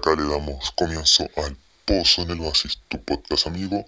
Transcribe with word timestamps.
acá 0.00 0.16
le 0.16 0.26
damos 0.26 0.70
comienzo 0.72 1.28
al 1.36 1.56
Pozo 1.84 2.22
en 2.22 2.30
el 2.30 2.40
Oasis, 2.40 2.78
tu 2.88 3.02
podcast 3.04 3.46
amigo, 3.46 3.84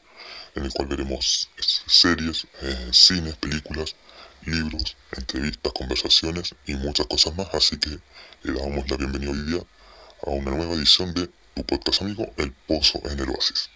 en 0.55 0.65
el 0.65 0.73
cual 0.73 0.89
veremos 0.89 1.49
series, 1.87 2.47
eh, 2.61 2.91
cines, 2.93 3.37
películas, 3.37 3.97
libros, 4.45 4.97
entrevistas, 5.17 5.73
conversaciones 5.73 6.55
y 6.67 6.75
muchas 6.75 7.07
cosas 7.07 7.35
más. 7.35 7.49
Así 7.55 7.79
que 7.79 7.99
le 8.43 8.53
damos 8.53 8.91
la 8.91 8.97
bienvenida 8.99 9.31
hoy 9.31 9.43
día 9.43 9.63
a 10.27 10.31
una 10.31 10.51
nueva 10.51 10.75
edición 10.75 11.15
de 11.15 11.31
tu 11.55 11.65
podcast 11.65 12.03
amigo, 12.03 12.31
El 12.37 12.53
Pozo 12.53 13.01
en 13.05 13.19
el 13.19 13.31
Oasis. 13.31 13.71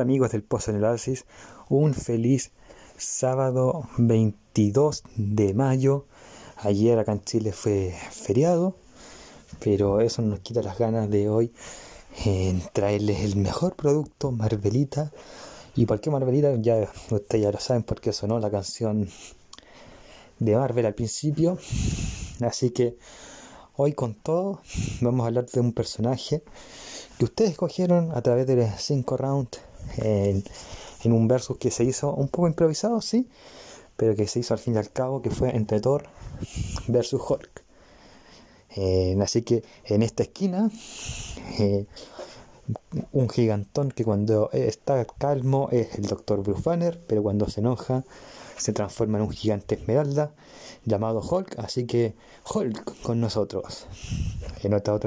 Amigos 0.00 0.32
del 0.32 0.42
Pozo 0.42 0.70
en 0.70 0.78
el 0.78 0.84
Oasis, 0.84 1.24
un 1.68 1.94
feliz 1.94 2.52
sábado 2.96 3.88
22 3.98 5.02
de 5.16 5.54
mayo. 5.54 6.06
Ayer 6.56 6.98
acá 6.98 7.12
en 7.12 7.22
Chile 7.22 7.52
fue 7.52 7.94
feriado, 8.10 8.76
pero 9.60 10.00
eso 10.00 10.22
no 10.22 10.28
nos 10.28 10.40
quita 10.40 10.62
las 10.62 10.78
ganas 10.78 11.10
de 11.10 11.28
hoy 11.28 11.52
en 12.24 12.62
traerles 12.72 13.20
el 13.20 13.36
mejor 13.36 13.76
producto, 13.76 14.32
Marvelita. 14.32 15.12
¿Y 15.74 15.86
por 15.86 16.00
qué 16.00 16.10
Marvelita? 16.10 16.54
Ya 16.56 16.90
ustedes 17.10 17.42
ya 17.42 17.52
lo 17.52 17.60
saben 17.60 17.82
porque 17.82 18.12
sonó 18.12 18.38
la 18.38 18.50
canción 18.50 19.08
de 20.38 20.56
Marvel 20.56 20.86
al 20.86 20.94
principio. 20.94 21.58
Así 22.40 22.70
que 22.70 22.96
hoy 23.76 23.92
con 23.92 24.14
todo 24.14 24.60
vamos 25.00 25.24
a 25.24 25.28
hablar 25.28 25.46
de 25.46 25.60
un 25.60 25.72
personaje 25.72 26.42
que 27.18 27.24
ustedes 27.24 27.52
escogieron 27.52 28.12
a 28.12 28.22
través 28.22 28.46
de 28.46 28.70
5 28.76 29.16
rounds 29.16 29.65
en, 29.98 30.44
un 31.04 31.28
versus 31.28 31.58
que 31.58 31.70
se 31.70 31.84
hizo 31.84 32.12
un 32.12 32.28
poco 32.28 32.48
improvisado, 32.48 33.00
sí, 33.00 33.28
pero 33.96 34.16
que 34.16 34.26
se 34.26 34.40
hizo 34.40 34.54
al 34.54 34.60
fin 34.60 34.74
y 34.74 34.78
al 34.78 34.90
cabo, 34.90 35.22
que 35.22 35.30
fue 35.30 35.54
entre 35.54 35.80
Thor 35.80 36.08
versus 36.88 37.20
Hulk. 37.20 37.62
Eh, 38.76 39.16
así 39.22 39.42
que 39.42 39.62
en 39.84 40.02
esta 40.02 40.24
esquina, 40.24 40.68
eh, 41.60 41.86
un 43.12 43.28
gigantón 43.28 43.92
que 43.92 44.04
cuando 44.04 44.50
está 44.52 45.04
calmo 45.04 45.68
es 45.70 45.94
el 45.94 46.06
Dr. 46.06 46.42
Bruce 46.42 46.62
Banner, 46.64 47.00
pero 47.06 47.22
cuando 47.22 47.48
se 47.48 47.60
enoja 47.60 48.04
se 48.56 48.72
transforma 48.72 49.18
en 49.18 49.24
un 49.24 49.30
gigante 49.30 49.74
esmeralda 49.74 50.32
llamado 50.84 51.20
Hulk. 51.20 51.58
Así 51.58 51.86
que 51.86 52.14
Hulk 52.52 53.02
con 53.02 53.20
nosotros. 53.20 53.86
En, 54.62 54.74
otra, 54.74 54.98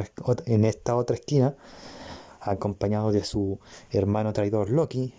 en 0.46 0.66
esta 0.66 0.96
otra 0.96 1.16
esquina 1.16 1.56
acompañado 2.42 3.12
de 3.12 3.24
su 3.24 3.60
hermano 3.92 4.34
traidor 4.34 4.70
Loki, 4.70 5.14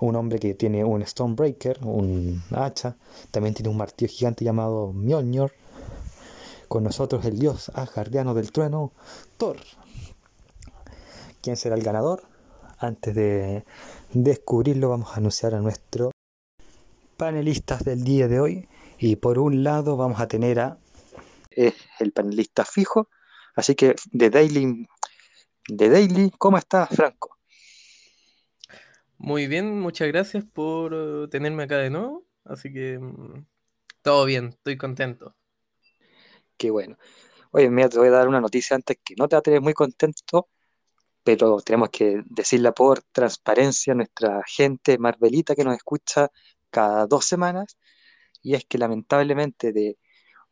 un 0.00 0.16
hombre 0.16 0.38
que 0.38 0.54
tiene 0.54 0.84
un 0.84 1.04
Stonebreaker, 1.06 1.80
un 1.82 2.42
hacha, 2.50 2.96
también 3.30 3.54
tiene 3.54 3.68
un 3.68 3.76
martillo 3.76 4.10
gigante 4.10 4.44
llamado 4.44 4.92
Mjolnir, 4.92 5.52
con 6.68 6.84
nosotros 6.84 7.24
el 7.24 7.38
dios 7.38 7.70
asgardiano 7.74 8.34
del 8.34 8.50
trueno, 8.50 8.92
Thor. 9.36 9.58
¿Quién 11.42 11.56
será 11.56 11.76
el 11.76 11.82
ganador? 11.82 12.22
Antes 12.78 13.14
de 13.14 13.64
descubrirlo 14.12 14.88
vamos 14.88 15.12
a 15.12 15.16
anunciar 15.16 15.54
a 15.54 15.60
nuestros 15.60 16.12
panelistas 17.16 17.84
del 17.84 18.02
día 18.02 18.28
de 18.28 18.40
hoy. 18.40 18.68
Y 18.98 19.16
por 19.16 19.38
un 19.38 19.62
lado 19.62 19.96
vamos 19.96 20.20
a 20.20 20.28
tener 20.28 20.60
a 20.60 20.78
es 21.56 21.74
el 22.00 22.12
panelista 22.12 22.64
fijo, 22.64 23.08
así 23.54 23.74
que 23.74 23.94
de 24.12 24.30
Daily 24.30 24.88
de 25.68 25.88
Daily. 25.88 26.30
¿Cómo 26.38 26.58
estás, 26.58 26.88
Franco? 26.90 27.38
Muy 29.18 29.46
bien, 29.46 29.80
muchas 29.80 30.08
gracias 30.08 30.44
por 30.44 30.92
eh, 30.94 31.28
tenerme 31.28 31.64
acá 31.64 31.78
de 31.78 31.90
nuevo. 31.90 32.26
Así 32.44 32.72
que 32.72 32.98
mm, 32.98 33.46
todo 34.02 34.24
bien, 34.26 34.48
estoy 34.48 34.76
contento. 34.76 35.34
Qué 36.56 36.70
bueno. 36.70 36.98
Oye, 37.50 37.70
mira, 37.70 37.88
te 37.88 37.98
voy 37.98 38.08
a 38.08 38.12
dar 38.12 38.28
una 38.28 38.40
noticia 38.40 38.76
antes 38.76 38.98
que 39.04 39.14
no 39.16 39.28
te 39.28 39.36
va 39.36 39.38
a 39.40 39.42
tener 39.42 39.60
muy 39.60 39.74
contento, 39.74 40.48
pero 41.22 41.60
tenemos 41.60 41.90
que 41.90 42.22
decirla 42.26 42.72
por 42.72 43.02
transparencia 43.12 43.92
a 43.92 43.96
nuestra 43.96 44.42
gente 44.46 44.98
Marvelita 44.98 45.54
que 45.54 45.64
nos 45.64 45.76
escucha 45.76 46.28
cada 46.70 47.06
dos 47.06 47.24
semanas. 47.24 47.78
Y 48.42 48.54
es 48.54 48.64
que 48.66 48.78
lamentablemente 48.78 49.72
de 49.72 49.98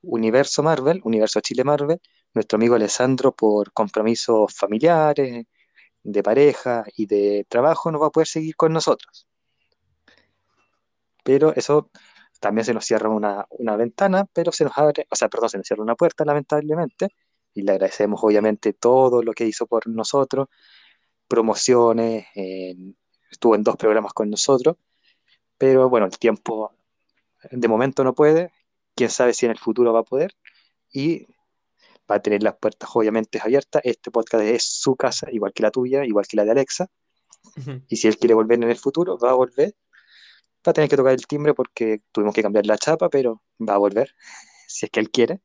Universo 0.02 0.62
Marvel, 0.62 1.00
Universo 1.04 1.40
Chile 1.40 1.64
Marvel, 1.64 2.00
nuestro 2.34 2.56
amigo 2.56 2.74
Alessandro, 2.74 3.32
por 3.32 3.72
compromisos 3.72 4.54
familiares, 4.54 5.46
de 6.02 6.22
pareja 6.22 6.84
y 6.96 7.06
de 7.06 7.46
trabajo, 7.48 7.90
no 7.92 7.98
va 8.00 8.08
a 8.08 8.10
poder 8.10 8.26
seguir 8.26 8.56
con 8.56 8.72
nosotros. 8.72 9.26
Pero 11.24 11.54
eso 11.54 11.90
también 12.40 12.64
se 12.64 12.74
nos 12.74 12.84
cierra 12.84 13.08
una, 13.08 13.76
ventana, 13.76 14.26
pero 14.32 14.52
se 14.52 14.64
nos 14.64 14.76
abre, 14.76 15.06
o 15.10 15.16
sea, 15.16 15.28
perdón, 15.28 15.50
se 15.50 15.58
nos 15.58 15.66
cierra 15.66 15.82
una 15.82 15.94
puerta, 15.94 16.24
lamentablemente, 16.24 17.08
y 17.54 17.62
le 17.62 17.72
agradecemos 17.72 18.20
obviamente 18.24 18.72
todo 18.72 19.22
lo 19.22 19.32
que 19.32 19.46
hizo 19.46 19.66
por 19.66 19.86
nosotros, 19.88 20.48
promociones, 21.28 22.26
estuvo 23.30 23.54
en 23.54 23.62
dos 23.62 23.76
programas 23.76 24.12
con 24.12 24.28
nosotros, 24.30 24.76
pero 25.56 25.88
bueno, 25.88 26.06
el 26.06 26.18
tiempo 26.18 26.72
de 27.50 27.68
momento 27.68 28.04
no 28.04 28.14
puede, 28.14 28.52
quién 28.96 29.10
sabe 29.10 29.34
si 29.34 29.46
en 29.46 29.52
el 29.52 29.58
futuro 29.58 29.92
va 29.92 30.00
a 30.00 30.04
poder, 30.04 30.34
y 30.92 31.26
va 32.12 32.16
a 32.16 32.22
tener 32.22 32.42
las 32.42 32.56
puertas 32.56 32.90
obviamente 32.94 33.40
abiertas. 33.42 33.82
Este 33.84 34.10
podcast 34.10 34.44
es 34.44 34.64
su 34.64 34.94
casa, 34.96 35.28
igual 35.32 35.52
que 35.52 35.62
la 35.62 35.70
tuya, 35.70 36.04
igual 36.04 36.26
que 36.26 36.36
la 36.36 36.44
de 36.44 36.52
Alexa. 36.52 36.88
Y 37.88 37.96
si 37.96 38.06
él 38.06 38.18
quiere 38.18 38.34
volver 38.34 38.62
en 38.62 38.70
el 38.70 38.76
futuro, 38.76 39.18
va 39.18 39.30
a 39.30 39.34
volver. 39.34 39.74
Va 40.66 40.70
a 40.70 40.72
tener 40.72 40.88
que 40.88 40.96
tocar 40.96 41.12
el 41.12 41.26
timbre 41.26 41.54
porque 41.54 42.02
tuvimos 42.12 42.34
que 42.34 42.42
cambiar 42.42 42.66
la 42.66 42.78
chapa, 42.78 43.08
pero 43.08 43.42
va 43.58 43.74
a 43.74 43.78
volver, 43.78 44.14
si 44.68 44.86
es 44.86 44.92
que 44.92 45.00
él 45.00 45.10
quiere. 45.10 45.40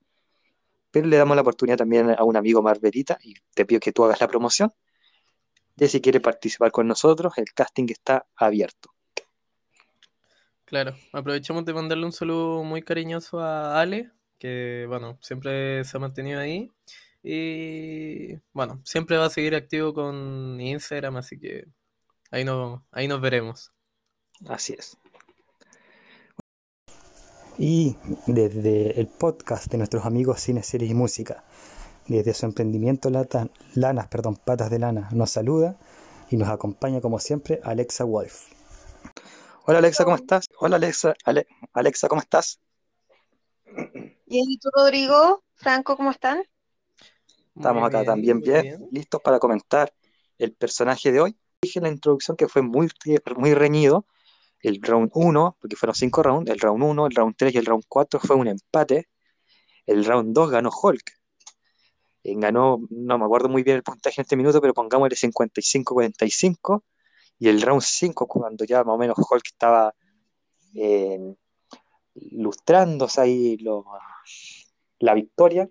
Pero 0.92 1.08
le 1.08 1.18
damos 1.18 1.36
la 1.36 1.42
oportunidad 1.42 1.78
también 1.78 2.12
a 2.12 2.24
un 2.24 2.38
amigo 2.38 2.62
Marvelita 2.62 3.18
y 3.22 3.34
te 3.56 3.66
pido 3.66 3.80
que 3.80 3.92
tú 3.92 4.04
hagas 4.04 4.22
la 4.22 4.28
promoción 4.28 4.72
de 5.76 5.88
si 5.88 6.02
quiere 6.02 6.20
participar 6.20 6.72
con 6.72 6.88
nosotros. 6.88 7.34
El 7.38 7.52
casting 7.54 7.88
está 7.90 8.26
abierto. 8.36 8.92
Claro, 10.66 10.96
aprovechamos 11.14 11.64
de 11.64 11.74
mandarle 11.74 12.06
un 12.06 12.12
saludo 12.12 12.64
muy 12.64 12.82
cariñoso 12.82 13.40
a 13.40 13.80
Ale, 13.80 14.12
que 14.38 14.86
bueno, 14.88 15.18
siempre 15.22 15.84
se 15.84 15.98
ha 15.98 16.00
mantenido 16.00 16.40
ahí. 16.40 16.72
Y 17.24 18.36
bueno, 18.54 18.82
siempre 18.86 19.18
va 19.18 19.26
a 19.26 19.30
seguir 19.30 19.56
activo 19.56 19.94
con 19.94 20.60
Instagram, 20.62 21.18
así 21.18 21.40
que 21.40 21.66
ahí, 22.32 22.46
no, 22.46 22.86
ahí 22.92 23.08
nos 23.08 23.22
veremos. 23.22 23.72
Así 24.48 24.74
es. 24.78 24.98
Y 27.58 27.98
desde 28.28 29.00
el 29.00 29.08
podcast 29.08 29.72
de 29.72 29.80
nuestros 29.80 30.06
amigos 30.06 30.40
Cine, 30.40 30.62
Series 30.62 30.92
y 30.92 30.94
Música, 30.94 31.44
desde 32.08 32.34
su 32.34 32.46
emprendimiento 32.46 33.10
Lata, 33.10 33.50
Lanas, 33.74 34.08
perdón, 34.08 34.36
Patas 34.36 34.70
de 34.70 34.80
Lana, 34.80 35.10
nos 35.12 35.32
saluda 35.32 35.78
y 36.30 36.38
nos 36.38 36.50
acompaña 36.50 37.02
como 37.02 37.20
siempre 37.20 37.60
Alexa 37.64 38.04
Wolf. 38.04 38.50
Hola 39.66 39.80
Alexa, 39.80 40.06
¿cómo 40.06 40.16
estás? 40.16 40.48
Hola 40.60 40.76
Alexa, 40.78 41.16
Alexa, 41.74 42.08
¿cómo 42.08 42.22
estás? 42.22 42.62
¿Y 44.26 44.60
tú, 44.60 44.70
Rodrigo? 44.76 45.44
Franco, 45.56 45.96
¿cómo 45.96 46.12
están? 46.12 46.44
Estamos 47.56 47.88
acá 47.88 48.04
también 48.04 48.40
bien, 48.40 48.88
listos 48.92 49.22
para 49.22 49.40
comentar 49.40 49.92
el 50.38 50.54
personaje 50.54 51.12
de 51.12 51.22
hoy. 51.22 51.38
Dije 51.62 51.80
en 51.80 51.84
la 51.84 51.90
introducción 51.90 52.38
que 52.38 52.48
fue 52.48 52.62
muy, 52.62 52.90
muy 53.36 53.54
reñido. 53.54 54.06
El 54.62 54.82
round 54.82 55.12
1, 55.14 55.58
porque 55.60 55.76
fueron 55.76 55.96
cinco 55.96 56.24
rounds, 56.24 56.50
el 56.52 56.60
round 56.60 56.84
1, 56.84 57.08
el 57.08 57.16
round 57.16 57.36
3 57.38 57.54
y 57.54 57.58
el 57.58 57.66
round 57.66 57.84
4 57.88 58.20
fue 58.20 58.36
un 58.36 58.48
empate. 58.48 59.08
El 59.86 60.04
round 60.06 60.34
2 60.34 60.52
ganó 60.52 60.70
Hulk. 60.70 61.12
Eh, 62.24 62.34
ganó, 62.36 62.80
no 62.90 63.18
me 63.18 63.26
acuerdo 63.26 63.50
muy 63.50 63.64
bien 63.64 63.78
el 63.78 63.84
puntaje 63.84 64.22
en 64.22 64.24
este 64.24 64.36
minuto, 64.36 64.60
pero 64.60 64.74
pongámosle 64.74 65.16
55-45. 65.16 66.84
Y 67.40 67.50
el 67.50 67.62
round 67.62 67.82
5, 67.82 68.28
cuando 68.28 68.66
ya 68.66 68.84
más 68.84 68.96
o 68.96 68.98
menos 68.98 69.16
Hulk 69.18 69.46
estaba 69.46 69.94
en 70.74 71.38
lustrándose 72.32 73.22
ahí 73.22 73.58
la 75.00 75.14
victoria, 75.14 75.70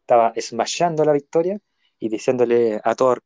estaba 0.00 0.32
smashando 0.40 1.04
la 1.04 1.12
victoria 1.12 1.58
y 1.98 2.08
diciéndole 2.08 2.80
a 2.82 2.94
Thor, 2.94 3.22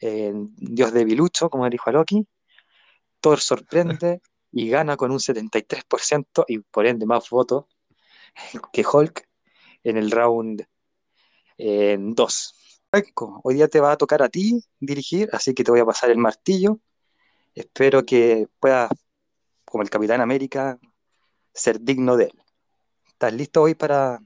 eh, 0.00 0.32
Dios 0.34 0.92
de 0.92 1.04
Bilucho, 1.04 1.50
como 1.50 1.68
dijo 1.68 1.90
a 1.90 1.92
Loki, 1.92 2.26
Thor 3.20 3.40
sorprende 3.40 4.20
y 4.52 4.68
gana 4.68 4.96
con 4.96 5.10
un 5.10 5.18
73% 5.18 6.44
y 6.46 6.58
por 6.58 6.86
ende 6.86 7.06
más 7.06 7.30
votos 7.30 7.64
que 8.72 8.84
Hulk 8.84 9.28
en 9.82 9.96
el 9.96 10.10
round 10.10 10.66
2. 11.58 12.54
Franco, 12.90 13.40
hoy 13.44 13.54
día 13.54 13.68
te 13.68 13.80
va 13.80 13.92
a 13.92 13.96
tocar 13.96 14.22
a 14.22 14.28
ti 14.28 14.62
dirigir, 14.78 15.28
así 15.32 15.54
que 15.54 15.64
te 15.64 15.70
voy 15.70 15.80
a 15.80 15.86
pasar 15.86 16.10
el 16.10 16.18
martillo. 16.18 16.78
Espero 17.54 18.04
que 18.04 18.48
puedas, 18.60 18.90
como 19.64 19.82
el 19.82 19.90
Capitán 19.90 20.20
América, 20.20 20.78
ser 21.52 21.80
digno 21.80 22.16
de 22.16 22.24
él. 22.24 22.42
¿Estás 23.08 23.32
listo 23.32 23.62
hoy 23.62 23.74
para 23.74 24.20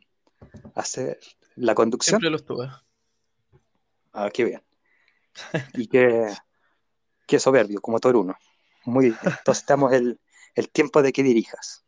hacer 0.74 1.18
la 1.56 1.74
conducción? 1.74 2.20
Siempre 2.20 2.30
lo 2.30 2.36
estuve. 2.36 2.70
Ah, 4.12 4.30
qué 4.32 4.44
bien. 4.44 4.62
Y 5.74 5.86
qué, 5.88 6.26
qué 7.26 7.38
soberbio, 7.38 7.80
como 7.80 8.00
Toruno. 8.00 8.36
Muy 8.84 9.06
bien. 9.06 9.18
Entonces 9.22 9.62
estamos 9.62 9.92
el, 9.92 10.20
el 10.54 10.70
tiempo 10.70 11.02
de 11.02 11.12
que 11.12 11.22
dirijas. 11.22 11.84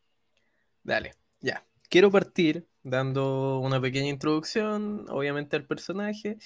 Dale, 0.82 1.14
ya. 1.40 1.64
Quiero 1.88 2.10
partir 2.10 2.68
dando 2.82 3.60
una 3.60 3.80
pequeña 3.80 4.08
introducción, 4.08 5.06
obviamente, 5.08 5.56
al 5.56 5.66
personaje 5.66 6.38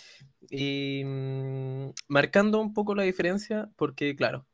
y 0.50 1.02
mm, 1.04 1.90
marcando 2.08 2.60
un 2.60 2.72
poco 2.74 2.94
la 2.94 3.02
diferencia, 3.02 3.70
porque, 3.76 4.14
claro, 4.14 4.46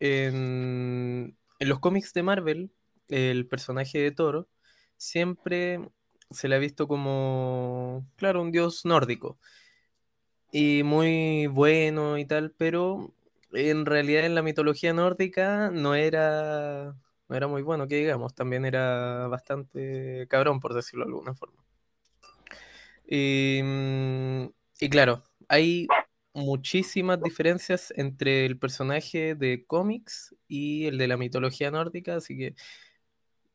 en, 0.00 1.36
en 1.58 1.68
los 1.68 1.78
cómics 1.78 2.12
de 2.12 2.22
Marvel, 2.22 2.72
el 3.08 3.46
personaje 3.46 3.98
de 3.98 4.10
Thor 4.10 4.48
siempre 4.96 5.80
se 6.30 6.48
le 6.48 6.56
ha 6.56 6.58
visto 6.58 6.88
como, 6.88 8.06
claro, 8.16 8.42
un 8.42 8.50
dios 8.52 8.84
nórdico 8.84 9.38
y 10.54 10.84
muy 10.84 11.48
bueno 11.48 12.16
y 12.16 12.24
tal, 12.26 12.52
pero 12.56 13.12
en 13.52 13.86
realidad 13.86 14.24
en 14.24 14.36
la 14.36 14.42
mitología 14.42 14.92
nórdica 14.92 15.70
no 15.70 15.96
era, 15.96 16.94
no 17.28 17.36
era 17.36 17.48
muy 17.48 17.62
bueno, 17.62 17.88
que 17.88 17.96
digamos, 17.96 18.36
también 18.36 18.64
era 18.64 19.26
bastante 19.26 20.26
cabrón, 20.28 20.60
por 20.60 20.74
decirlo 20.74 21.04
de 21.04 21.10
alguna 21.10 21.34
forma. 21.34 21.64
Y, 23.06 23.60
mm, 23.64 24.44
y 24.80 24.88
claro, 24.90 25.24
hay 25.48 25.88
muchísimas 26.34 27.20
diferencias 27.20 27.92
entre 27.96 28.46
el 28.46 28.56
personaje 28.56 29.34
de 29.34 29.64
cómics 29.66 30.36
y 30.46 30.86
el 30.86 30.98
de 30.98 31.08
la 31.08 31.16
mitología 31.16 31.72
nórdica, 31.72 32.14
así 32.16 32.36
que 32.36 32.54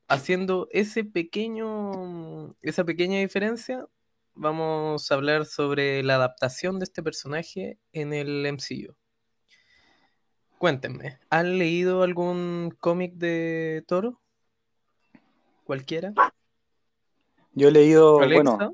haciendo 0.09 0.67
ese 0.71 1.06
pequeño, 1.06 2.53
esa 2.61 2.83
pequeña 2.83 3.19
diferencia, 3.19 3.88
vamos 4.33 5.09
a 5.09 5.15
hablar 5.15 5.45
sobre 5.45 6.03
la 6.03 6.15
adaptación 6.15 6.79
de 6.79 6.83
este 6.85 7.03
personaje 7.03 7.77
en 7.94 8.13
el 8.13 8.45
MCU. 8.45 8.95
Cuéntenme, 10.57 11.19
¿han 11.29 11.57
leído 11.57 12.03
algún 12.03 12.75
cómic 12.79 13.13
de 13.13 13.85
Toro? 13.88 14.19
¿Cualquiera? 15.63 16.13
Yo 17.53 17.69
he 17.69 17.71
leído, 17.71 18.19
¿Alexa? 18.19 18.55
bueno, 18.55 18.73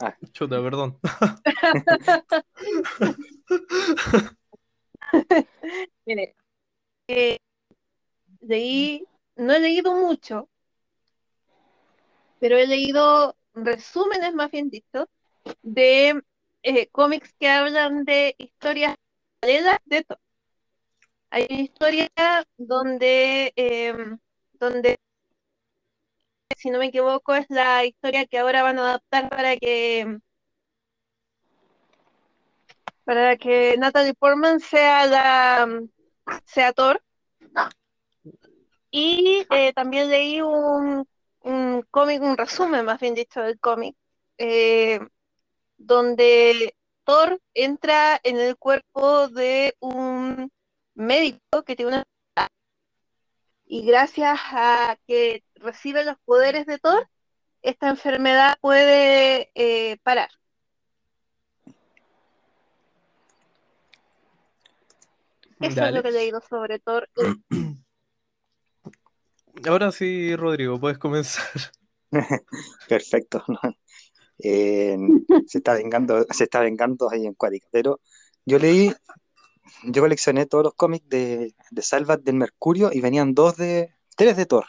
ah, 0.00 0.16
Chuta, 0.32 0.60
perdón. 0.62 0.98
Mire, 6.06 6.34
eh, 7.08 7.36
leí, 8.40 9.04
no 9.36 9.52
he 9.54 9.60
leído 9.60 9.94
mucho, 9.94 10.48
pero 12.40 12.56
he 12.56 12.66
leído 12.66 13.36
resúmenes, 13.54 14.34
más 14.34 14.50
bien 14.50 14.70
dicho, 14.70 15.08
de 15.62 16.22
eh, 16.62 16.88
cómics 16.90 17.32
que 17.38 17.48
hablan 17.48 18.04
de 18.04 18.34
historias 18.38 18.96
paralelas 19.40 19.78
de 19.84 20.04
Thor. 20.04 20.18
Hay 21.30 21.46
una 21.50 21.60
historia 21.62 22.10
donde, 22.58 23.52
em, 23.56 24.18
donde, 24.54 24.98
si 26.56 26.70
no 26.70 26.78
me 26.78 26.86
equivoco, 26.86 27.34
es 27.34 27.46
la 27.48 27.84
historia 27.84 28.26
que 28.26 28.38
ahora 28.38 28.62
van 28.62 28.78
a 28.78 28.82
adaptar 28.82 29.28
para 29.30 29.56
que 29.56 30.18
para 33.04 33.36
que 33.36 33.76
Natalie 33.78 34.14
Portman 34.14 34.60
sea 34.60 35.06
la 35.06 35.82
sea 36.44 36.72
Thor. 36.72 37.02
Y 38.92 39.46
eh, 39.50 39.72
también 39.72 40.10
leí 40.10 40.42
un, 40.42 41.08
un 41.40 41.82
cómic, 41.90 42.20
un 42.22 42.36
resumen 42.36 42.84
más 42.84 43.00
bien 43.00 43.14
dicho 43.14 43.40
del 43.40 43.58
cómic, 43.58 43.96
eh, 44.36 45.00
donde 45.78 46.76
Thor 47.04 47.40
entra 47.54 48.20
en 48.22 48.38
el 48.38 48.56
cuerpo 48.56 49.28
de 49.28 49.74
un 49.80 50.52
médico 50.94 51.64
que 51.64 51.74
tiene 51.74 51.96
una 51.96 52.04
y 53.64 53.86
gracias 53.86 54.38
a 54.50 54.98
que 55.06 55.42
recibe 55.54 56.04
los 56.04 56.18
poderes 56.26 56.66
de 56.66 56.78
Thor, 56.78 57.08
esta 57.62 57.88
enfermedad 57.88 58.58
puede 58.60 59.50
eh, 59.54 59.96
parar. 60.02 60.28
Eso 65.60 65.86
es 65.86 65.94
lo 65.94 66.02
que 66.02 66.08
he 66.10 66.12
leído 66.12 66.42
sobre 66.42 66.78
Thor. 66.80 67.08
Ahora 69.66 69.92
sí, 69.92 70.34
Rodrigo, 70.36 70.80
puedes 70.80 70.98
comenzar. 70.98 71.44
perfecto. 72.88 73.44
Eh, 74.44 74.96
se 75.46 75.58
está 75.58 75.74
vengando, 75.74 76.26
se 76.30 76.44
está 76.44 76.60
vengando 76.60 77.08
ahí 77.10 77.26
en 77.26 77.34
Cuática. 77.34 77.68
Pero 77.70 78.00
yo 78.44 78.58
leí, 78.58 78.92
yo 79.84 80.02
coleccioné 80.02 80.46
todos 80.46 80.64
los 80.64 80.74
cómics 80.74 81.08
de, 81.08 81.54
de 81.70 81.82
Salvat 81.82 82.22
del 82.22 82.36
Mercurio 82.36 82.90
y 82.92 83.00
venían 83.00 83.34
dos 83.34 83.56
de, 83.56 83.94
tres 84.16 84.36
de 84.36 84.46
Thor. 84.46 84.64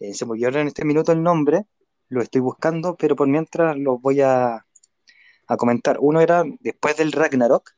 Eh, 0.00 0.14
se 0.14 0.26
me 0.26 0.32
olvidó 0.32 0.50
en 0.60 0.68
este 0.68 0.84
minuto 0.84 1.10
el 1.10 1.22
nombre, 1.22 1.64
lo 2.08 2.22
estoy 2.22 2.40
buscando, 2.40 2.96
pero 2.96 3.16
por 3.16 3.26
mientras 3.26 3.76
los 3.76 4.00
voy 4.00 4.20
a, 4.20 4.64
a 5.48 5.56
comentar. 5.56 5.98
Uno 6.00 6.20
era 6.20 6.44
después 6.60 6.96
del 6.96 7.10
Ragnarok, 7.10 7.72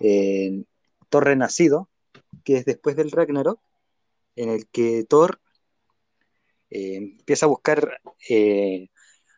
eh, 0.00 0.64
Thor 1.10 1.24
Renacido, 1.24 1.90
que 2.44 2.56
es 2.56 2.64
después 2.64 2.96
del 2.96 3.10
Ragnarok, 3.10 3.60
en 4.42 4.50
el 4.50 4.68
que 4.68 5.04
Thor 5.08 5.40
eh, 6.70 6.96
empieza 6.96 7.46
a 7.46 7.48
buscar 7.48 8.00
eh, 8.28 8.88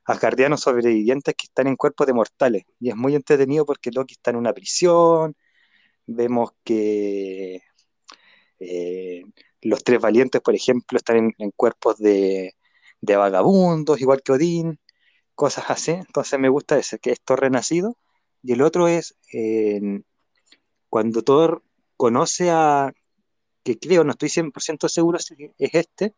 asgardianos 0.04 0.60
sobrevivientes 0.62 1.34
que 1.36 1.46
están 1.46 1.66
en 1.68 1.76
cuerpos 1.76 2.06
de 2.06 2.14
mortales. 2.14 2.64
Y 2.80 2.90
es 2.90 2.96
muy 2.96 3.14
entretenido 3.14 3.66
porque 3.66 3.90
Loki 3.92 4.14
está 4.14 4.30
en 4.30 4.36
una 4.36 4.52
prisión, 4.52 5.36
vemos 6.06 6.52
que 6.64 7.62
eh, 8.60 9.22
los 9.62 9.84
tres 9.84 10.00
valientes, 10.00 10.40
por 10.42 10.54
ejemplo, 10.54 10.98
están 10.98 11.32
en, 11.38 11.50
cuerpos 11.52 11.98
de, 11.98 12.54
de 13.00 13.16
vagabundos, 13.16 14.00
igual 14.00 14.22
que 14.22 14.32
Odín, 14.32 14.80
cosas 15.34 15.66
así. 15.70 15.92
Entonces 15.92 16.38
me 16.40 16.48
gusta 16.48 16.78
ese, 16.78 16.98
que 16.98 17.12
es 17.12 17.20
Thor 17.22 17.40
renacido. 17.40 17.96
Y 18.42 18.52
el 18.52 18.62
otro 18.62 18.88
es 18.88 19.16
eh, 19.32 20.02
cuando 20.88 21.22
Thor 21.22 21.64
conoce 21.96 22.50
a, 22.50 22.92
que 23.62 23.78
creo, 23.78 24.04
no 24.04 24.12
estoy 24.12 24.28
100% 24.28 24.88
seguro 24.88 25.18
si 25.18 25.34
es 25.58 25.74
este, 25.74 26.14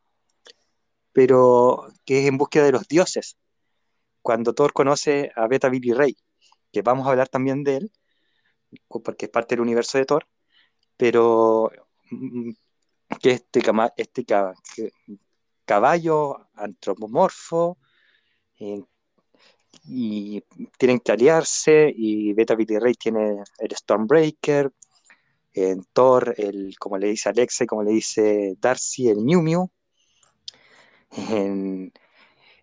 pero 1.12 1.86
que 2.04 2.20
es 2.20 2.26
en 2.26 2.38
búsqueda 2.38 2.64
de 2.64 2.72
los 2.72 2.88
dioses. 2.88 3.36
Cuando 4.22 4.54
Thor 4.54 4.72
conoce 4.72 5.30
a 5.36 5.46
Beta 5.46 5.68
Billy 5.68 5.92
Ray, 5.92 6.16
que 6.72 6.82
vamos 6.82 7.06
a 7.06 7.10
hablar 7.10 7.28
también 7.28 7.62
de 7.62 7.76
él, 7.76 7.92
porque 8.88 9.26
es 9.26 9.30
parte 9.30 9.54
del 9.54 9.62
universo 9.62 9.98
de 9.98 10.06
Thor, 10.06 10.26
pero 10.96 11.70
mm, 12.10 12.50
que 13.20 13.30
este, 13.32 13.62
este 13.96 14.24
caballo 15.64 16.48
antropomorfo, 16.54 17.78
eh, 18.58 18.82
y 19.86 20.42
tienen 20.78 21.00
que 21.00 21.12
aliarse, 21.12 21.92
y 21.94 22.32
Beta 22.32 22.54
Billy 22.54 22.78
Ray 22.78 22.94
tiene 22.94 23.42
el 23.58 23.76
Stormbreaker, 23.76 24.72
en 25.54 25.84
Thor, 25.92 26.34
el, 26.36 26.76
como 26.78 26.98
le 26.98 27.08
dice 27.08 27.28
Alexa 27.28 27.66
como 27.66 27.82
le 27.82 27.92
dice 27.92 28.56
Darcy, 28.60 29.08
el 29.08 29.18
Mew 29.18 29.40
Mew. 29.40 29.70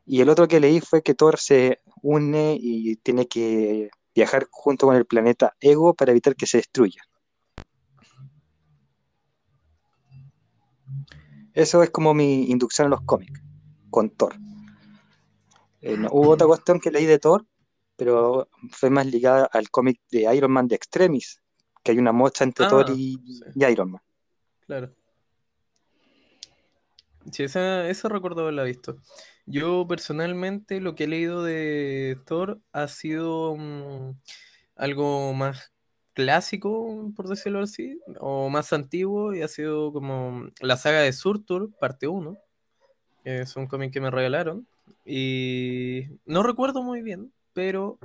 Y 0.05 0.19
el 0.19 0.29
otro 0.29 0.47
que 0.47 0.59
leí 0.59 0.81
fue 0.81 1.01
que 1.01 1.13
Thor 1.13 1.39
se 1.39 1.79
une 2.01 2.57
y 2.59 2.97
tiene 2.97 3.27
que 3.27 3.89
viajar 4.13 4.47
junto 4.51 4.87
con 4.87 4.95
el 4.95 5.05
planeta 5.05 5.55
Ego 5.59 5.93
para 5.93 6.11
evitar 6.11 6.35
que 6.35 6.47
se 6.47 6.57
destruya. 6.57 7.01
Eso 11.53 11.83
es 11.83 11.89
como 11.89 12.13
mi 12.13 12.49
inducción 12.49 12.87
a 12.87 12.89
los 12.89 13.01
cómics, 13.01 13.41
con 13.89 14.09
Thor. 14.09 14.35
Eh, 15.81 15.97
hubo 16.11 16.29
otra 16.29 16.47
cuestión 16.47 16.79
que 16.79 16.91
leí 16.91 17.05
de 17.05 17.19
Thor, 17.19 17.45
pero 17.95 18.47
fue 18.71 18.89
más 18.89 19.05
ligada 19.05 19.49
al 19.51 19.69
cómic 19.69 19.99
de 20.11 20.33
Iron 20.35 20.51
Man 20.51 20.67
de 20.67 20.75
Extremis, 20.75 21.40
que 21.83 21.91
hay 21.91 21.97
una 21.97 22.11
mocha 22.11 22.43
entre 22.43 22.65
Ah, 22.65 22.69
Thor 22.69 22.89
y, 22.91 23.13
sí. 23.15 23.43
y 23.55 23.65
Iron 23.65 23.91
Man. 23.91 24.01
Claro. 24.65 24.91
Sí, 27.31 27.43
esa, 27.43 27.87
esa 27.87 28.09
recuerdo 28.09 28.41
haberla 28.41 28.63
visto. 28.63 28.97
Yo 29.45 29.85
personalmente 29.87 30.81
lo 30.81 30.95
que 30.95 31.03
he 31.03 31.07
leído 31.07 31.43
de 31.43 32.17
Thor 32.25 32.59
ha 32.71 32.87
sido 32.87 33.55
mm, 33.55 34.15
algo 34.75 35.33
más 35.33 35.71
clásico, 36.13 37.11
por 37.15 37.27
decirlo 37.27 37.61
así, 37.61 37.99
o 38.19 38.49
más 38.49 38.73
antiguo, 38.73 39.33
y 39.33 39.41
ha 39.41 39.47
sido 39.47 39.93
como 39.93 40.47
la 40.59 40.77
saga 40.77 40.99
de 41.01 41.13
Surtur, 41.13 41.71
parte 41.79 42.07
1. 42.07 42.37
Es 43.23 43.55
un 43.55 43.67
cómic 43.67 43.93
que 43.93 44.01
me 44.01 44.11
regalaron. 44.11 44.67
Y 45.05 46.05
no 46.25 46.43
recuerdo 46.43 46.83
muy 46.83 47.01
bien, 47.01 47.31
pero 47.53 47.99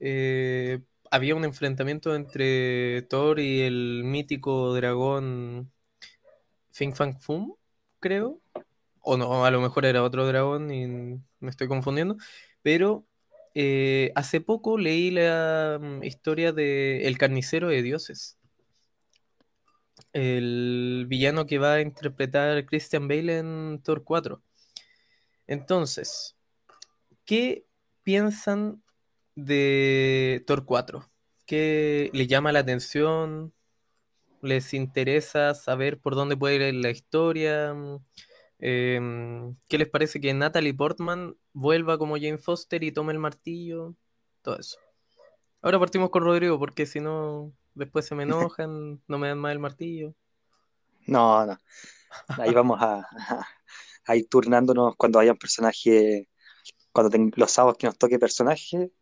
eh, 0.00 0.80
había 1.10 1.34
un 1.34 1.44
enfrentamiento 1.44 2.14
entre 2.14 3.02
Thor 3.02 3.40
y 3.40 3.62
el 3.62 4.02
mítico 4.04 4.74
dragón 4.74 5.72
Fin 6.70 6.94
Fang 6.94 7.18
Fum, 7.20 7.54
creo. 8.00 8.40
O 9.00 9.16
no, 9.16 9.44
a 9.44 9.50
lo 9.50 9.60
mejor 9.60 9.84
era 9.86 10.02
otro 10.02 10.26
dragón 10.26 10.70
y 10.70 10.86
me 11.40 11.50
estoy 11.50 11.68
confundiendo. 11.68 12.16
Pero 12.62 13.06
eh, 13.54 14.12
hace 14.14 14.40
poco 14.40 14.78
leí 14.78 15.10
la 15.10 15.78
mm, 15.80 16.04
historia 16.04 16.52
de 16.52 17.06
El 17.06 17.18
carnicero 17.18 17.68
de 17.68 17.82
dioses. 17.82 18.38
El 20.12 21.06
villano 21.08 21.46
que 21.46 21.58
va 21.58 21.74
a 21.74 21.80
interpretar 21.80 22.64
Christian 22.66 23.08
Bale 23.08 23.38
en 23.38 23.80
Thor 23.82 24.04
4. 24.04 24.42
Entonces, 25.46 26.36
¿qué 27.24 27.64
piensan 28.04 28.82
de 29.38 30.42
Thor 30.46 30.64
4? 30.64 31.08
¿Qué 31.46 32.10
le 32.12 32.26
llama 32.26 32.52
la 32.52 32.60
atención? 32.60 33.54
¿Les 34.42 34.74
interesa 34.74 35.54
saber 35.54 36.00
por 36.00 36.14
dónde 36.14 36.36
puede 36.36 36.68
ir 36.68 36.74
la 36.74 36.90
historia? 36.90 37.74
Em, 38.58 39.56
¿Qué 39.68 39.78
les 39.78 39.88
parece 39.88 40.20
que 40.20 40.34
Natalie 40.34 40.74
Portman 40.74 41.36
vuelva 41.52 41.98
como 41.98 42.16
Jane 42.16 42.38
Foster 42.38 42.82
y 42.82 42.92
tome 42.92 43.12
el 43.12 43.20
martillo? 43.20 43.94
Todo 44.42 44.58
eso. 44.58 44.78
Ahora 45.62 45.78
partimos 45.78 46.10
con 46.10 46.24
Rodrigo, 46.24 46.58
porque 46.58 46.84
si 46.86 47.00
no, 47.00 47.52
después 47.74 48.06
se 48.06 48.14
me 48.14 48.24
enojan, 48.24 49.00
no 49.08 49.18
me 49.18 49.28
dan 49.28 49.38
más 49.38 49.52
el 49.52 49.60
martillo. 49.60 50.14
No, 51.06 51.46
no. 51.46 51.56
Ahí 52.28 52.52
vamos 52.52 52.78
a, 52.80 53.06
a, 54.04 54.16
ir 54.16 54.28
turnándonos 54.28 54.96
cuando 54.96 55.18
haya 55.20 55.32
un 55.32 55.38
personaje, 55.38 56.28
cuando 56.92 57.16
los 57.36 57.50
sábados 57.50 57.78
que 57.78 57.86
nos 57.86 57.96
toque 57.96 58.18
personaje, 58.18 58.92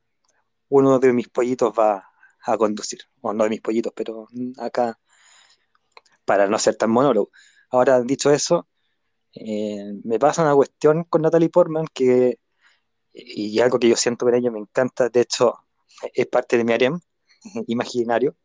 uno 0.68 0.98
de 0.98 1.12
mis 1.12 1.28
pollitos 1.28 1.72
va 1.78 2.08
a 2.44 2.56
conducir. 2.58 3.00
O 3.20 3.32
no 3.32 3.44
de 3.44 3.50
mis 3.50 3.60
pollitos, 3.60 3.92
pero 3.94 4.28
acá, 4.58 4.98
para 6.24 6.46
no 6.48 6.58
ser 6.58 6.76
tan 6.76 6.90
monólogo. 6.90 7.30
Ahora, 7.70 8.00
dicho 8.02 8.30
eso, 8.30 8.68
eh, 9.34 9.92
me 10.04 10.18
pasa 10.18 10.42
una 10.42 10.54
cuestión 10.54 11.04
con 11.04 11.22
Natalie 11.22 11.50
Portman 11.50 11.86
que, 11.92 12.38
y 13.12 13.60
algo 13.60 13.78
que 13.78 13.88
yo 13.88 13.96
siento 13.96 14.26
con 14.26 14.34
ella 14.34 14.50
me 14.50 14.60
encanta, 14.60 15.08
de 15.08 15.20
hecho, 15.22 15.54
es 16.14 16.26
parte 16.26 16.58
de 16.58 16.64
mi 16.64 16.72
harem 16.72 17.00
imaginario. 17.68 18.36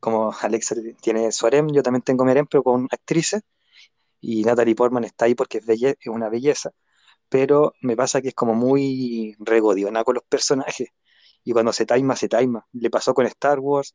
Como 0.00 0.32
Alexa 0.42 0.76
tiene 1.02 1.32
su 1.32 1.46
harem, 1.46 1.70
yo 1.72 1.82
también 1.82 2.02
tengo 2.02 2.24
mi 2.24 2.32
harem, 2.32 2.46
pero 2.46 2.62
con 2.64 2.88
actrices. 2.90 3.42
Y 4.20 4.44
Natalie 4.44 4.74
Portman 4.76 5.04
está 5.04 5.26
ahí 5.26 5.34
porque 5.34 5.58
es, 5.58 5.68
es 5.68 5.96
una 6.06 6.28
belleza. 6.28 6.72
Pero 7.28 7.74
me 7.82 7.96
pasa 7.96 8.22
que 8.22 8.28
es 8.28 8.34
como 8.34 8.54
muy 8.54 9.36
regodiona 9.40 10.04
con 10.04 10.16
los 10.16 10.24
personajes. 10.24 10.88
Y 11.44 11.52
cuando 11.52 11.72
se 11.72 11.86
taima, 11.86 12.16
se 12.16 12.28
taima. 12.28 12.66
Le 12.72 12.90
pasó 12.90 13.14
con 13.14 13.26
Star 13.26 13.58
Wars, 13.60 13.94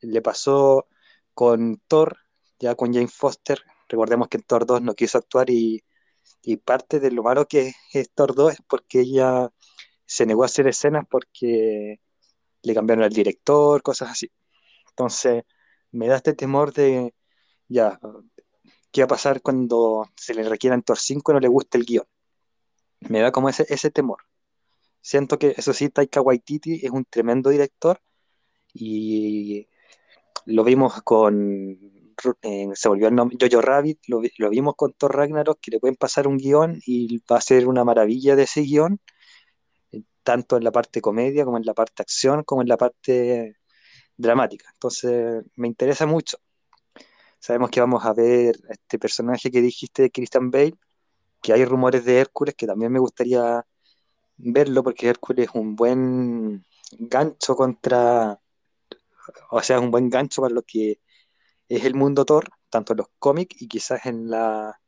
le 0.00 0.22
pasó 0.22 0.86
con 1.34 1.80
Thor, 1.86 2.18
ya 2.58 2.74
con 2.74 2.92
Jane 2.92 3.08
Foster, 3.08 3.62
Recordemos 3.92 4.28
que 4.28 4.38
en 4.38 4.44
Thor 4.44 4.64
2 4.64 4.80
no 4.80 4.94
quiso 4.94 5.18
actuar 5.18 5.50
y, 5.50 5.84
parte 6.64 6.98
de 6.98 7.10
lo 7.10 7.22
malo 7.22 7.46
que 7.46 7.74
es 7.92 8.10
Thor 8.14 8.34
2 8.34 8.54
es 8.54 8.58
porque 8.66 9.00
ella 9.00 9.50
se 10.06 10.24
negó 10.24 10.44
a 10.44 10.46
hacer 10.46 10.66
escenas 10.66 11.04
porque 11.10 12.00
le 12.62 12.74
cambiaron 12.74 13.04
al 13.04 13.12
director, 13.12 13.82
cosas 13.82 14.10
así. 14.10 14.32
Entonces, 14.88 15.44
me 15.90 16.08
da 16.08 16.16
este 16.16 16.32
temor 16.32 16.72
de, 16.72 17.14
ya, 17.68 18.00
¿qué 18.90 19.02
va 19.02 19.04
a 19.04 19.08
pasar 19.08 19.42
cuando 19.42 20.08
se 20.16 20.34
le 20.34 20.48
requiera 20.48 20.74
en 20.74 20.82
Thor 20.82 20.98
5 20.98 21.32
y 21.32 21.34
no 21.34 21.40
le 21.40 21.48
guste 21.48 21.76
el 21.76 21.84
guion? 21.84 22.06
Me 23.00 23.20
da 23.20 23.30
como 23.30 23.50
ese, 23.50 23.66
ese 23.68 23.90
temor. 23.90 24.22
Siento 25.02 25.38
que, 25.38 25.54
eso 25.56 25.72
sí, 25.74 25.90
Taika 25.90 26.22
Waititi 26.22 26.80
es 26.84 26.90
un 26.90 27.04
tremendo 27.04 27.50
director 27.50 28.00
y 28.74 29.68
lo 30.46 30.64
vimos 30.64 31.02
con 31.02 31.78
eh, 32.42 32.68
se 32.74 32.88
volvió 32.88 33.08
el 33.08 33.14
nombre, 33.14 33.36
Jojo 33.40 33.62
Rabbit, 33.62 34.00
lo, 34.08 34.20
vimos 34.50 34.74
con 34.76 34.92
Thor 34.92 35.16
Ragnarok, 35.16 35.58
que 35.60 35.70
le 35.72 35.80
pueden 35.80 35.96
pasar 35.96 36.28
un 36.28 36.36
guion 36.38 36.80
y 36.86 37.18
va 37.30 37.38
a 37.38 37.40
ser 37.40 37.66
una 37.68 37.84
maravilla 37.84 38.36
de 38.36 38.44
ese 38.44 38.62
guion, 38.62 39.00
tanto 40.22 40.56
en 40.56 40.64
la 40.64 40.72
parte 40.72 41.00
comedia 41.00 41.44
como 41.44 41.56
en 41.56 41.64
la 41.64 41.74
parte 41.74 42.02
acción, 42.02 42.44
como 42.44 42.62
en 42.62 42.68
la 42.68 42.76
parte 42.76 43.56
dramática. 44.16 44.68
Entonces, 44.74 45.44
me 45.56 45.68
interesa 45.68 46.06
mucho. 46.06 46.38
Sabemos 47.38 47.70
que 47.70 47.80
vamos 47.80 48.04
a 48.04 48.14
ver 48.14 48.56
este 48.68 48.98
personaje 48.98 49.50
que 49.50 49.60
dijiste 49.60 50.02
de 50.02 50.10
Christian 50.10 50.50
Bale, 50.50 50.74
que 51.42 51.52
hay 51.52 51.64
rumores 51.64 52.04
de 52.04 52.18
Hércules, 52.20 52.54
que 52.54 52.66
también 52.66 52.92
me 52.92 53.00
gustaría 53.00 53.64
verlo, 54.36 54.82
porque 54.82 55.08
Hércules 55.08 55.48
es 55.48 55.54
un 55.54 55.76
buen 55.76 56.64
gancho 56.98 57.56
contra, 57.56 58.38
o 59.50 59.62
sea, 59.62 59.76
es 59.76 59.82
un 59.82 59.90
buen 59.90 60.08
gancho 60.10 60.42
para 60.42 60.54
lo 60.54 60.62
que 60.62 61.00
es 61.68 61.84
el 61.84 61.94
mundo 61.94 62.24
Thor, 62.24 62.48
tanto 62.70 62.92
en 62.92 62.98
los 62.98 63.08
cómics 63.18 63.60
y 63.60 63.68
quizás 63.68 64.06
en, 64.06 64.30
la, 64.30 64.78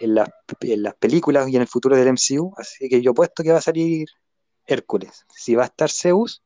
en, 0.00 0.14
las 0.14 0.94
películas 0.96 1.48
y 1.48 1.56
en 1.56 1.62
el 1.62 1.68
futuro 1.68 1.96
del 1.96 2.08
MCU. 2.08 2.52
Así 2.56 2.88
que 2.88 3.02
yo 3.02 3.14
puesto 3.14 3.42
que 3.42 3.52
va 3.52 3.58
a 3.58 3.62
salir 3.62 4.08
Hércules. 4.66 5.24
Si 5.28 5.54
va 5.54 5.64
a 5.64 5.66
estar 5.66 5.90
Zeus, 5.90 6.42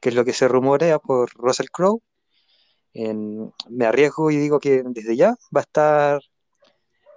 que 0.00 0.10
es 0.10 0.14
lo 0.14 0.24
que 0.24 0.32
se 0.32 0.48
rumorea 0.48 0.98
por 0.98 1.30
Russell 1.34 1.68
Crowe, 1.72 2.02
me 2.94 3.86
arriesgo 3.86 4.30
y 4.30 4.36
digo 4.36 4.60
que 4.60 4.82
desde 4.86 5.16
ya 5.16 5.30
va 5.54 5.60
a 5.60 5.62
estar 5.62 6.20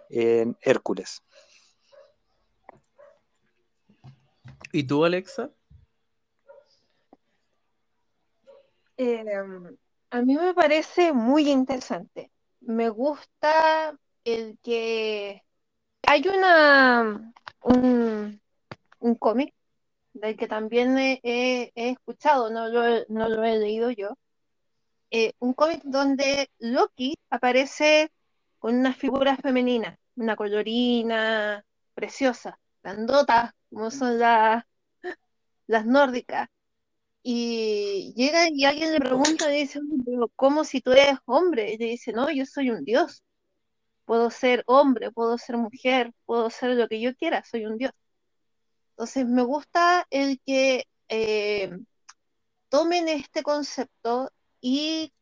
en 0.10 0.58
Hércules. 0.62 1.22
¿Y 4.72 4.84
tú, 4.84 5.06
Alexa? 5.06 5.52
Eh, 8.98 9.24
a 10.10 10.22
mí 10.22 10.36
me 10.36 10.54
parece 10.54 11.14
muy 11.14 11.50
interesante. 11.50 12.32
Me 12.62 12.90
gusta 12.90 13.98
el 14.24 14.58
que 14.62 15.44
hay 16.04 16.28
una 16.28 17.34
un, 17.62 18.42
cómic 19.20 19.54
del 20.14 20.36
que 20.38 20.48
también 20.48 20.98
he, 20.98 21.72
escuchado, 21.76 22.50
no 22.50 22.68
lo, 22.68 23.06
no 23.10 23.30
lo, 23.30 23.44
he 23.44 23.58
leído 23.58 23.92
yo. 23.92 24.18
Eh, 25.12 25.34
un 25.40 25.54
cómic 25.54 25.82
donde 25.84 26.50
Loki 26.60 27.16
aparece 27.30 28.12
con 28.60 28.76
una 28.76 28.94
figura 28.94 29.38
femenina, 29.38 30.00
una 30.16 30.36
colorina 30.36 31.66
preciosa, 31.94 32.60
grandota, 32.84 33.56
como 33.70 33.92
son 33.92 34.20
las, 34.20 34.64
las 35.68 35.86
nórdicas, 35.86 36.50
y 37.24 38.14
llega 38.16 38.48
y 38.50 38.66
alguien 38.66 38.94
le 38.94 39.00
pregunta, 39.00 39.54
y 39.54 39.62
dice, 39.62 39.82
¿cómo 40.36 40.64
si 40.64 40.82
tú 40.82 40.94
eres 40.94 41.18
hombre? 41.26 41.74
Y 41.74 41.78
le 41.78 41.86
dice, 41.88 42.14
no, 42.14 42.32
yo 42.32 42.46
soy 42.46 42.70
un 42.72 42.86
dios. 42.86 43.24
Puedo 44.06 44.30
ser 44.32 44.64
hombre, 44.68 45.12
puedo 45.12 45.38
ser 45.38 45.58
mujer, 45.58 46.14
puedo 46.26 46.50
ser 46.50 46.72
lo 46.72 46.88
que 46.88 47.02
yo 47.02 47.16
quiera, 47.16 47.44
soy 47.44 47.66
un 47.66 47.78
dios. 47.78 47.92
Entonces 48.92 49.28
me 49.28 49.44
gusta 49.44 50.08
el 50.10 50.40
que 50.46 50.86
eh, 51.10 51.78
tomen 52.70 53.10
este 53.10 53.44
concepto 53.44 54.32
y 54.62 55.14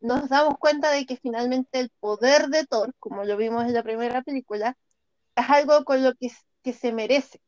nos 0.00 0.28
damos 0.28 0.58
cuenta 0.58 0.90
de 0.90 1.06
que 1.06 1.16
finalmente 1.16 1.80
el 1.80 1.90
poder 2.00 2.48
de 2.48 2.66
Thor, 2.66 2.94
como 2.98 3.24
lo 3.24 3.36
vimos 3.36 3.64
en 3.64 3.74
la 3.74 3.82
primera 3.82 4.22
película, 4.22 4.76
es 5.36 5.50
algo 5.50 5.84
con 5.84 6.04
lo 6.04 6.14
que, 6.14 6.30
que 6.62 6.72
se 6.72 6.92
merece 6.92 7.40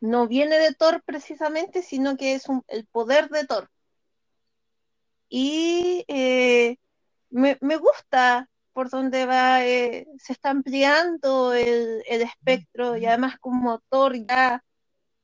no 0.00 0.26
viene 0.26 0.58
de 0.58 0.74
Thor 0.74 1.02
precisamente, 1.04 1.82
sino 1.82 2.16
que 2.16 2.34
es 2.34 2.44
el 2.68 2.86
poder 2.86 3.28
de 3.28 3.46
Thor. 3.46 3.70
Y 5.28 6.04
eh, 6.08 6.76
me, 7.30 7.56
gusta 7.76 8.48
por 8.72 8.90
donde 8.90 9.26
va, 9.26 9.64
eh, 9.64 10.06
se 10.18 10.32
está 10.32 10.50
ampliando 10.50 11.54
el, 11.54 12.02
espectro 12.08 12.96
y 12.96 13.06
además 13.06 13.38
como 13.40 13.80
Thor 13.90 14.14
ya 14.26 14.64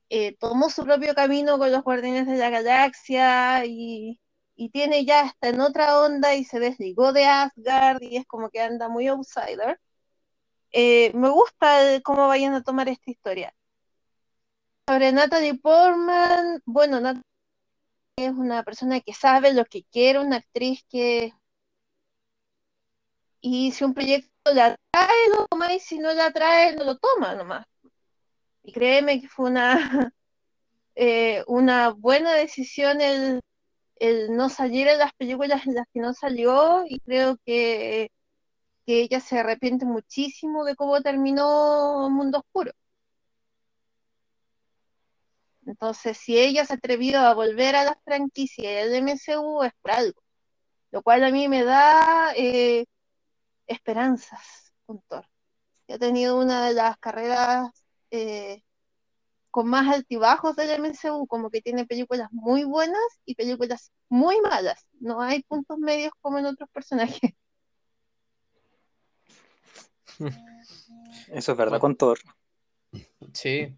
eh, 0.09 0.37
tomó 0.37 0.69
su 0.69 0.85
propio 0.85 1.13
camino 1.15 1.57
con 1.57 1.71
los 1.71 1.83
Guardianes 1.83 2.27
de 2.27 2.37
la 2.37 2.49
Galaxia 2.49 3.65
y, 3.65 4.19
y, 4.55 4.69
tiene 4.69 5.05
ya 5.05 5.21
hasta 5.21 5.49
en 5.49 5.59
otra 5.61 5.99
onda 6.01 6.35
y 6.35 6.45
se 6.45 6.59
desligó 6.59 7.13
de 7.13 7.25
Asgard 7.25 8.01
y 8.01 8.17
es 8.17 8.25
como 8.27 8.49
que 8.49 8.61
anda 8.61 8.89
muy 8.89 9.07
outsider. 9.07 9.79
Me 10.73 11.29
gusta 11.29 12.01
cómo 12.03 12.27
vayan 12.27 12.53
a 12.53 12.63
tomar 12.63 12.89
esta 12.89 13.11
historia. 13.11 13.53
Sobre 14.87 15.11
Natalie 15.11 15.55
Portman, 15.55 16.61
bueno, 16.65 16.99
Natalie 17.01 17.23
es 18.17 18.31
una 18.31 18.63
persona 18.63 18.99
que 19.01 19.13
sabe 19.13 19.53
lo 19.53 19.65
que 19.65 19.83
quiere, 19.83 20.19
una 20.19 20.37
actriz 20.37 20.83
que... 20.89 21.33
Y 23.41 23.71
si 23.71 23.83
un 23.83 23.93
proyecto 23.93 24.31
la 24.53 24.75
trae, 24.91 25.29
lo 25.35 25.47
toma, 25.47 25.73
y 25.73 25.79
si 25.79 25.99
no 25.99 26.11
la 26.13 26.31
trae, 26.31 26.75
no 26.75 26.83
lo 26.83 26.97
toma 26.97 27.35
nomás. 27.35 27.65
Y 28.63 28.71
créeme 28.73 29.21
que 29.21 29.27
fue 29.29 29.49
una, 29.49 29.73
eh, 30.95 31.43
una 31.47 31.89
buena 31.89 32.33
decisión 32.33 33.01
el, 33.01 33.41
el 33.97 34.35
no 34.35 34.49
salir 34.49 34.87
en 34.87 34.99
las 34.99 35.13
películas 35.13 35.67
en 35.67 35.75
las 35.75 35.85
que 35.93 35.99
no 35.99 36.13
salió, 36.13 36.83
y 36.87 36.99
creo 36.99 37.37
que, 37.45 38.09
que 38.87 39.01
ella 39.01 39.19
se 39.19 39.39
arrepiente 39.39 39.85
muchísimo 39.85 40.63
de 40.65 40.75
cómo 40.75 41.01
terminó 41.01 42.09
Mundo 42.09 42.39
Oscuro. 42.39 42.71
Entonces, 45.65 46.17
si 46.17 46.37
ella 46.37 46.65
se 46.65 46.75
atrevió 46.75 47.19
a 47.19 47.33
volver 47.33 47.75
a 47.75 47.83
la 47.83 47.99
franquicia 48.05 48.69
del 48.85 48.95
MCU 49.03 49.63
es 49.63 49.73
por 49.81 49.91
algo, 49.91 50.21
lo 50.91 51.03
cual 51.03 51.23
a 51.25 51.31
mí 51.31 51.47
me 51.49 51.63
da 51.65 52.33
eh, 52.37 52.85
esperanzas. 53.67 54.73
Ha 55.89 55.97
tenido 55.99 56.39
una 56.39 56.67
de 56.67 56.73
las 56.73 56.97
carreras 56.97 57.69
eh, 58.11 58.63
con 59.51 59.67
más 59.67 59.93
altibajos 59.93 60.55
del 60.55 60.71
MCU, 60.71 61.27
como 61.27 61.49
que 61.49 61.61
tiene 61.61 61.85
películas 61.85 62.29
muy 62.31 62.63
buenas 62.63 63.01
y 63.25 63.35
películas 63.35 63.91
muy 64.09 64.39
malas. 64.41 64.87
No 64.99 65.21
hay 65.21 65.43
puntos 65.43 65.77
medios 65.79 66.13
como 66.21 66.39
en 66.39 66.45
otros 66.47 66.69
personajes. 66.71 67.33
Eso 71.31 71.51
es 71.51 71.57
verdad 71.57 71.79
con 71.79 71.95
Thor. 71.95 72.19
Sí, 73.33 73.75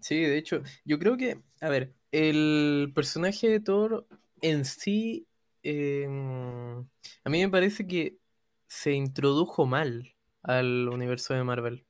sí, 0.00 0.20
de 0.20 0.38
hecho, 0.38 0.62
yo 0.84 0.98
creo 0.98 1.16
que, 1.16 1.42
a 1.60 1.68
ver, 1.68 1.94
el 2.12 2.92
personaje 2.94 3.48
de 3.48 3.60
Thor 3.60 4.06
en 4.40 4.64
sí, 4.64 5.26
em, 5.62 6.78
a 7.24 7.30
mí 7.30 7.40
me 7.40 7.48
parece 7.48 7.86
que 7.86 8.18
se 8.66 8.92
introdujo 8.92 9.66
mal 9.66 10.14
al 10.42 10.88
universo 10.88 11.34
de 11.34 11.44
Marvel. 11.44 11.86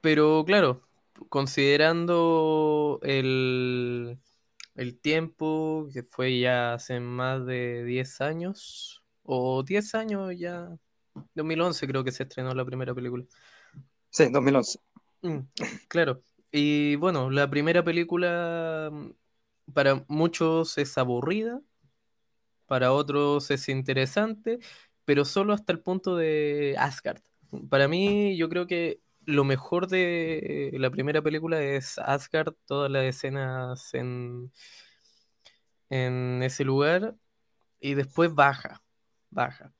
Pero 0.00 0.44
claro, 0.46 0.82
considerando 1.28 3.00
el, 3.02 4.18
el 4.74 5.00
tiempo, 5.00 5.88
que 5.92 6.02
fue 6.02 6.38
ya 6.38 6.74
hace 6.74 7.00
más 7.00 7.44
de 7.46 7.84
10 7.84 8.20
años, 8.20 9.02
o 9.24 9.62
10 9.62 9.94
años 9.94 10.32
ya, 10.38 10.68
2011 11.34 11.86
creo 11.86 12.04
que 12.04 12.12
se 12.12 12.24
estrenó 12.24 12.54
la 12.54 12.64
primera 12.64 12.94
película. 12.94 13.24
Sí, 14.10 14.28
2011. 14.30 14.78
Mm, 15.22 15.40
claro. 15.88 16.22
Y 16.50 16.96
bueno, 16.96 17.30
la 17.30 17.50
primera 17.50 17.84
película 17.84 18.90
mm, 18.92 19.10
para 19.72 20.04
muchos 20.08 20.78
es 20.78 20.96
aburrida, 20.98 21.60
para 22.66 22.92
otros 22.92 23.50
es 23.50 23.68
interesante, 23.68 24.58
pero 25.04 25.24
solo 25.24 25.52
hasta 25.52 25.72
el 25.72 25.80
punto 25.80 26.16
de 26.16 26.76
Asgard. 26.78 27.22
Para 27.68 27.88
mí, 27.88 28.36
yo 28.36 28.48
creo 28.48 28.66
que 28.66 29.00
lo 29.24 29.44
mejor 29.44 29.88
de 29.88 30.70
la 30.74 30.90
primera 30.90 31.22
película 31.22 31.62
es 31.62 31.98
Asgard, 31.98 32.54
todas 32.66 32.90
las 32.90 33.04
escenas 33.04 33.94
en, 33.94 34.52
en 35.90 36.42
ese 36.42 36.64
lugar, 36.64 37.16
y 37.80 37.94
después 37.94 38.34
baja, 38.34 38.82
baja. 39.30 39.75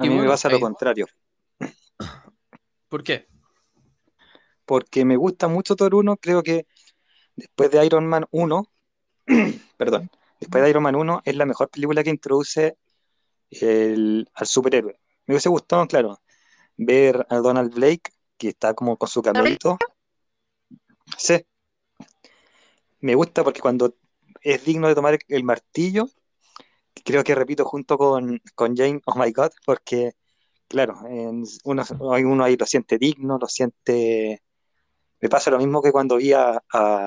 A 0.00 0.04
mí 0.04 0.18
me 0.18 0.26
pasa 0.26 0.48
lo 0.48 0.58
contrario. 0.58 1.06
¿Por 2.88 3.02
qué? 3.02 3.26
Porque 4.64 5.04
me 5.04 5.16
gusta 5.16 5.46
mucho 5.46 5.76
Thor 5.76 5.94
1, 5.94 6.16
creo 6.16 6.42
que 6.42 6.66
después 7.36 7.70
de 7.70 7.84
Iron 7.84 8.06
Man 8.06 8.24
1, 8.30 8.64
perdón, 9.76 10.10
después 10.40 10.64
de 10.64 10.70
Iron 10.70 10.84
Man 10.84 10.96
1 10.96 11.20
es 11.24 11.36
la 11.36 11.44
mejor 11.44 11.68
película 11.68 12.02
que 12.02 12.08
introduce 12.10 12.78
al 13.60 14.46
superhéroe. 14.46 14.98
Me 15.26 15.34
hubiese 15.34 15.50
gustado, 15.50 15.86
claro, 15.86 16.18
ver 16.78 17.26
a 17.28 17.36
Donald 17.36 17.74
Blake, 17.74 18.10
que 18.38 18.48
está 18.48 18.72
como 18.72 18.96
con 18.96 19.08
su 19.08 19.20
camelito. 19.20 19.76
Sí. 21.18 21.44
Me 23.00 23.14
gusta 23.14 23.44
porque 23.44 23.60
cuando 23.60 23.96
es 24.40 24.64
digno 24.64 24.88
de 24.88 24.94
tomar 24.94 25.18
el 25.28 25.44
martillo, 25.44 26.08
creo 27.04 27.24
que 27.24 27.34
repito 27.34 27.64
junto 27.64 27.98
con, 27.98 28.40
con 28.54 28.76
Jane, 28.76 29.00
oh 29.06 29.14
my 29.16 29.32
god, 29.32 29.50
porque, 29.64 30.12
claro, 30.68 30.98
uno, 31.64 31.84
uno 31.98 32.44
ahí 32.44 32.56
lo 32.56 32.66
siente 32.66 32.98
digno, 32.98 33.38
lo 33.38 33.46
siente... 33.46 34.42
Me 35.20 35.28
pasa 35.28 35.50
lo 35.50 35.58
mismo 35.58 35.82
que 35.82 35.92
cuando 35.92 36.16
vi 36.16 36.32
a, 36.32 36.62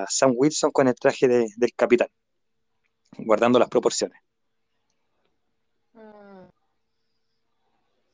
Sam 0.07 0.33
Wilson 0.35 0.71
con 0.71 0.87
el 0.87 0.95
traje 0.95 1.27
del 1.27 1.73
capitán, 1.75 2.09
guardando 3.17 3.57
las 3.57 3.69
proporciones. 3.69 4.21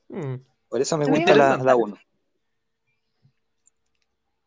Mm. 0.08 0.36
Por 0.68 0.80
eso 0.80 0.96
me 0.96 1.04
gusta 1.04 1.34
la, 1.34 1.56
la 1.58 1.76
1. 1.76 1.96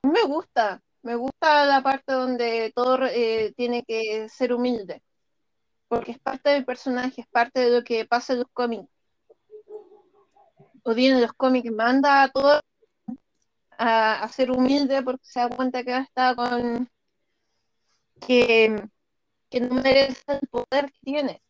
Me 0.03 0.23
gusta, 0.23 0.81
me 1.03 1.15
gusta 1.15 1.65
la 1.65 1.83
parte 1.83 2.13
donde 2.13 2.71
todo 2.75 3.05
eh, 3.05 3.53
tiene 3.55 3.83
que 3.83 4.27
ser 4.27 4.53
humilde 4.53 5.03
porque 5.93 6.11
es 6.13 6.19
parte 6.19 6.49
del 6.49 6.65
personaje, 6.65 7.21
es 7.21 7.27
parte 7.27 7.59
de 7.59 7.69
lo 7.69 7.83
que 7.83 8.05
pasa 8.05 8.33
en 8.33 8.39
los 8.39 8.49
cómics. 8.51 8.89
O 10.83 10.93
bien 10.95 11.15
en 11.15 11.21
los 11.21 11.33
cómics 11.33 11.71
manda 11.71 12.23
a 12.23 12.29
todo 12.29 12.61
a, 13.77 14.27
ser 14.29 14.49
humilde 14.49 15.03
porque 15.03 15.23
se 15.23 15.39
da 15.39 15.49
cuenta 15.49 15.83
que 15.83 15.95
está 15.95 16.35
con 16.35 16.89
que, 18.25 18.89
que 19.51 19.59
no 19.61 19.75
merece 19.75 20.23
el 20.27 20.47
poder 20.49 20.91
que 20.91 20.99
tiene. 21.03 21.43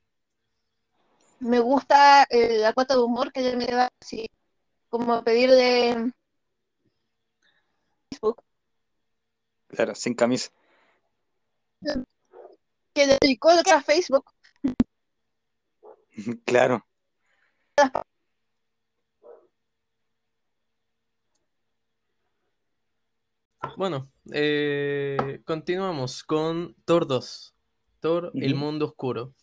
Me 1.40 1.60
gusta 1.60 2.24
eh, 2.30 2.58
la 2.60 2.74
cuota 2.74 2.96
de 2.96 3.02
humor 3.02 3.32
que 3.32 3.40
ella 3.40 3.58
me 3.58 3.66
da 3.66 3.90
así, 4.02 4.30
como 4.90 5.24
pedirle 5.24 6.12
Facebook. 8.12 8.44
Claro, 9.70 9.96
sin 9.96 10.14
camisa. 10.14 10.52
Que 12.94 13.08
dedicó 13.08 13.54
lo 13.54 13.64
que 13.64 13.72
a 13.72 13.82
Facebook 13.82 14.33
Claro. 16.46 16.86
Bueno, 23.78 24.12
eh, 24.32 25.42
continuamos 25.46 26.24
con 26.24 26.76
Thor 26.86 27.08
2. 27.08 27.56
Thor, 28.00 28.32
el 28.36 28.56
mundo 28.56 28.86
oscuro. 28.86 29.34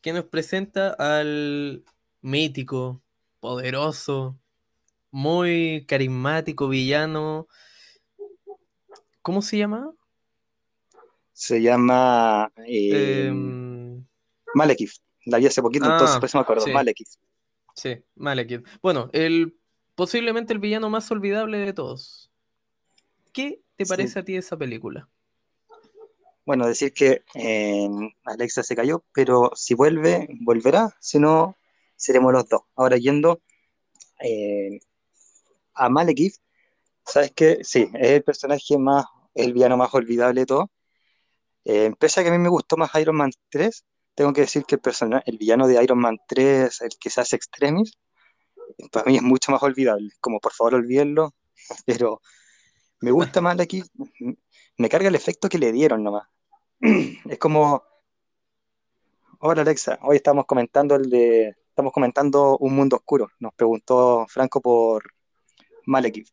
Que 0.00 0.12
nos 0.12 0.24
presenta 0.24 0.90
al 0.92 1.84
mítico, 2.20 3.02
poderoso, 3.40 4.38
muy 5.10 5.84
carismático 5.88 6.68
villano. 6.68 7.48
¿Cómo 9.22 9.42
se 9.42 9.58
llama? 9.58 9.92
Se 11.32 11.60
llama 11.60 12.52
eh, 12.66 13.32
Malekith. 14.54 14.92
La 15.26 15.38
vi 15.38 15.46
hace 15.46 15.62
poquito, 15.62 15.84
entonces 15.84 16.18
ah, 16.20 16.24
eso 16.24 16.38
me 16.38 16.42
acuerdo. 16.42 16.66
Malekith. 16.68 17.08
Sí, 17.74 18.02
Malekith. 18.16 18.66
Bueno, 18.82 19.10
el, 19.12 19.58
posiblemente 19.94 20.52
el 20.52 20.58
villano 20.58 20.90
más 20.90 21.10
olvidable 21.10 21.58
de 21.58 21.72
todos. 21.72 22.30
¿Qué 23.32 23.62
te 23.76 23.86
parece 23.86 24.18
a 24.18 24.24
ti 24.24 24.36
esa 24.36 24.56
película? 24.56 25.08
Bueno, 26.44 26.66
decir 26.66 26.92
que 26.92 27.22
eh, 27.34 27.88
Alexa 28.24 28.62
se 28.62 28.74
cayó, 28.74 29.04
pero 29.12 29.52
si 29.54 29.74
vuelve, 29.74 30.28
volverá, 30.40 30.96
si 30.98 31.18
no, 31.18 31.56
seremos 31.96 32.32
los 32.32 32.48
dos. 32.48 32.62
Ahora 32.74 32.96
yendo 32.96 33.40
eh, 34.20 34.80
a 35.74 35.88
Malekith, 35.88 36.34
¿sabes 37.04 37.32
qué? 37.34 37.58
Sí, 37.62 37.88
es 37.94 38.10
el 38.10 38.24
personaje 38.24 38.78
más, 38.78 39.04
el 39.34 39.52
villano 39.52 39.76
más 39.76 39.94
olvidable 39.94 40.40
de 40.40 40.46
todo. 40.46 40.70
Eh, 41.64 41.92
pese 41.98 42.20
a 42.20 42.22
que 42.22 42.30
a 42.30 42.32
mí 42.32 42.38
me 42.38 42.48
gustó 42.48 42.76
más 42.76 42.90
Iron 42.96 43.16
Man 43.16 43.30
3, 43.50 43.84
tengo 44.20 44.34
que 44.34 44.42
decir 44.42 44.64
que 44.66 44.78
el, 45.24 45.38
villano 45.38 45.66
de 45.66 45.82
Iron 45.82 45.98
Man 45.98 46.18
3, 46.26 46.82
el 46.82 46.90
que 47.00 47.08
se 47.08 47.22
hace 47.22 47.36
Extremis, 47.36 47.96
para 48.92 49.06
mí 49.06 49.16
es 49.16 49.22
mucho 49.22 49.50
más 49.50 49.62
olvidable. 49.62 50.10
Como 50.20 50.40
por 50.40 50.52
favor 50.52 50.74
olvídenlo, 50.74 51.32
pero 51.86 52.20
me 53.00 53.12
gusta 53.12 53.40
más 53.40 53.58
aquí, 53.58 53.82
me 54.76 54.88
carga 54.90 55.08
el 55.08 55.14
efecto 55.14 55.48
que 55.48 55.56
le 55.58 55.72
dieron 55.72 56.04
nomás. 56.04 56.28
Es 57.30 57.38
como, 57.38 57.82
hola 59.38 59.62
Alexa, 59.62 59.98
hoy 60.02 60.16
estamos 60.16 60.44
comentando 60.44 60.96
el 60.96 61.08
de, 61.08 61.56
estamos 61.70 61.90
comentando 61.90 62.58
Un 62.58 62.76
Mundo 62.76 62.96
Oscuro. 62.96 63.30
Nos 63.38 63.54
preguntó 63.54 64.26
Franco 64.28 64.60
por 64.60 65.02
Malekith. 65.86 66.28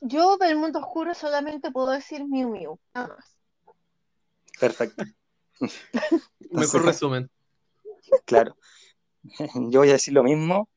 Yo 0.00 0.38
del 0.38 0.56
mundo 0.56 0.78
oscuro 0.78 1.12
solamente 1.12 1.70
puedo 1.70 1.90
decir 1.90 2.24
Miu 2.26 2.48
Miu, 2.48 2.80
nada 2.94 3.16
más. 3.16 3.39
Perfecto. 4.60 5.04
Mejor 6.50 6.84
resumen. 6.84 7.30
Claro. 8.26 8.56
Yo 9.70 9.80
voy 9.80 9.88
a 9.88 9.92
decir 9.92 10.14
lo 10.14 10.22
mismo 10.22 10.68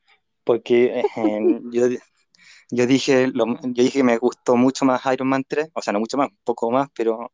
porque 0.43 1.00
eh, 1.00 1.60
yo, 1.72 1.88
yo, 2.69 2.86
dije 2.86 3.32
yo 3.34 3.48
dije 3.74 3.91
que 3.91 4.04
me 4.04 4.17
gustó 4.17 4.58
mucho 4.58 4.84
más 4.84 5.02
Iron 5.13 5.30
Man 5.30 5.46
3, 5.48 5.69
o 5.74 5.82
sea, 5.82 5.93
no 5.93 6.02
mucho 6.02 6.17
más, 6.17 6.30
un 6.30 6.38
poco 6.43 6.69
más, 6.69 6.89
pero 6.93 7.32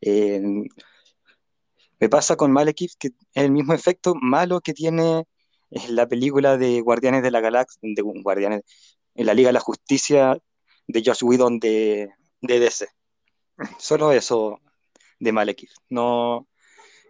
eh, 0.00 0.40
me 1.98 2.08
pasa 2.08 2.36
con 2.36 2.50
Malekith 2.50 2.92
que 2.98 3.08
es 3.08 3.14
el 3.34 3.50
mismo 3.50 3.74
efecto 3.74 4.14
malo 4.14 4.62
que 4.62 4.72
tiene 4.72 5.24
la 5.88 6.06
película 6.08 6.56
de 6.56 6.80
Guardianes 6.80 7.22
de 7.22 7.30
la 7.30 7.40
Galaxia, 7.40 7.78
de 7.82 8.02
Guardianes, 8.02 8.62
en 9.14 9.26
la 9.26 9.34
Liga 9.34 9.50
de 9.50 9.54
la 9.54 9.60
Justicia 9.60 10.38
de 10.86 11.02
Josh 11.04 11.22
Whedon 11.22 11.58
de, 11.60 12.08
de 12.40 12.58
DC. 12.58 12.88
Solo 13.78 14.12
eso 14.12 14.58
de 15.20 15.32
Malekith. 15.32 15.70
No, 15.88 16.48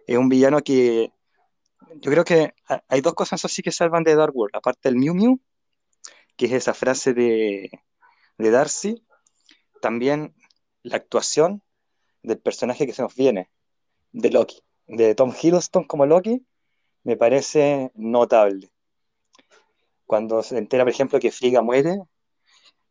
es 0.05 0.17
un 0.17 0.29
villano 0.29 0.61
que 0.61 1.11
yo 1.95 2.11
creo 2.11 2.23
que 2.23 2.53
hay 2.87 3.01
dos 3.01 3.13
cosas 3.13 3.43
así 3.43 3.61
que 3.61 3.71
salvan 3.71 4.03
de 4.03 4.15
Dark 4.15 4.35
World, 4.35 4.55
aparte 4.55 4.89
del 4.89 4.97
Mew 4.97 5.13
Mew, 5.13 5.39
que 6.37 6.45
es 6.45 6.51
esa 6.53 6.73
frase 6.73 7.13
de, 7.13 7.71
de 8.37 8.51
Darcy, 8.51 9.03
también 9.81 10.35
la 10.83 10.97
actuación 10.97 11.63
del 12.23 12.39
personaje 12.39 12.85
que 12.85 12.93
se 12.93 13.01
nos 13.01 13.15
viene, 13.15 13.49
de 14.11 14.29
Loki, 14.29 14.61
de 14.87 15.15
Tom 15.15 15.33
Hiddleston 15.33 15.85
como 15.85 16.05
Loki, 16.05 16.45
me 17.03 17.17
parece 17.17 17.91
notable. 17.95 18.71
Cuando 20.05 20.43
se 20.43 20.57
entera, 20.57 20.83
por 20.83 20.91
ejemplo, 20.91 21.19
que 21.19 21.31
Frigga 21.31 21.61
muere 21.61 21.99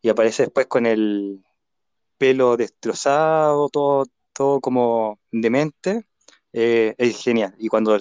y 0.03 0.09
aparece 0.09 0.45
después 0.45 0.67
con 0.67 0.87
el 0.87 1.45
pelo 2.19 2.57
destrozado, 2.57 3.69
todo, 3.69 4.05
todo 4.41 4.63
como 4.63 5.21
demente, 5.31 6.07
eh, 6.55 6.95
es 6.97 7.23
genial. 7.23 7.55
Y 7.59 7.69
cuando 7.69 7.99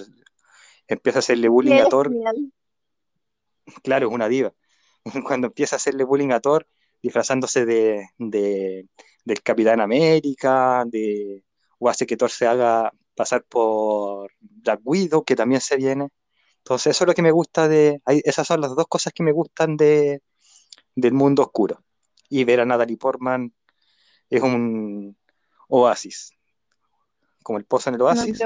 empieza 0.88 1.18
a 1.18 1.20
hacerle 1.20 1.48
bullying 1.48 1.80
a 1.80 1.84
Thor, 1.84 2.10
claro, 3.82 4.08
es 4.08 4.14
una 4.14 4.26
diva. 4.26 4.54
Cuando 5.26 5.48
empieza 5.48 5.76
a 5.76 5.78
hacerle 5.78 6.02
bullying 6.04 6.30
a 6.30 6.40
Thor, 6.40 6.66
disfrazándose 7.02 7.66
de, 7.66 8.08
del 8.16 9.42
Capitán 9.42 9.82
América, 9.82 10.84
de, 10.86 11.44
o 11.78 11.90
hace 11.90 12.06
que 12.06 12.16
Thor 12.16 12.30
se 12.30 12.46
haga 12.46 12.90
pasar 13.14 13.44
por 13.44 14.32
Black 14.40 14.80
Widow, 14.82 15.22
que 15.22 15.36
también 15.36 15.60
se 15.60 15.76
viene. 15.76 16.08
Entonces, 16.56 16.96
eso 16.96 17.04
es 17.04 17.08
lo 17.08 17.14
que 17.14 17.20
me 17.20 17.32
gusta 17.32 17.68
de. 17.68 18.00
Esas 18.06 18.46
son 18.46 18.62
las 18.62 18.74
dos 18.74 18.86
cosas 18.88 19.12
que 19.12 19.22
me 19.22 19.32
gustan 19.32 19.76
de, 19.76 20.22
del 20.94 21.12
mundo 21.12 21.42
oscuro. 21.42 21.84
Y 22.30 22.44
ver 22.44 22.60
a 22.60 22.64
Natalie 22.64 22.96
Portman 22.96 23.52
es 24.30 24.42
un 24.42 25.18
oasis. 25.70 26.32
Como 27.42 27.58
el 27.58 27.64
pozo 27.64 27.88
en 27.88 27.94
el 27.94 28.02
oasis, 28.02 28.40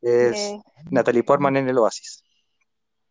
es 0.00 0.36
eh, 0.36 0.60
Natalie 0.90 1.24
Portman 1.24 1.56
en 1.56 1.68
el 1.68 1.78
oasis. 1.78 2.22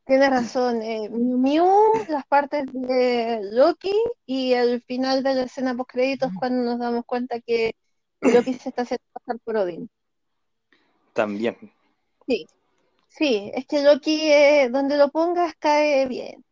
Tienes 0.05 0.29
razón. 0.29 0.81
Eh, 0.81 1.09
Mew, 1.09 1.91
las 2.07 2.25
partes 2.27 2.65
de 2.71 3.39
Loki 3.51 3.93
y 4.25 4.53
el 4.53 4.81
final 4.83 5.23
de 5.23 5.33
la 5.33 5.43
escena 5.43 5.75
post 5.75 5.89
créditos 5.91 6.31
cuando 6.39 6.63
nos 6.63 6.79
damos 6.79 7.05
cuenta 7.05 7.39
que 7.41 7.75
Loki 8.21 8.53
se 8.53 8.69
está 8.69 8.83
haciendo 8.83 9.03
pasar 9.11 9.39
por 9.39 9.57
Odin. 9.57 9.89
También. 11.13 11.57
Sí, 12.27 12.45
sí, 13.07 13.51
es 13.53 13.65
que 13.65 13.81
Loki, 13.81 14.31
eh, 14.31 14.69
donde 14.71 14.97
lo 14.97 15.09
pongas, 15.09 15.55
cae 15.57 16.07
bien. 16.07 16.45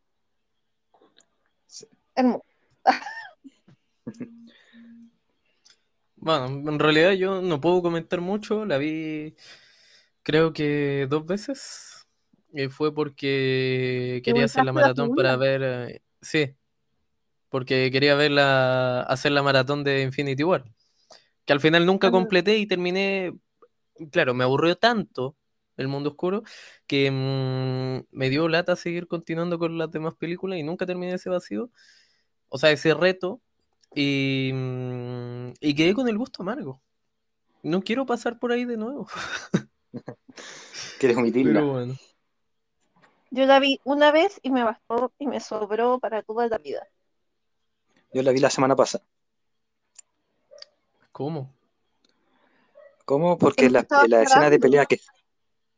Hermoso. 2.15 2.43
Bueno, 6.23 6.45
en 6.71 6.79
realidad 6.79 7.11
yo 7.11 7.41
no 7.41 7.59
puedo 7.59 7.81
comentar 7.81 8.21
mucho, 8.21 8.65
la 8.65 8.77
vi 8.77 9.35
creo 10.21 10.53
que 10.53 11.05
dos 11.09 11.25
veces. 11.25 12.07
Y 12.53 12.69
fue 12.69 12.95
porque 12.95 14.21
quería 14.23 14.45
hacer 14.45 14.63
la 14.63 14.71
maratón 14.71 15.13
para 15.15 15.35
ver. 15.35 15.61
Eh, 15.63 16.01
sí, 16.21 16.55
porque 17.49 17.91
quería 17.91 18.15
ver 18.15 18.31
la, 18.31 19.01
hacer 19.01 19.33
la 19.33 19.43
maratón 19.43 19.83
de 19.83 20.01
Infinity 20.01 20.45
War. 20.45 20.63
Que 21.43 21.51
al 21.51 21.59
final 21.59 21.85
nunca 21.85 22.09
completé 22.09 22.57
y 22.57 22.67
terminé. 22.67 23.33
Claro, 24.09 24.33
me 24.33 24.45
aburrió 24.45 24.77
tanto 24.77 25.35
el 25.75 25.89
mundo 25.89 26.11
oscuro 26.11 26.43
que 26.87 27.11
mm, 27.11 28.15
me 28.15 28.29
dio 28.29 28.47
lata 28.47 28.77
seguir 28.77 29.07
continuando 29.07 29.59
con 29.59 29.77
las 29.77 29.91
demás 29.91 30.15
películas 30.15 30.57
y 30.57 30.63
nunca 30.63 30.85
terminé 30.85 31.15
ese 31.15 31.29
vacío. 31.29 31.69
O 32.47 32.57
sea, 32.57 32.71
ese 32.71 32.93
reto 32.93 33.41
y, 33.95 34.51
mm, 34.53 35.53
y 35.59 35.75
quedé 35.75 35.93
con 35.93 36.07
el 36.07 36.17
gusto 36.17 36.41
amargo. 36.43 36.81
No 37.61 37.81
quiero 37.81 38.05
pasar 38.05 38.39
por 38.39 38.51
ahí 38.51 38.65
de 38.65 38.77
nuevo. 38.77 39.07
¿Quieres 40.99 41.17
omitirla? 41.17 41.59
Pero 41.59 41.71
bueno. 41.71 41.95
Yo 43.31 43.45
la 43.45 43.59
vi 43.59 43.79
una 43.83 44.11
vez 44.11 44.39
y 44.43 44.51
me 44.51 44.63
bastó 44.63 45.11
y 45.17 45.27
me 45.27 45.39
sobró 45.39 45.99
para 45.99 46.21
toda 46.21 46.47
la 46.47 46.57
vida. 46.57 46.87
Yo 48.13 48.21
la 48.21 48.31
vi 48.31 48.39
la 48.39 48.49
semana 48.49 48.75
pasada. 48.75 49.03
¿Cómo? 51.11 51.51
¿Cómo? 53.05 53.37
Porque 53.37 53.69
la, 53.69 53.85
la 54.07 54.21
escena 54.23 54.49
de 54.49 54.59
pelea 54.59 54.85
que 54.85 54.99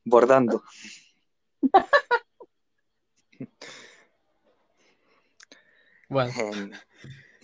bordando. 0.03 0.63
bueno. 6.09 6.33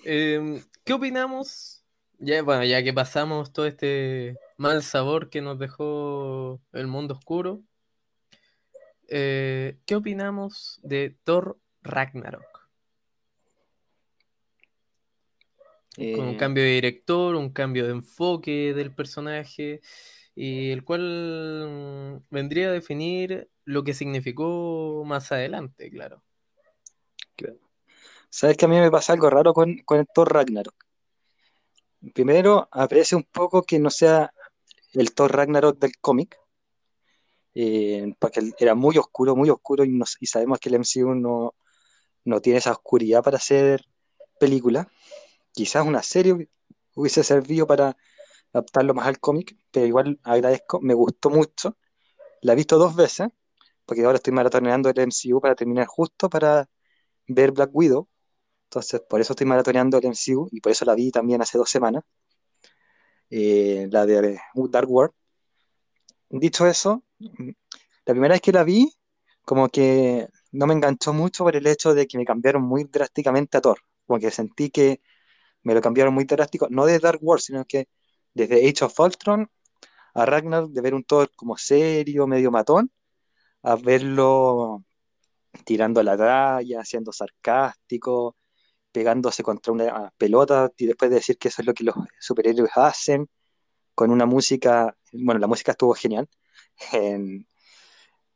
Em, 0.03 0.63
¿Qué 0.83 0.93
opinamos? 0.93 1.83
Ya, 2.17 2.41
bueno, 2.41 2.63
ya 2.63 2.83
que 2.83 2.93
pasamos 2.93 3.51
todo 3.53 3.65
este 3.65 4.37
mal 4.57 4.83
sabor 4.83 5.29
que 5.29 5.41
nos 5.41 5.59
dejó 5.59 6.61
el 6.73 6.87
mundo 6.87 7.15
oscuro, 7.15 7.63
eh, 9.07 9.77
¿qué 9.85 9.95
opinamos 9.95 10.79
de 10.83 11.17
Thor 11.23 11.59
Ragnarok? 11.81 12.69
Con 15.95 16.21
un 16.21 16.35
eh, 16.35 16.37
cambio 16.37 16.63
de 16.63 16.69
director, 16.69 17.35
un 17.35 17.51
cambio 17.51 17.85
de 17.85 17.91
enfoque 17.91 18.73
del 18.73 18.93
personaje, 18.93 19.81
y 20.35 20.71
el 20.71 20.83
cual 20.83 22.21
mm, 22.21 22.33
vendría 22.33 22.69
a 22.69 22.71
definir 22.71 23.49
lo 23.65 23.83
que 23.83 23.93
significó 23.93 25.03
más 25.05 25.31
adelante. 25.31 25.89
Claro. 25.91 26.23
¿Sabes 28.31 28.55
que 28.55 28.65
a 28.65 28.67
mí 28.69 28.79
me 28.79 28.89
pasa 28.89 29.11
algo 29.11 29.29
raro 29.29 29.53
con, 29.53 29.83
el 29.89 30.07
Thor 30.13 30.33
Ragnarok? 30.33 30.75
Primero, 32.13 32.69
aprecio 32.71 33.17
un 33.17 33.25
poco 33.25 33.63
que 33.63 33.77
no 33.77 33.89
sea 33.89 34.33
el 34.93 35.13
Thor 35.13 35.35
Ragnarok 35.35 35.77
del 35.79 35.97
cómic, 35.99 36.39
eh, 37.53 38.13
porque 38.19 38.53
era 38.57 38.73
muy 38.73 38.97
oscuro, 38.97 39.35
muy 39.35 39.49
oscuro, 39.49 39.83
y, 39.83 39.99
y 40.21 40.25
sabemos 40.27 40.59
que 40.59 40.69
el 40.69 40.75
MCU 40.75 41.13
no, 41.13 41.55
no, 42.25 42.41
tiene 42.41 42.59
esa 42.59 42.71
oscuridad 42.71 43.21
para 43.21 43.37
hacer 43.37 43.85
película. 44.39 44.89
Quizás 45.53 45.85
una 45.85 46.01
serie 46.01 46.49
hubiese 46.95 47.23
servido 47.25 47.67
para 47.67 47.97
adaptarlo 48.53 48.93
más 48.93 49.07
al 49.07 49.19
cómic, 49.19 49.57
pero 49.71 49.85
igual 49.87 50.19
agradezco, 50.23 50.79
me 50.81 50.93
gustó 50.93 51.29
mucho. 51.29 51.77
La 52.41 52.53
he 52.53 52.55
visto 52.55 52.77
dos 52.77 52.95
veces, 52.95 53.29
porque 53.85 54.05
ahora 54.05 54.17
estoy 54.17 54.33
maratoneando 54.33 54.89
el 54.89 54.99
MCU 54.99 55.41
para 55.41 55.55
terminar 55.55 55.87
justo 55.87 56.29
para 56.29 56.69
ver 57.27 57.51
Black 57.51 57.71
Widow, 57.73 58.07
entonces, 58.71 59.01
por 59.01 59.19
eso 59.19 59.33
estoy 59.33 59.45
maratoneando 59.47 59.97
el 59.97 60.05
MCU 60.05 60.47
y 60.49 60.61
por 60.61 60.71
eso 60.71 60.85
la 60.85 60.95
vi 60.95 61.11
también 61.11 61.41
hace 61.41 61.57
dos 61.57 61.69
semanas, 61.69 62.05
eh, 63.29 63.89
la 63.91 64.05
de 64.05 64.39
Dark 64.69 64.89
World. 64.89 65.13
Dicho 66.29 66.65
eso, 66.65 67.03
la 67.19 68.13
primera 68.13 68.33
vez 68.33 68.41
que 68.41 68.53
la 68.53 68.63
vi, 68.63 68.89
como 69.41 69.67
que 69.67 70.29
no 70.53 70.67
me 70.67 70.73
enganchó 70.73 71.11
mucho 71.11 71.43
por 71.43 71.53
el 71.57 71.67
hecho 71.67 71.93
de 71.93 72.07
que 72.07 72.17
me 72.17 72.23
cambiaron 72.23 72.63
muy 72.63 72.85
drásticamente 72.85 73.57
a 73.57 73.61
Thor. 73.61 73.79
Como 74.05 74.21
sentí 74.31 74.69
que 74.69 75.01
me 75.63 75.73
lo 75.73 75.81
cambiaron 75.81 76.13
muy 76.13 76.23
drástico, 76.23 76.67
no 76.69 76.85
de 76.85 76.99
Dark 76.99 77.19
World, 77.21 77.43
sino 77.43 77.65
que 77.65 77.89
desde 78.33 78.69
Age 78.69 78.85
of 78.85 78.97
Ultron 78.97 79.51
a 80.13 80.25
Ragnar, 80.25 80.67
de 80.69 80.81
ver 80.81 80.93
un 80.93 81.03
Thor 81.03 81.29
como 81.35 81.57
serio, 81.57 82.25
medio 82.25 82.51
matón, 82.51 82.89
a 83.63 83.75
verlo 83.75 84.85
tirando 85.65 86.01
la 86.03 86.17
talla, 86.17 86.85
siendo 86.85 87.11
sarcástico, 87.11 88.37
pegándose 88.91 89.43
contra 89.43 89.73
una 89.73 90.11
pelota 90.17 90.71
y 90.77 90.87
después 90.87 91.09
de 91.11 91.15
decir 91.17 91.37
que 91.37 91.47
eso 91.49 91.61
es 91.61 91.67
lo 91.67 91.73
que 91.73 91.83
los 91.83 91.95
superhéroes 92.19 92.71
hacen, 92.75 93.29
con 93.95 94.11
una 94.11 94.25
música, 94.25 94.95
bueno, 95.13 95.39
la 95.39 95.47
música 95.47 95.71
estuvo 95.73 95.93
genial, 95.93 96.29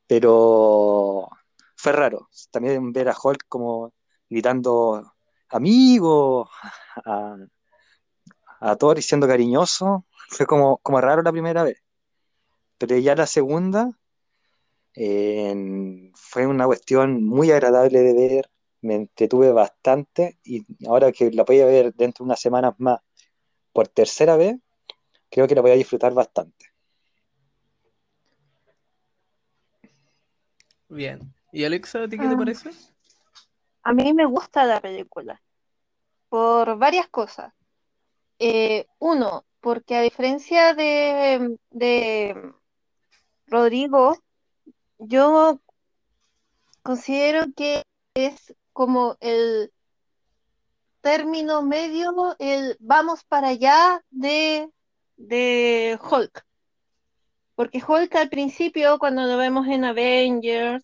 pero 0.07 1.29
fue 1.75 1.91
raro 1.91 2.29
también 2.51 2.91
ver 2.93 3.09
a 3.09 3.15
Hulk 3.21 3.45
como 3.47 3.93
gritando 4.29 5.13
amigo 5.49 6.49
a, 7.05 7.37
a 8.61 8.75
Thor 8.75 8.97
y 8.99 9.01
siendo 9.01 9.27
cariñoso, 9.27 10.05
fue 10.29 10.45
como, 10.45 10.77
como 10.79 11.01
raro 11.01 11.21
la 11.23 11.31
primera 11.31 11.63
vez, 11.63 11.83
pero 12.77 12.97
ya 12.97 13.15
la 13.15 13.27
segunda 13.27 13.91
fue 14.95 16.47
una 16.47 16.65
cuestión 16.65 17.23
muy 17.23 17.51
agradable 17.51 17.99
de 17.99 18.13
ver, 18.13 18.49
me 18.85 18.95
entretuve 18.95 19.51
bastante 19.51 20.39
y 20.43 20.63
ahora 20.87 21.11
que 21.11 21.31
la 21.31 21.43
voy 21.43 21.59
a 21.59 21.65
ver 21.65 21.93
dentro 21.93 22.23
de 22.23 22.27
unas 22.27 22.39
semanas 22.39 22.75
más 22.77 22.99
por 23.73 23.87
tercera 23.87 24.37
vez, 24.37 24.57
creo 25.29 25.47
que 25.47 25.55
la 25.55 25.61
voy 25.61 25.71
a 25.71 25.75
disfrutar 25.75 26.13
bastante. 26.13 26.67
Bien. 30.87 31.33
¿Y 31.51 31.65
Alexa, 31.65 32.03
a 32.03 32.07
ti 32.07 32.17
qué 32.17 32.27
te 32.27 32.33
ah. 32.33 32.37
parece? 32.37 32.69
A 33.83 33.93
mí 33.93 34.13
me 34.13 34.25
gusta 34.25 34.65
la 34.65 34.79
película 34.79 35.41
por 36.29 36.77
varias 36.77 37.07
cosas. 37.09 37.53
Eh, 38.39 38.87
uno, 38.99 39.45
porque 39.61 39.95
a 39.95 40.01
diferencia 40.01 40.73
de, 40.73 41.57
de 41.71 42.53
Rodrigo, 43.47 44.17
yo 44.97 45.61
considero 46.81 47.45
que 47.55 47.83
es 48.13 48.55
como 48.75 49.15
el 49.21 49.71
término 51.01 51.61
medio, 51.61 52.35
el 52.39 52.75
vamos 52.81 53.23
para 53.23 53.49
allá 53.49 54.03
de, 54.11 54.69
de 55.17 55.97
Hulk. 56.11 56.45
Porque 57.55 57.81
Hulk 57.87 58.13
al 58.15 58.29
principio, 58.29 58.99
cuando 58.99 59.23
lo 59.23 59.37
vemos 59.37 59.65
en 59.67 59.85
Avengers, 59.85 60.83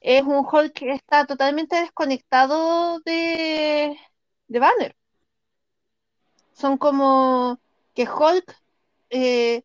es 0.00 0.22
un 0.22 0.46
Hulk 0.46 0.72
que 0.74 0.92
está 0.92 1.26
totalmente 1.26 1.76
desconectado 1.76 3.00
de, 3.00 3.98
de 4.48 4.58
Banner. 4.60 4.96
Son 6.52 6.78
como 6.78 7.58
que 7.94 8.08
Hulk 8.08 8.56
eh, 9.10 9.64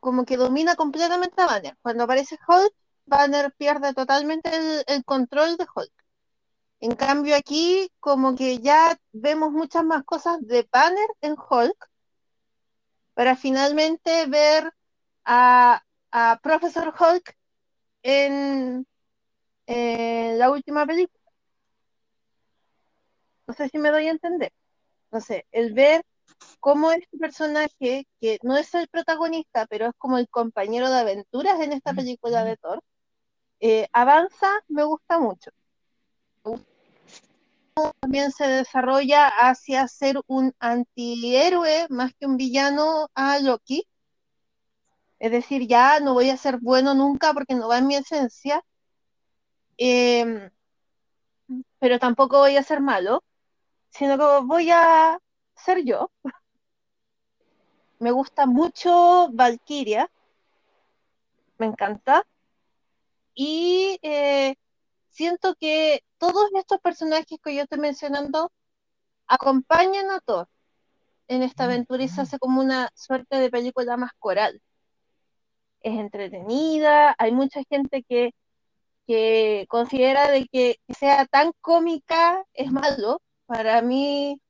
como 0.00 0.24
que 0.24 0.36
domina 0.36 0.74
completamente 0.74 1.40
a 1.40 1.46
Banner. 1.46 1.76
Cuando 1.80 2.04
aparece 2.04 2.38
Hulk, 2.48 2.74
Banner 3.06 3.52
pierde 3.56 3.94
totalmente 3.94 4.50
el, 4.88 5.04
control 5.04 5.56
de 5.56 5.66
Hulk. 5.72 6.03
En 6.84 6.96
cambio 6.96 7.34
aquí 7.34 7.90
como 7.98 8.36
que 8.36 8.58
ya 8.58 8.98
vemos 9.12 9.50
muchas 9.52 9.82
más 9.84 10.04
cosas 10.04 10.36
de 10.42 10.68
Banner 10.70 11.08
en 11.22 11.32
Hulk 11.32 11.90
para 13.14 13.36
finalmente 13.36 14.26
ver 14.26 14.70
a, 15.24 15.82
a 16.10 16.40
Professor 16.42 16.92
Hulk 16.94 17.34
en, 18.02 18.86
la 19.66 20.50
última 20.50 20.86
película. 20.86 21.24
No 23.46 23.54
sé 23.54 23.70
si 23.70 23.78
me 23.78 23.90
doy 23.90 24.08
a 24.08 24.10
entender. 24.10 24.52
No 25.10 25.22
sé, 25.22 25.46
el 25.52 25.72
ver 25.72 26.04
cómo 26.60 26.92
este 26.92 27.16
personaje, 27.16 28.06
que 28.20 28.38
no 28.42 28.58
es 28.58 28.74
el 28.74 28.88
protagonista, 28.88 29.66
pero 29.68 29.86
es 29.86 29.94
como 29.96 30.18
el 30.18 30.28
compañero 30.28 30.90
de 30.90 30.98
aventuras 30.98 31.58
en 31.60 31.72
esta 31.72 31.94
película 31.94 32.44
de 32.44 32.58
Thor, 32.58 32.82
eh, 33.60 33.88
avanza, 33.92 34.50
me 34.68 34.84
gusta 34.84 35.18
mucho. 35.18 35.50
También 38.00 38.30
se 38.32 38.46
desarrolla 38.46 39.28
hacia 39.28 39.88
ser 39.88 40.20
un 40.26 40.52
antihéroe 40.58 41.86
más 41.90 42.12
que 42.14 42.26
un 42.26 42.36
villano 42.36 43.08
a 43.14 43.38
Loki. 43.40 43.86
Es 45.18 45.32
decir, 45.32 45.66
ya 45.66 45.98
no 46.00 46.14
voy 46.14 46.30
a 46.30 46.36
ser 46.36 46.58
bueno 46.60 46.94
nunca 46.94 47.32
porque 47.32 47.54
no 47.54 47.68
va 47.68 47.78
en 47.78 47.86
mi 47.88 47.96
esencia, 47.96 48.62
Em, 49.78 50.50
pero 51.78 51.98
tampoco 51.98 52.38
voy 52.38 52.56
a 52.56 52.62
ser 52.62 52.80
malo, 52.80 53.22
sino 53.90 54.18
que 54.18 54.46
voy 54.46 54.70
a 54.70 55.18
ser 55.56 55.84
yo. 55.84 56.10
Me 57.98 58.12
gusta 58.12 58.46
mucho 58.46 59.30
Valkyria, 59.32 60.08
me 61.58 61.66
encanta. 61.66 62.24
Y 63.34 63.98
eh, 64.02 64.54
siento 65.14 65.54
que 65.56 66.02
todos 66.18 66.50
estos 66.54 66.80
personajes 66.80 67.38
que 67.42 67.54
yo 67.54 67.62
estoy 67.62 67.78
mencionando 67.80 68.52
acompañan 69.28 70.10
a 70.10 70.20
Thor 70.20 70.48
en 71.28 71.42
esta 71.42 71.64
aventura 71.64 72.02
y 72.04 72.08
se 72.08 72.22
hace 72.22 72.38
como 72.38 72.60
una 72.62 72.90
suerte 72.94 73.36
de 73.38 73.50
película 73.50 73.96
más 73.96 74.12
coral. 74.18 74.62
Es 75.82 75.98
entretenida, 75.98 77.14
hay 77.18 77.32
mucha 77.32 77.62
gente 77.70 78.02
que 78.08 78.32
que 79.06 79.66
considera 79.68 80.30
de 80.30 80.46
que 80.48 80.80
sea 80.88 81.26
tan 81.26 81.52
cómica 81.60 82.44
es 82.54 82.72
malo. 82.72 83.20
Para 83.46 83.82
mí 83.82 84.40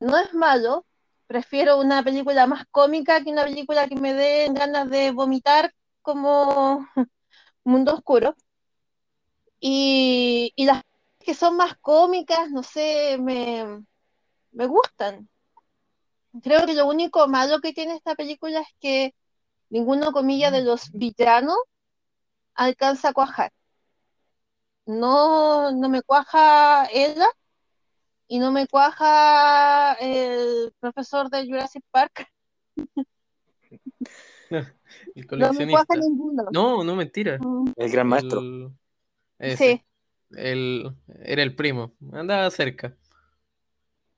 no 0.00 0.18
es 0.18 0.34
malo. 0.34 0.86
Prefiero 1.26 1.80
una 1.80 2.02
película 2.04 2.46
más 2.46 2.66
cómica 2.70 3.22
que 3.22 3.30
una 3.32 3.44
película 3.44 3.88
que 3.88 3.96
me 3.96 4.14
dé 4.14 4.48
ganas 4.52 4.90
de 4.90 5.12
vomitar 5.12 5.72
como 6.02 6.86
Mundo 7.64 7.94
Oscuro. 7.94 8.36
Y, 9.64 10.52
y 10.56 10.66
las 10.66 10.82
que 11.20 11.34
son 11.34 11.56
más 11.56 11.76
cómicas, 11.78 12.50
no 12.50 12.62
sé, 12.62 13.16
me, 13.18 13.84
me 14.50 14.66
gustan. 14.66 15.28
Creo 16.42 16.66
que 16.66 16.74
lo 16.74 16.86
único 16.86 17.28
malo 17.28 17.60
que 17.60 17.72
tiene 17.72 17.94
esta 17.94 18.14
película 18.16 18.60
es 18.60 18.68
que 18.80 19.14
ninguno, 19.70 20.12
comilla, 20.12 20.50
de 20.50 20.62
los 20.62 20.90
villanos 20.92 21.58
alcanza 22.54 23.10
a 23.10 23.12
cuajar 23.12 23.52
no, 24.86 25.70
no 25.72 25.88
me 25.88 26.02
cuaja 26.02 26.86
ella 26.92 27.26
y 28.26 28.38
no 28.38 28.50
me 28.50 28.66
cuaja 28.66 29.94
el 29.94 30.72
profesor 30.80 31.30
de 31.30 31.46
Jurassic 31.46 31.84
Park. 31.90 32.28
el 35.14 35.26
coleccionista. 35.26 35.38
No 35.38 35.66
me 35.66 35.70
cuaja 35.70 35.96
ninguno. 35.96 36.44
No, 36.52 36.84
no 36.84 36.96
mentira. 36.96 37.38
Mm. 37.38 37.72
El 37.76 37.90
gran 37.90 38.08
maestro. 38.08 38.72
Sí. 39.56 39.82
El, 40.30 40.94
era 41.24 41.42
el 41.42 41.54
primo. 41.54 41.92
Andaba 42.12 42.50
cerca. 42.50 42.96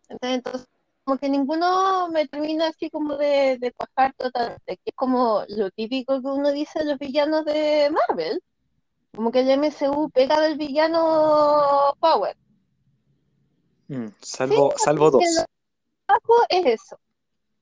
Entonces, 0.08 0.68
como 1.04 1.18
que 1.18 1.28
ninguno 1.28 2.08
me 2.08 2.26
termina 2.28 2.68
así 2.68 2.90
como 2.90 3.16
de, 3.16 3.58
de 3.58 3.72
cuajar 3.72 4.14
totalmente, 4.14 4.76
que 4.76 4.90
es 4.90 4.94
como 4.94 5.44
lo 5.48 5.70
típico 5.70 6.20
que 6.20 6.28
uno 6.28 6.52
dice 6.52 6.78
de 6.80 6.84
los 6.86 6.98
villanos 6.98 7.44
de 7.44 7.90
Marvel. 7.90 8.42
Como 9.14 9.30
que 9.30 9.40
el 9.40 9.50
MCU 9.50 10.10
pega 10.10 10.40
del 10.40 10.58
villano 10.58 11.94
Power. 12.00 12.36
Mm, 13.88 14.06
salvo, 14.20 14.72
salvo 14.76 15.10
dos. 15.10 15.22
es 16.48 16.66
eso. 16.66 16.98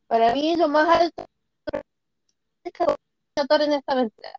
Para 0.06 0.32
mí 0.34 0.56
lo 0.56 0.68
más 0.68 1.00
alto 1.00 1.24
es 2.64 2.72
que 2.72 2.84
en 2.84 3.72
esta 3.72 3.92
aventura. 3.92 4.30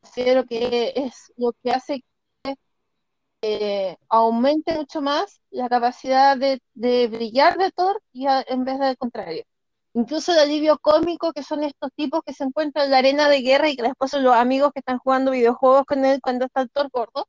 Considero 0.00 0.44
que 0.44 0.92
es 0.96 1.32
lo 1.36 1.52
que 1.62 1.70
hace 1.70 2.00
que 2.00 2.17
eh, 3.42 3.96
aumente 4.08 4.74
mucho 4.74 5.00
más 5.00 5.40
la 5.50 5.68
capacidad 5.68 6.36
de, 6.36 6.60
de 6.74 7.08
brillar 7.08 7.58
de 7.58 7.70
Thor 7.72 8.02
y 8.12 8.26
en 8.26 8.64
vez 8.64 8.78
del 8.78 8.96
contrario 8.96 9.44
incluso 9.98 10.32
el 10.32 10.38
alivio 10.38 10.78
cómico 10.78 11.32
que 11.32 11.42
son 11.42 11.64
estos 11.64 11.90
tipos 11.94 12.22
que 12.24 12.32
se 12.32 12.44
encuentran 12.44 12.86
en 12.86 12.90
la 12.92 12.98
arena 12.98 13.28
de 13.28 13.42
guerra 13.42 13.68
y 13.68 13.76
que 13.76 13.82
después 13.82 14.10
son 14.10 14.22
los 14.24 14.34
amigos 14.34 14.72
que 14.72 14.80
están 14.80 14.98
jugando 14.98 15.32
videojuegos 15.32 15.84
con 15.86 16.04
él 16.04 16.20
cuando 16.22 16.46
está 16.46 16.62
el 16.62 16.70
Thor 16.70 16.88
gordo. 16.92 17.26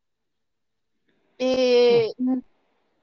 Eh, 1.38 2.12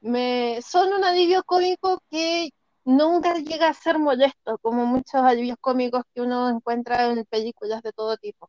me, 0.01 0.61
son 0.63 0.93
un 0.93 1.05
alivio 1.05 1.43
cómico 1.45 2.01
que 2.11 2.51
nunca 2.85 3.35
llega 3.35 3.69
a 3.69 3.75
ser 3.75 3.99
molesto, 3.99 4.59
como 4.59 4.87
muchos 4.87 5.23
alivios 5.23 5.57
cómicos 5.61 6.03
que 6.15 6.21
uno 6.21 6.49
encuentra 6.49 7.07
en 7.11 7.25
películas 7.25 7.83
de 7.83 7.93
todo 7.93 8.17
tipo. 8.17 8.49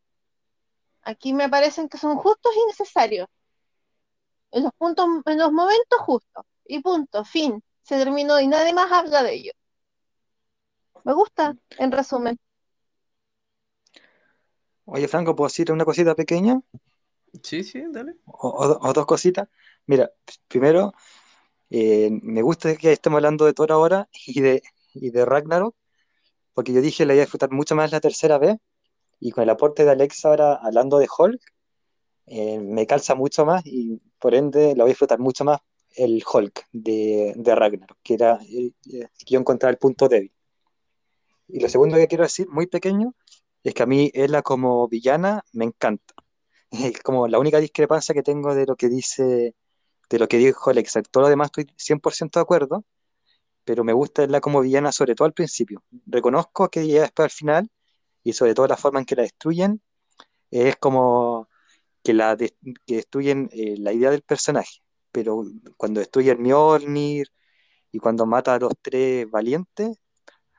Aquí 1.02 1.34
me 1.34 1.50
parecen 1.50 1.88
que 1.89 1.98
son 1.98 2.17
justos 2.17 2.52
y 2.56 2.67
necesarios. 2.67 3.28
En 4.52 4.64
los 4.64 4.72
puntos, 4.78 5.06
en 5.26 5.38
los 5.38 5.52
momentos 5.52 6.00
justos. 6.00 6.46
Y 6.66 6.82
punto, 6.82 7.24
fin. 7.26 7.62
Se 7.84 7.98
terminó 7.98 8.40
y 8.40 8.48
nadie 8.48 8.74
más 8.74 8.92
habla 8.92 9.24
de 9.24 9.34
ello. 9.34 9.52
Me 11.04 11.14
gusta, 11.14 11.56
en 11.78 11.92
resumen. 11.92 12.38
Oye, 14.86 15.08
Franco, 15.08 15.36
¿puedo 15.36 15.48
decir 15.48 15.72
una 15.72 15.86
cosita 15.86 16.16
pequeña? 16.16 16.62
Sí, 17.44 17.64
sí, 17.64 17.84
dale. 17.90 18.16
O, 18.26 18.94
dos 18.94 19.06
cositas. 19.06 19.48
Mira, 19.86 20.12
primero, 20.48 20.94
eh, 21.70 22.10
me 22.12 22.42
gusta 22.42 22.76
que 22.76 22.92
estemos 22.92 23.18
hablando 23.18 23.46
de 23.46 23.54
Thor 23.54 23.72
ahora 23.72 24.10
y 24.26 24.42
de, 24.42 24.64
y 24.94 25.12
de 25.12 25.26
Ragnarok, 25.26 25.76
porque 26.54 26.74
yo 26.74 26.82
dije 26.82 27.06
la 27.06 27.14
iba 27.14 27.22
a 27.22 27.26
disfrutar 27.26 27.52
mucho 27.52 27.76
más 27.76 27.92
la 27.92 28.00
tercera 28.00 28.38
vez, 28.38 28.58
y 29.20 29.32
con 29.32 29.44
el 29.44 29.50
aporte 29.50 29.86
de 29.86 29.92
Alexa 29.92 30.30
ahora 30.30 30.56
hablando 30.56 31.00
de 31.00 31.08
Hulk, 31.18 31.42
eh, 32.28 32.60
me 32.60 32.86
calza 32.88 33.16
mucho 33.16 33.46
más 33.46 33.66
y 33.66 34.02
por 34.20 34.36
ende 34.36 34.76
la 34.76 34.84
voy 34.84 34.92
a 34.92 34.94
disfrutar 34.94 35.20
mucho 35.20 35.44
más 35.44 35.60
el 35.96 36.24
Hulk 36.32 36.68
de, 36.72 37.34
Ragnarok, 37.44 37.98
que 38.04 38.14
era 38.14 38.40
el, 38.50 38.76
que 38.84 39.26
yo 39.26 39.40
encontraba 39.40 39.72
el 39.72 39.78
punto 39.78 40.08
débil. 40.08 40.32
Y 41.48 41.60
lo 41.60 41.70
segundo 41.70 41.98
que 41.98 42.08
quiero 42.08 42.24
decir, 42.24 42.48
muy 42.50 42.68
pequeño, 42.68 43.16
es 43.64 43.74
que 43.74 43.84
a 43.84 43.86
mí 43.86 44.12
ella 44.14 44.42
como 44.42 44.88
villana 44.88 45.44
me 45.54 45.66
encanta. 45.66 46.14
Es 46.72 47.02
como 47.02 47.28
la 47.30 47.40
única 47.40 47.60
discrepancia 47.60 48.14
que 48.14 48.24
tengo 48.24 48.54
de 48.54 48.66
lo 48.66 48.76
que 48.76 48.90
dice, 48.90 49.56
de 50.10 50.20
lo 50.20 50.28
que 50.28 50.38
dijo 50.38 50.70
Alexa. 50.70 51.02
Todo 51.04 51.24
lo 51.24 51.30
demás 51.30 51.48
estoy 51.48 51.66
100% 51.78 52.40
de 52.40 52.42
acuerdo, 52.42 52.86
pero 53.64 53.84
me 53.84 53.94
gusta 53.94 54.24
ella 54.24 54.42
como 54.42 54.62
villana, 54.62 54.92
sobre 54.92 55.16
todo 55.16 55.26
al 55.26 55.34
principio. 55.34 55.84
Reconozco 56.06 56.70
que 56.70 56.88
ya 56.88 57.02
después 57.02 57.26
al 57.26 57.32
final, 57.32 57.72
y 58.24 58.34
sobre 58.34 58.54
todo 58.54 58.68
la 58.68 58.78
forma 58.78 59.00
en 59.00 59.06
que 59.06 59.16
la 59.16 59.24
destruyen, 59.24 59.82
es 60.52 60.76
como 60.78 61.47
que, 62.08 62.13
la 62.13 62.38
que 62.38 62.56
destruyen 62.96 63.50
eh, 63.52 63.76
la 63.78 63.91
idea 63.91 64.12
del 64.12 64.22
personaje. 64.22 64.82
Pero 65.12 65.43
cuando 65.76 66.00
destruyen 66.00 66.41
Mjolnir 66.41 67.28
y 67.91 68.00
cuando 68.00 68.26
mata 68.26 68.54
a 68.56 68.60
los 68.60 68.74
tres 68.82 69.30
valientes, 69.30 69.98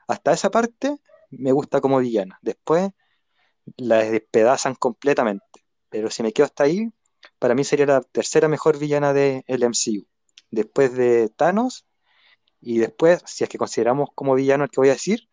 hasta 0.07 0.33
esa 0.33 0.51
parte 0.51 0.97
me 1.31 1.51
gusta 1.51 1.81
como 1.81 1.99
villana. 1.99 2.37
Después 2.43 2.91
la 3.77 3.97
despedazan 4.03 4.75
completamente. 4.75 5.65
Pero 5.89 6.11
si 6.11 6.21
me 6.21 6.33
quedo 6.33 6.45
hasta 6.45 6.65
ahí, 6.65 6.91
para 7.39 7.55
mí 7.55 7.63
sería 7.63 7.87
la 7.87 8.01
tercera 8.01 8.47
mejor 8.47 8.77
villana 8.77 9.11
del 9.13 9.43
MCU. 9.47 10.05
Después 10.51 10.93
de 10.95 11.29
Thanos 11.29 11.87
y 12.61 12.77
después, 12.77 13.23
si 13.25 13.43
es 13.43 13.49
que 13.49 13.57
consideramos 13.57 14.09
como 14.13 14.35
villano 14.35 14.65
el 14.65 14.69
que 14.69 14.81
voy 14.81 14.89
a 14.89 14.93
decir, 14.93 15.29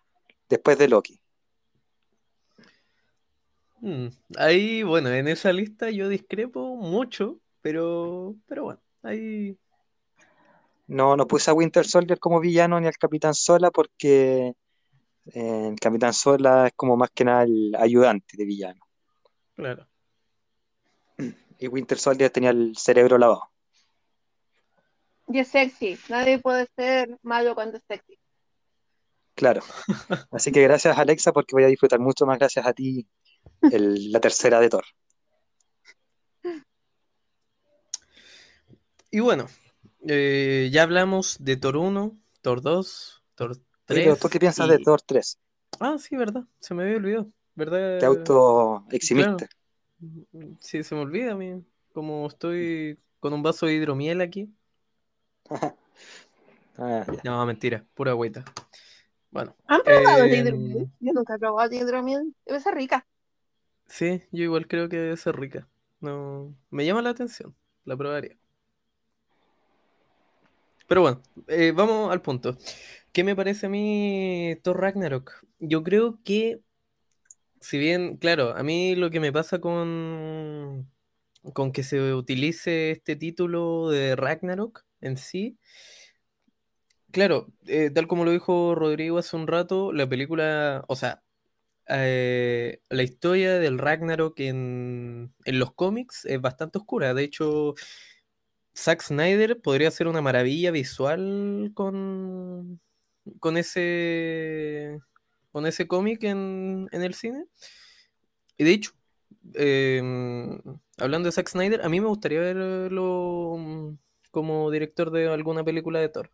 después 0.49 0.79
de 0.79 0.89
Loki. 0.89 1.21
Hmm, 3.87 4.09
ahí, 4.37 4.83
bueno, 4.83 5.11
en 5.11 5.29
esa 5.29 5.53
lista 5.53 5.91
yo 5.91 6.09
discrepo 6.09 6.75
mucho, 6.75 7.39
pero, 7.61 8.35
pero 8.49 8.65
bueno, 8.65 8.81
ahí... 9.05 9.57
No, 10.89 11.17
no 11.17 11.29
puse 11.29 11.53
a 11.53 11.55
Winter 11.55 11.87
Soldier 11.87 12.19
como 12.19 12.41
villano 12.41 12.81
ni 12.81 12.89
al 12.89 12.97
Capitán 12.97 13.33
Sola 13.33 13.71
porque 13.71 14.55
el 15.27 15.79
Capitán 15.81 16.13
Sola 16.13 16.67
es 16.67 16.73
como 16.75 16.97
más 16.97 17.11
que 17.15 17.25
nada 17.25 17.45
el 17.45 17.77
ayudante 17.79 18.37
de 18.37 18.45
villano. 18.45 18.81
Claro. 19.55 19.87
Y 21.61 21.69
Winter 21.69 21.97
Soldier 21.97 22.31
tenía 22.31 22.51
el 22.51 22.77
cerebro 22.77 23.19
lavado. 23.19 23.53
Y 25.29 25.39
es 25.39 25.47
sexy. 25.47 25.97
Nadie 26.09 26.41
puede 26.41 26.67
ser 26.75 27.17
malo 27.23 27.55
cuando 27.55 27.77
es 27.77 27.85
sexy. 27.87 28.19
Claro. 29.37 29.63
Así 30.33 30.51
que 30.51 30.63
gracias 30.63 30.99
Alexa 30.99 31.33
porque 31.33 31.55
voy 31.55 31.63
a 31.63 31.69
disfrutar 31.69 32.01
mucho 32.01 32.27
más 32.27 32.37
gracias 32.37 32.67
a 32.67 32.73
ti 32.73 33.07
el- 33.71 34.13
la 34.13 34.21
tercera 34.21 34.61
de 34.61 34.69
Thor. 34.69 34.85
Y 39.11 39.21
bueno, 39.21 39.47
eh, 40.07 40.69
ya 40.73 40.83
hablamos 40.83 41.37
de 41.41 41.57
Thor 41.57 41.77
1, 41.77 42.17
Thor 42.43 42.61
2, 42.61 43.23
Thor 43.35 43.51
Oye, 43.53 43.61
3. 43.87 44.05
pero 44.05 44.17
¿tú 44.17 44.29
qué 44.29 44.39
piensas 44.41 44.69
de 44.69 44.77
y- 44.81 44.85
Thor 44.85 45.01
3? 45.03 45.39
Ah, 45.81 45.97
sí, 45.99 46.17
verdad. 46.17 46.45
Se 46.61 46.75
me 46.75 46.83
había 46.85 46.97
olvidado. 46.97 47.31
¿Verdad? 47.55 47.99
Te 48.01 48.07
auto 48.07 48.85
eximiste. 48.91 49.49
Sí, 50.61 50.83
se 50.83 50.95
me 50.95 51.01
olvida 51.03 51.33
a 51.33 51.37
mí. 51.37 51.65
Como 51.93 52.27
estoy 52.27 52.99
con 53.21 53.33
un 53.33 53.43
vaso 53.43 53.67
de 53.67 53.75
hidromiel 53.75 54.21
aquí. 54.21 54.49
Ah. 56.79 57.07
No, 57.25 57.47
mentira, 57.47 57.87
pura 57.95 58.11
agüita. 58.11 58.45
Bueno, 59.31 59.57
¿Han 59.67 59.81
probado 59.83 60.25
el 60.25 60.35
Em, 60.35 60.45
hidromiel? 60.47 60.91
Yo 61.01 61.13
nunca 61.15 61.35
he 61.35 61.39
probado 61.39 61.71
el 61.71 61.75
hidromiel. 61.75 62.35
Debe 62.45 62.61
ser 62.61 62.75
rica. 62.75 63.07
Sí, 63.89 64.23
yo 64.33 64.45
igual 64.45 64.67
creo 64.67 64.89
que 64.89 64.97
debe 64.97 65.17
ser 65.17 65.37
rica. 65.37 65.69
No, 66.01 66.55
me 66.71 66.85
llama 66.85 67.03
la 67.03 67.11
atención, 67.11 67.55
la 67.85 67.97
probaría. 67.97 68.37
Pero 70.87 71.01
bueno, 71.03 71.23
eh, 71.49 71.73
vamos 71.75 72.13
al 72.13 72.23
punto. 72.23 72.57
¿Qué 73.13 73.25
me 73.25 73.35
parece 73.35 73.67
a 73.67 73.69
mí 73.69 74.57
Thor 74.63 74.81
Ragnarok? 74.81 75.45
Yo 75.59 75.83
creo 75.83 76.19
que, 76.25 76.61
si 77.61 77.79
bien, 77.79 78.17
claro, 78.19 78.57
a 78.57 78.63
mí 78.63 78.95
lo 78.95 79.11
que 79.11 79.21
me 79.21 79.33
pasa 79.33 79.61
con, 79.61 80.91
con 81.55 81.73
que 81.73 81.83
se 81.83 82.15
utilice 82.15 82.93
este 82.93 83.17
título 83.17 83.91
de 83.91 84.17
Ragnarok 84.17 84.85
en 85.01 85.17
sí, 85.17 85.59
claro, 87.11 87.49
eh, 87.67 87.91
tal 87.91 88.07
como 88.07 88.25
lo 88.25 88.31
dijo 88.31 88.75
Rodrigo 88.75 89.19
hace 89.19 89.37
un 89.37 89.47
rato, 89.47 89.93
la 89.93 90.09
película, 90.09 90.85
o 90.89 90.97
sea, 90.97 91.23
eh, 91.89 92.81
la 92.91 93.03
historia 93.03 93.59
del 93.59 93.79
Ragnarok 93.79 94.41
en, 94.41 95.33
los 95.45 95.73
cómics 95.75 96.25
es 96.25 96.41
bastante 96.41 96.79
oscura. 96.79 97.15
De 97.15 97.25
hecho, 97.25 97.75
Zack 98.75 99.03
Snyder 99.03 99.61
podría 99.61 99.91
ser 99.91 100.09
una 100.09 100.21
maravilla 100.21 100.71
visual 100.71 101.71
con, 101.75 102.81
con 103.41 103.57
ese, 103.57 105.01
con 105.53 105.67
ese 105.67 105.87
cómic 105.87 106.25
en, 106.25 106.89
en 106.93 107.03
el 107.03 107.15
cine. 107.15 107.45
Y 108.59 108.65
de 108.65 108.73
hecho, 108.73 108.93
em, 109.55 110.61
hablando 110.99 111.27
de 111.29 111.33
Zack 111.33 111.49
Snyder, 111.49 111.83
a 111.83 111.89
mí 111.89 112.01
me 112.01 112.09
gustaría 112.09 112.41
verlo 112.41 113.57
mm, 113.59 113.99
como 114.31 114.71
director 114.71 115.11
de 115.11 115.29
alguna 115.29 115.65
película 115.65 116.01
de 116.01 116.09
Thor. 116.09 116.31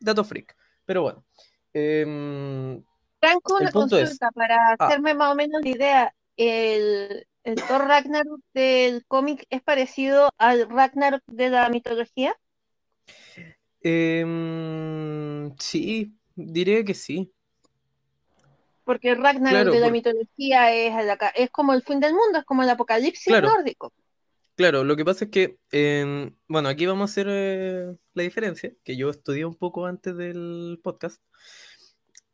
Dato 0.00 0.24
freak. 0.24 0.56
Pero 0.84 1.02
bueno. 1.02 1.24
em, 1.72 2.82
Franco, 3.20 3.56
una 3.56 3.66
es- 3.66 3.72
consulta 3.72 4.30
para 4.32 4.56
Ah. 4.72 4.76
hacerme 4.86 5.14
más 5.14 5.32
o 5.32 5.34
menos 5.34 5.62
la 5.62 5.68
idea. 5.68 6.14
El, 6.36 7.26
el 7.44 7.54
Thor 7.62 7.86
Ragnarok 7.86 8.40
del 8.52 9.04
cómic 9.06 9.46
es 9.50 9.62
parecido 9.62 10.28
al 10.38 10.68
Ragnarok 10.68 11.22
de 11.26 11.50
la 11.50 11.68
mitología. 11.70 12.34
em, 13.82 15.54
sí, 15.58 16.12
diría 16.34 16.84
que 16.84 16.94
sí. 16.94 17.32
Porque 18.84 19.10
el 19.10 19.18
Ragnarok 19.22 19.50
Claro, 19.50 19.72
de 19.72 19.80
la 19.80 19.86
por- 19.86 19.92
mitología 19.92 20.72
es, 20.74 20.92
a 20.94 21.02
la 21.02 21.14
es 21.34 21.50
como 21.50 21.72
el 21.72 21.82
fin 21.82 22.00
del 22.00 22.12
mundo, 22.12 22.38
es 22.38 22.44
como 22.44 22.62
el 22.62 22.70
apocalipsis 22.70 23.26
Claro. 23.26 23.48
nórdico. 23.48 23.92
Claro, 24.56 24.84
lo 24.84 24.96
que 24.96 25.04
pasa 25.04 25.26
es 25.26 25.30
que, 25.30 25.58
em, 25.70 26.34
bueno, 26.48 26.68
aquí 26.68 26.86
vamos 26.86 27.10
a 27.10 27.12
hacer 27.12 27.26
eh, 27.30 27.94
la 28.14 28.22
diferencia, 28.22 28.72
que 28.84 28.96
yo 28.96 29.10
estudié 29.10 29.44
un 29.44 29.54
poco 29.54 29.86
antes 29.86 30.16
del 30.16 30.80
podcast. 30.82 31.20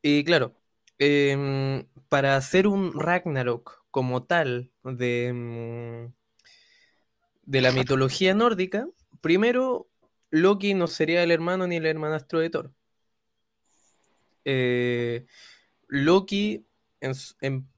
Y 0.02 0.24
claro, 0.24 0.54
em, 0.98 1.86
para 2.08 2.36
hacer 2.36 2.66
un 2.66 2.92
Ragnarok 2.98 3.84
como 3.90 4.22
tal 4.22 4.72
de, 4.84 5.26
em, 5.28 6.12
de 7.44 7.60
la 7.60 7.72
mitología 7.72 8.34
nórdica, 8.34 8.88
primero 9.20 9.88
Loki 10.30 10.74
no 10.74 10.86
sería 10.86 11.22
el 11.22 11.30
hermano 11.30 11.66
ni 11.66 11.76
el 11.76 11.86
hermanastro 11.86 12.40
de 12.40 12.50
Thor. 12.50 12.72
Eh, 14.44 15.26
Loki, 15.88 16.66
en, 17.00 17.12
en- 17.40 17.68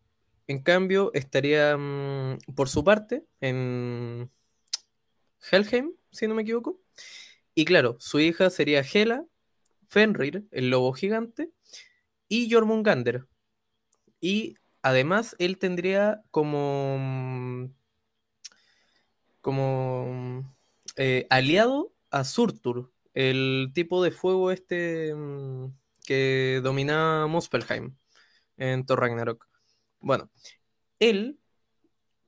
en 0.47 0.63
cambio, 0.63 1.11
estaría 1.15 1.77
mm, 1.77 2.39
por 2.55 2.69
su 2.69 2.85
parte 2.85 3.25
en 3.41 4.31
Helheim, 5.51 5.93
si 6.11 6.27
no 6.27 6.35
me 6.35 6.43
equivoco. 6.43 6.81
Y 7.55 7.65
claro, 7.65 7.97
su 8.01 8.21
hija 8.21 8.51
sería 8.51 8.83
Hela, 8.83 9.25
Fenrir, 9.89 10.47
el 10.51 10.71
lobo 10.71 10.93
gigante, 10.93 11.51
y 12.29 12.51
Jormungandr. 12.51 13.27
Y 14.21 14.57
además 14.83 15.37
él 15.39 15.59
tendría 15.59 16.23
como, 16.31 16.97
mm, 16.99 17.67
como 19.41 20.07
mm, 20.13 20.41
eh, 20.97 21.27
aliado 21.31 21.93
a 22.11 22.25
Surtur, 22.25 22.93
el 23.15 23.71
tipo 23.75 24.03
de 24.03 24.11
fuego 24.11 24.51
este 24.51 25.15
mm, 25.15 25.67
que 26.05 26.61
dominaba 26.63 27.27
Muspelheim 27.27 27.97
en 28.57 28.87
Thor 28.87 29.01
Ragnarok. 29.01 29.47
Bueno, 30.01 30.31
él, 30.99 31.39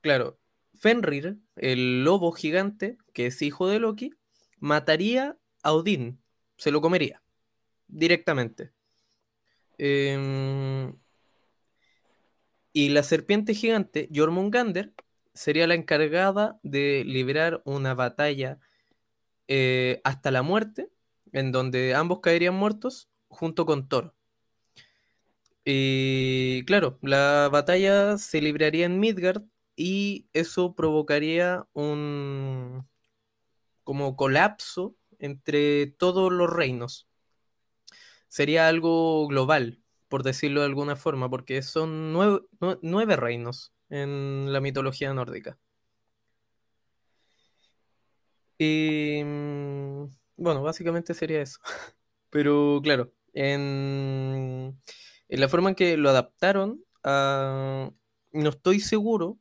claro, 0.01 0.39
Fenrir, 0.79 1.39
el 1.57 2.05
lobo 2.05 2.33
gigante, 2.33 2.99
que 3.13 3.27
es 3.27 3.43
hijo 3.43 3.69
de 3.69 3.81
Loki, 3.81 4.11
mataría 4.59 5.37
a 5.63 5.73
Odín, 5.73 6.23
se 6.57 6.71
lo 6.71 6.81
comería 6.81 7.23
directamente. 7.89 8.73
Em, 9.79 10.95
y 12.73 12.91
la 12.91 13.03
serpiente 13.03 13.55
gigante, 13.55 14.09
Jormungandr, 14.15 14.93
sería 15.35 15.67
la 15.67 15.75
encargada 15.75 16.59
de 16.63 17.05
librar 17.07 17.63
una 17.65 17.95
batalla 17.95 18.59
eh, 19.49 20.01
hasta 20.05 20.31
la 20.31 20.43
muerte, 20.43 20.91
en 21.33 21.53
donde 21.53 21.95
ambos 21.95 22.21
caerían 22.21 22.55
muertos 22.55 23.09
junto 23.29 23.67
con 23.67 23.89
Thor. 23.89 24.15
Y 25.65 26.65
claro, 26.65 26.99
la 27.03 27.49
batalla 27.51 28.19
se 28.19 28.41
libraría 28.41 28.87
en 28.87 29.01
Midgard 29.01 29.43
y 29.75 30.27
eso 30.33 30.75
provocaría 30.75 31.67
un 31.73 32.87
como 33.85 34.17
colapso 34.17 34.97
entre 35.19 35.87
todos 35.87 36.33
los 36.33 36.51
reinos. 36.51 37.09
Sería 38.29 38.69
algo 38.69 39.27
global, 39.29 39.83
por 40.09 40.23
decirlo 40.23 40.61
de 40.61 40.67
alguna 40.67 40.97
forma, 40.97 41.31
porque 41.31 41.63
son 41.63 42.13
nueve, 42.13 42.41
nue- 42.61 42.79
nueve 42.83 43.17
reinos 43.17 43.73
en 43.89 44.53
la 44.53 44.61
mitología 44.61 45.13
nórdica. 45.15 45.59
Y 48.59 49.23
mm, 49.25 50.07
bueno, 50.37 50.63
básicamente 50.63 51.15
sería 51.15 51.43
eso. 51.43 51.61
Pero 52.31 52.81
claro, 52.83 53.13
en, 53.33 54.79
la 55.29 55.49
forma 55.49 55.71
en 55.71 55.75
que 55.75 55.97
lo 55.97 56.11
adaptaron, 56.11 56.85
ah, 57.05 57.91
no 58.33 58.49
estoy 58.51 58.81
seguro, 58.81 59.39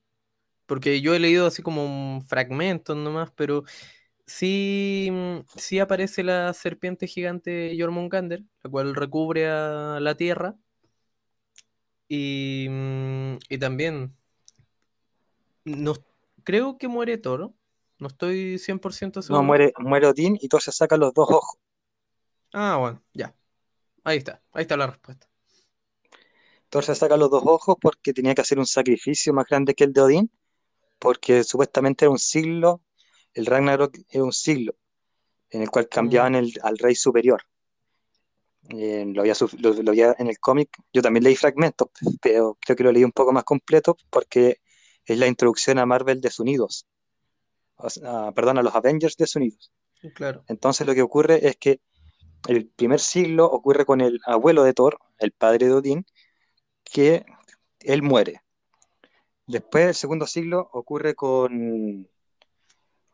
porque 0.65 1.02
yo 1.02 1.13
he 1.15 1.19
leído 1.19 1.48
así 1.48 1.62
como 1.62 1.86
un 1.86 2.24
fragmento 2.24 2.95
nomás, 2.95 3.32
pero 3.32 3.63
sí, 4.25 5.09
mm, 5.11 5.39
sí 5.55 5.79
aparece 5.79 6.23
la 6.23 6.53
serpiente 6.53 7.07
gigante 7.07 7.75
Jormungandr, 7.79 8.43
la 8.63 8.69
cual 8.69 8.95
recubre 8.95 9.47
a 9.47 9.99
la 9.99 10.15
tierra. 10.15 10.55
Y, 12.07 12.67
mm, 12.69 13.38
y 13.49 13.57
también 13.57 14.15
no, 15.65 15.95
creo 16.43 16.77
que 16.77 16.88
muere 16.88 17.17
Thor, 17.17 17.52
no 17.97 18.08
estoy 18.08 18.60
100% 18.60 19.21
seguro. 19.21 19.41
No, 19.41 19.47
muere, 19.47 19.73
muere 19.79 20.08
Odín 20.08 20.37
y 20.39 20.47
Thor 20.47 20.62
se 20.62 20.71
saca 20.71 20.95
los 20.95 21.13
dos 21.13 21.29
ojos. 21.29 21.58
Ah, 22.54 22.77
bueno, 22.77 23.04
ya. 23.13 23.35
Ahí 24.04 24.19
está, 24.19 24.41
ahí 24.54 24.62
está 24.62 24.77
la 24.77 24.87
respuesta. 24.87 25.27
Thor 26.69 26.83
se 26.83 26.93
saca 26.93 27.17
los 27.17 27.31
dos 27.31 27.43
ojos 27.45 27.77
porque 27.81 28.13
tenía 28.13 28.35
que 28.35 28.41
hacer 28.41 28.60
un 28.60 28.67
sacrificio 28.67 29.33
más 29.33 29.47
grande 29.47 29.73
que 29.73 29.85
el 29.85 29.93
de 29.93 30.02
Odín, 30.02 30.31
porque 31.00 31.43
supuestamente 31.43 32.06
era 32.06 32.12
un 32.12 32.19
siglo, 32.19 32.81
el 33.36 33.46
Ragnarok 33.46 33.96
era 34.10 34.23
un 34.23 34.33
siglo, 34.33 34.73
en 35.52 35.62
el 35.62 35.69
cual 35.69 35.88
cambiaban 35.88 36.36
el- 36.36 36.54
al 36.63 36.77
rey 36.77 36.96
superior. 36.96 37.44
Eh, 38.69 39.06
lo, 39.13 39.21
había, 39.21 39.36
lo- 39.60 39.73
lo 39.73 39.92
había 39.92 40.15
en 40.17 40.27
el 40.27 40.40
cómic, 40.40 40.69
yo 40.92 41.04
también 41.04 41.23
leí 41.23 41.36
fragmentos, 41.36 41.90
pero 42.21 42.58
creo 42.60 42.75
que 42.75 42.83
lo 42.83 42.92
leí 42.92 43.04
un 43.04 43.12
poco 43.12 43.31
más 43.31 43.44
completo 43.44 43.96
porque 44.10 44.58
es 45.06 45.19
la 45.19 45.27
introducción 45.27 45.77
a 45.77 45.86
Marvel 45.86 46.19
desunidos, 46.19 46.88
o 47.75 47.90
sea, 47.90 48.31
perdón, 48.31 48.58
a 48.58 48.63
los 48.63 48.73
Avengers 48.73 49.17
desunidos. 49.17 49.71
Claro. 50.15 50.44
Entonces 50.48 50.88
lo 50.88 50.96
que 50.96 51.04
ocurre 51.04 51.48
es 51.48 51.58
que 51.58 51.79
el 52.48 52.67
primer 52.67 53.00
siglo 53.00 53.46
ocurre 53.46 53.86
con 53.86 54.02
el 54.02 54.19
abuelo 54.25 54.63
de 54.63 54.73
Thor, 54.73 54.98
el 55.19 55.31
padre 55.31 55.67
de 55.67 55.73
Odín, 55.73 56.06
que 56.83 57.23
él 57.81 58.02
muere. 58.02 58.42
Después 59.48 59.86
el 59.88 59.96
segundo 59.96 60.25
siglo 60.25 60.69
ocurre 60.73 61.13
con, 61.13 62.08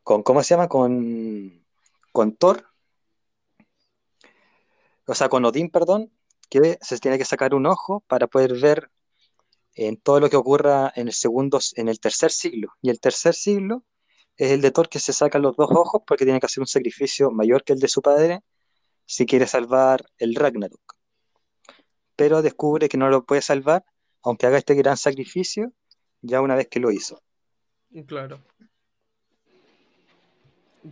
con 0.03 0.23
¿cómo 0.23 0.43
se 0.43 0.55
llama? 0.55 0.67
Con, 0.67 1.65
con 2.11 2.35
Thor, 2.35 2.65
o 5.05 5.15
sea, 5.15 5.29
con 5.29 5.45
Odín, 5.45 5.69
perdón, 5.69 6.11
que 6.49 6.77
se 6.81 6.97
tiene 6.99 7.17
que 7.17 7.25
sacar 7.25 7.53
un 7.53 7.65
ojo 7.65 8.03
para 8.07 8.27
poder 8.27 8.59
ver 8.59 8.91
en 9.75 9.97
todo 9.97 10.19
lo 10.19 10.29
que 10.29 10.37
ocurra 10.37 10.91
en 10.95 11.07
el 11.07 11.13
segundo, 11.13 11.59
en 11.75 11.87
el 11.87 11.99
tercer 11.99 12.31
siglo. 12.31 12.73
Y 12.81 12.89
el 12.89 12.99
tercer 12.99 13.33
siglo 13.33 13.83
es 14.37 14.51
el 14.51 14.61
de 14.61 14.71
Thor 14.71 14.89
que 14.89 14.99
se 14.99 15.13
saca 15.13 15.39
los 15.39 15.55
dos 15.55 15.69
ojos 15.71 16.01
porque 16.05 16.25
tiene 16.25 16.39
que 16.39 16.45
hacer 16.45 16.61
un 16.61 16.67
sacrificio 16.67 17.31
mayor 17.31 17.63
que 17.63 17.73
el 17.73 17.79
de 17.79 17.87
su 17.87 18.01
padre 18.01 18.43
si 19.05 19.25
quiere 19.25 19.47
salvar 19.47 20.05
el 20.17 20.35
Ragnarok. 20.35 20.95
Pero 22.15 22.41
descubre 22.41 22.87
que 22.87 22.97
no 22.97 23.09
lo 23.09 23.25
puede 23.25 23.41
salvar, 23.41 23.83
aunque 24.23 24.45
haga 24.45 24.57
este 24.57 24.75
gran 24.75 24.97
sacrificio, 24.97 25.73
ya 26.21 26.41
una 26.41 26.55
vez 26.55 26.67
que 26.69 26.79
lo 26.79 26.91
hizo. 26.91 27.21
Claro. 28.07 28.41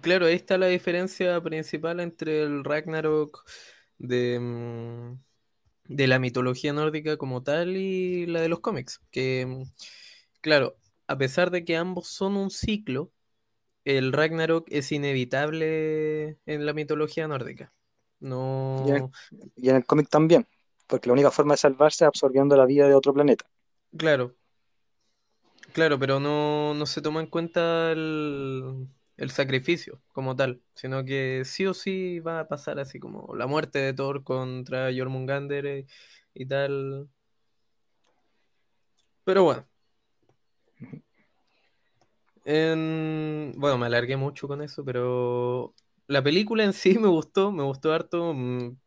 Claro, 0.01 0.27
ahí 0.27 0.35
está 0.35 0.57
la 0.57 0.67
diferencia 0.67 1.41
principal 1.41 1.99
entre 1.99 2.43
el 2.43 2.63
Ragnarok 2.63 3.43
de, 3.97 4.39
mm, 4.39 5.19
de 5.85 6.07
la 6.07 6.19
mitología 6.19 6.73
nórdica 6.73 7.17
como 7.17 7.41
tal 7.41 7.75
y 7.75 8.27
la 8.27 8.41
de 8.41 8.49
los 8.49 8.59
cómics. 8.59 9.01
Que, 9.11 9.45
mm, 9.47 9.63
claro, 10.41 10.77
a 11.07 11.17
pesar 11.17 11.49
de 11.49 11.65
que 11.65 11.75
ambos 11.75 12.07
son 12.07 12.37
un 12.37 12.51
ciclo, 12.51 13.11
el 13.83 14.13
Ragnarok 14.13 14.67
es 14.69 14.91
inevitable 14.91 16.37
en 16.45 16.65
la 16.65 16.73
mitología 16.73 17.27
nórdica. 17.27 17.73
No... 18.19 18.85
Y 19.55 19.69
en 19.69 19.75
el, 19.77 19.85
cómic 19.85 20.09
también, 20.09 20.47
porque 20.85 21.07
la 21.07 21.13
única 21.13 21.31
forma 21.31 21.53
de 21.53 21.57
salvarse 21.57 22.03
es 22.03 22.07
absorbiendo 22.07 22.55
la 22.55 22.65
vida 22.65 22.87
de 22.87 22.93
otro 22.93 23.13
planeta. 23.13 23.49
Claro. 23.97 24.35
Claro, 25.73 25.97
pero 25.97 26.19
no, 26.19 26.73
no 26.75 26.85
se 26.85 27.01
toma 27.01 27.21
en 27.21 27.27
cuenta 27.27 27.91
el, 27.91 28.87
el 29.19 29.31
sacrificio 29.31 30.01
como 30.13 30.35
tal, 30.35 30.61
sino 30.75 31.03
que 31.05 31.43
sí 31.45 31.65
o 31.65 31.73
sí 31.73 32.19
va 32.21 32.41
a 32.41 32.47
pasar 32.47 32.79
así 32.79 32.99
como 32.99 33.35
la 33.35 33.47
muerte 33.47 33.79
de 33.79 33.93
Thor 33.93 34.23
contra 34.23 34.89
Jormungandr 34.95 35.65
y, 35.67 35.87
y 36.33 36.45
tal. 36.45 37.09
Pero 39.25 39.43
bueno. 39.43 39.67
bueno, 42.45 43.77
me 43.77 43.85
alargué 43.85 44.15
mucho 44.17 44.47
con 44.47 44.61
eso, 44.61 44.83
pero 44.85 45.75
la 46.07 46.23
película 46.23 46.63
en 46.63 46.73
sí 46.73 46.97
me 46.99 47.07
gustó, 47.09 47.51
me 47.51 47.63
gustó 47.63 47.93
harto, 47.93 48.33
mm, 48.33 48.77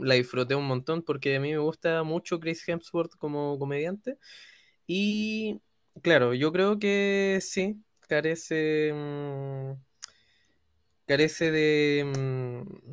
la 0.00 0.14
disfruté 0.14 0.54
un 0.54 0.66
montón 0.66 1.02
porque 1.02 1.36
a 1.36 1.40
mí 1.40 1.50
me 1.52 1.58
gusta 1.58 2.02
mucho 2.02 2.40
Chris 2.40 2.66
Hemsworth 2.66 3.14
como 3.16 3.58
comediante. 3.58 4.18
Y 4.86 5.60
claro, 6.02 6.34
yo 6.34 6.52
creo 6.52 6.78
que 6.78 7.38
sí, 7.42 7.82
carece. 8.12 8.92
Mm, 8.94 9.72
carece 11.06 11.50
de. 11.50 12.04
Mm, 12.04 12.92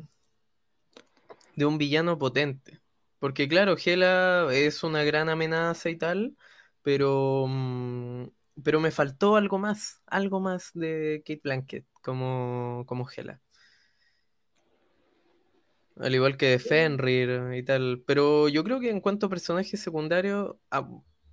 de 1.56 1.66
un 1.66 1.76
villano 1.76 2.18
potente. 2.18 2.80
Porque, 3.18 3.46
claro, 3.48 3.76
Hela 3.84 4.48
es 4.50 4.82
una 4.82 5.04
gran 5.04 5.28
amenaza 5.28 5.90
y 5.90 5.96
tal, 5.96 6.36
pero. 6.82 7.46
Mm, 7.48 8.28
pero 8.64 8.80
me 8.80 8.90
faltó 8.90 9.36
algo 9.36 9.58
más, 9.58 10.02
algo 10.06 10.40
más 10.40 10.70
de 10.74 11.22
Kate 11.26 11.40
Blanket 11.44 11.86
como, 12.02 12.84
como 12.86 13.06
Hela. 13.10 13.40
Al 15.96 16.14
igual 16.14 16.36
que 16.38 16.58
Fenrir 16.58 17.54
y 17.54 17.62
tal. 17.62 18.02
Pero 18.06 18.48
yo 18.48 18.64
creo 18.64 18.80
que 18.80 18.90
en 18.90 19.00
cuanto 19.00 19.26
a 19.26 19.30
personajes 19.30 19.80
secundarios, 19.80 20.56
ah, 20.70 20.88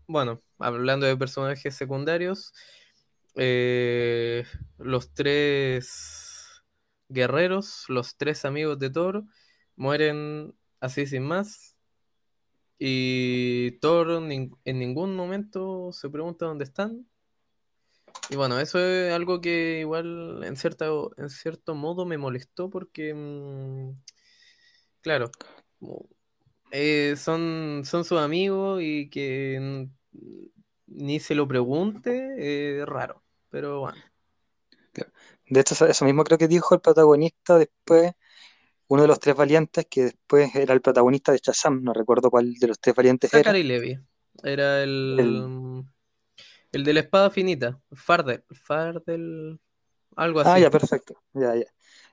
bueno, 0.07 0.41
hablando 0.59 1.05
de 1.05 1.17
personajes 1.17 1.75
secundarios, 1.75 2.53
eh, 3.37 4.45
los 4.77 5.13
tres 5.13 6.63
guerreros, 7.09 7.85
los 7.87 8.17
tres 8.17 8.45
amigos 8.45 8.79
de 8.79 8.89
Thor, 8.89 9.23
mueren 9.75 10.55
así 10.79 11.05
sin 11.07 11.23
más. 11.23 11.75
Y 12.79 13.79
Thor 13.79 14.11
en 14.29 14.79
ningún 14.79 15.15
momento 15.15 15.91
se 15.93 16.09
pregunta 16.09 16.45
dónde 16.45 16.65
están. 16.65 17.07
Y 18.29 18.35
bueno, 18.35 18.59
eso 18.59 18.79
es 18.79 19.13
algo 19.13 19.39
que 19.41 19.79
igual 19.79 20.43
en, 20.43 20.57
cierta, 20.57 20.87
en 21.17 21.29
cierto 21.29 21.75
modo 21.75 22.05
me 22.05 22.17
molestó 22.17 22.69
porque, 22.69 23.13
mm, 23.13 23.91
claro, 25.01 25.31
eh, 26.71 27.15
son, 27.17 27.83
son 27.85 28.03
sus 28.03 28.19
amigos 28.19 28.81
y 28.83 29.09
que 29.09 29.87
ni 30.87 31.19
se 31.19 31.35
lo 31.35 31.47
pregunte, 31.47 32.79
es 32.81 32.85
raro, 32.85 33.23
pero 33.49 33.81
bueno. 33.81 33.97
De 35.49 35.59
hecho, 35.59 35.85
eso 35.85 36.05
mismo 36.05 36.23
creo 36.23 36.37
que 36.37 36.47
dijo 36.47 36.75
el 36.75 36.81
protagonista 36.81 37.57
después, 37.57 38.13
uno 38.87 39.01
de 39.03 39.07
los 39.07 39.19
tres 39.19 39.35
valientes, 39.35 39.85
que 39.89 40.05
después 40.05 40.53
era 40.55 40.73
el 40.73 40.81
protagonista 40.81 41.31
de 41.31 41.39
Shazam, 41.41 41.83
no 41.83 41.93
recuerdo 41.93 42.29
cuál 42.29 42.53
de 42.53 42.67
los 42.67 42.79
tres 42.79 42.95
valientes 42.95 43.29
Zachary 43.29 43.59
era. 43.59 43.67
Levi, 43.67 43.99
era 44.43 44.83
el, 44.83 45.85
el, 46.71 46.83
de 46.83 46.93
la 46.93 46.99
espada 46.99 47.29
finita, 47.29 47.79
Fardel, 47.91 48.43
Fardel, 48.51 49.59
algo 50.15 50.39
así. 50.39 50.49
Ah, 50.49 50.59
ya, 50.59 50.71
perfecto, 50.71 51.21
ya, 51.33 51.55
ya. 51.55 51.65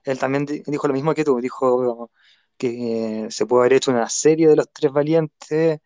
Él 0.03 0.19
también 0.19 0.45
dijo 0.45 0.87
lo 0.87 0.93
mismo 0.93 1.13
que 1.13 1.23
tú, 1.23 1.39
dijo 1.41 2.11
que 2.57 3.27
se 3.29 3.45
puede 3.45 3.63
haber 3.63 3.73
hecho 3.73 3.91
una 3.91 4.07
serie 4.07 4.47
de 4.47 4.55
los 4.55 4.71
tres 4.71 4.91
valientes 4.91 5.79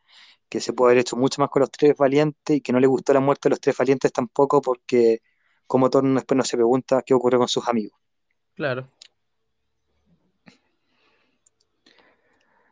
que 0.49 0.59
se 0.59 0.73
puede 0.73 0.91
haber 0.91 1.01
hecho 1.01 1.15
mucho 1.15 1.41
más 1.41 1.49
con 1.49 1.61
los 1.61 1.71
tres 1.71 1.95
valientes 1.95 2.57
y 2.57 2.61
que 2.61 2.73
no 2.73 2.79
le 2.79 2.87
gustó 2.87 3.13
la 3.13 3.19
muerte 3.19 3.47
de 3.47 3.51
los 3.51 3.61
tres 3.61 3.77
valientes 3.77 4.11
tampoco 4.11 4.61
porque 4.61 5.21
como 5.69 5.91
Thor 5.91 6.03
después 6.15 6.35
no 6.35 6.43
se 6.43 6.57
pregunta 6.57 7.03
qué 7.03 7.13
ocurrió 7.13 7.37
con 7.37 7.47
sus 7.47 7.67
amigos. 7.67 7.95
Claro. 8.55 8.89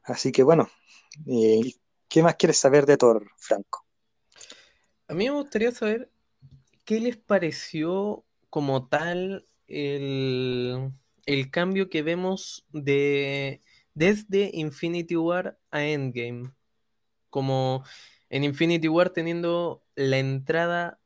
Así 0.04 0.32
que 0.32 0.42
bueno, 0.42 0.68
eh, 1.28 1.62
¿qué 2.10 2.24
más 2.24 2.38
quieres 2.38 2.58
saber 2.58 2.88
de 2.88 2.98
Thor, 2.98 3.30
Franco? 3.38 3.86
A 5.08 5.14
mí 5.14 5.26
me 5.26 5.36
gustaría 5.36 5.72
saber 5.72 6.10
qué 6.86 7.00
les 7.00 7.18
pareció 7.18 8.26
como 8.50 8.88
tal 8.88 9.48
el, 9.68 10.92
el 11.28 11.52
cambio 11.52 11.92
que 11.92 12.02
vemos 12.02 12.66
de 12.72 13.62
desde 13.94 14.50
Infinity 14.54 15.16
War 15.16 15.60
a 15.70 15.84
Endgame 15.84 16.52
como 17.30 17.84
en 18.32 18.44
Infinity 18.44 18.88
War 18.88 19.12
teniendo 19.12 19.84
la 19.94 20.18
entrada, 20.18 21.00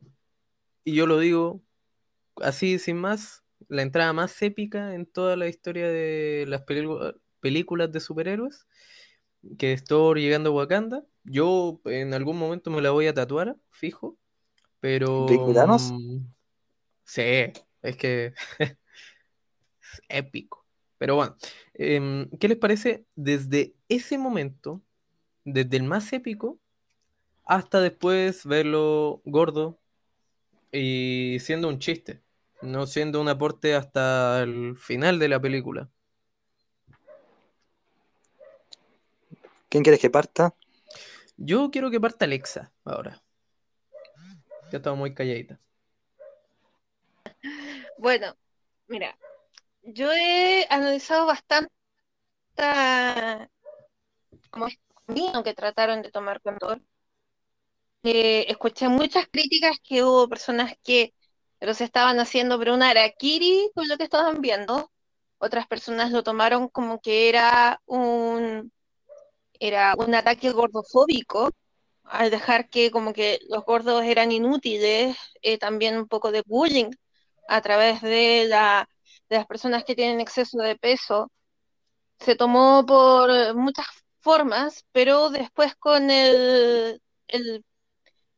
y 0.85 0.95
yo 0.95 1.05
lo 1.05 1.19
digo 1.19 1.61
así 2.37 2.79
sin 2.79 2.97
más, 2.97 3.43
la 3.67 3.81
entrada 3.81 4.13
más 4.13 4.41
épica 4.41 4.95
en 4.95 5.05
toda 5.05 5.35
la 5.35 5.47
historia 5.47 5.87
de 5.87 6.45
las 6.47 6.63
películas 7.39 7.91
de 7.91 7.99
superhéroes, 7.99 8.67
que 9.57 9.73
es 9.73 9.83
Thor 9.83 10.19
llegando 10.19 10.49
a 10.49 10.53
Wakanda. 10.53 11.03
Yo 11.23 11.81
en 11.85 12.13
algún 12.13 12.37
momento 12.37 12.71
me 12.71 12.81
la 12.81 12.91
voy 12.91 13.07
a 13.07 13.13
tatuar, 13.13 13.57
fijo, 13.69 14.17
pero... 14.79 15.25
Mm, 15.93 16.25
sí, 17.03 17.21
es 17.81 17.97
que 17.97 18.33
es 18.59 20.01
épico. 20.09 20.65
Pero 20.97 21.15
bueno, 21.15 21.35
em, 21.73 22.29
¿qué 22.39 22.47
les 22.47 22.57
parece? 22.57 23.05
Desde 23.15 23.75
ese 23.89 24.17
momento 24.17 24.81
desde 25.43 25.77
el 25.77 25.83
más 25.83 26.11
épico 26.13 26.59
hasta 27.45 27.81
después 27.81 28.45
verlo 28.45 29.21
gordo 29.25 29.79
y 30.71 31.37
siendo 31.39 31.67
un 31.67 31.79
chiste, 31.79 32.21
no 32.61 32.85
siendo 32.87 33.19
un 33.21 33.29
aporte 33.29 33.75
hasta 33.75 34.41
el 34.41 34.77
final 34.77 35.19
de 35.19 35.29
la 35.29 35.39
película. 35.39 35.89
¿Quién 39.69 39.83
quieres 39.83 40.01
que 40.01 40.09
parta? 40.09 40.53
Yo 41.37 41.71
quiero 41.71 41.89
que 41.89 41.99
parta 41.99 42.25
Alexa 42.25 42.71
ahora. 42.83 43.21
Ya 44.71 44.77
estaba 44.77 44.95
muy 44.95 45.13
calladita. 45.13 45.59
Bueno, 47.97 48.35
mira, 48.87 49.17
yo 49.81 50.11
he 50.11 50.65
analizado 50.69 51.25
bastante 51.25 51.71
como 54.49 55.43
que 55.43 55.53
trataron 55.53 56.01
de 56.01 56.11
tomar 56.11 56.41
control. 56.41 56.83
Eh, 58.03 58.45
escuché 58.49 58.87
muchas 58.89 59.27
críticas 59.31 59.77
que 59.83 60.03
hubo 60.03 60.27
personas 60.27 60.73
que 60.83 61.13
los 61.59 61.81
estaban 61.81 62.19
haciendo 62.19 62.57
pero 62.57 62.73
un 62.73 62.81
araquiri 62.83 63.69
con 63.75 63.87
lo 63.87 63.97
que 63.97 64.03
estaban 64.05 64.41
viendo. 64.41 64.91
Otras 65.37 65.67
personas 65.67 66.11
lo 66.11 66.23
tomaron 66.23 66.69
como 66.69 66.99
que 67.01 67.29
era 67.29 67.81
un 67.85 68.71
era 69.59 69.95
un 69.97 70.15
ataque 70.15 70.51
gordofóbico 70.51 71.51
al 72.05 72.31
dejar 72.31 72.69
que 72.69 72.91
como 72.91 73.13
que 73.13 73.39
los 73.49 73.65
gordos 73.65 74.03
eran 74.05 74.31
inútiles, 74.31 75.17
eh, 75.41 75.57
también 75.59 75.97
un 75.97 76.07
poco 76.07 76.31
de 76.31 76.43
bullying 76.45 76.91
a 77.47 77.61
través 77.61 78.01
de, 78.01 78.45
la, 78.49 78.89
de 79.29 79.37
las 79.37 79.47
personas 79.47 79.83
que 79.85 79.95
tienen 79.95 80.21
exceso 80.21 80.59
de 80.59 80.77
peso. 80.77 81.31
Se 82.19 82.35
tomó 82.35 82.85
por 82.85 83.55
muchas 83.55 83.87
formas, 84.21 84.85
pero 84.91 85.29
después 85.29 85.75
con 85.77 86.11
el, 86.11 87.01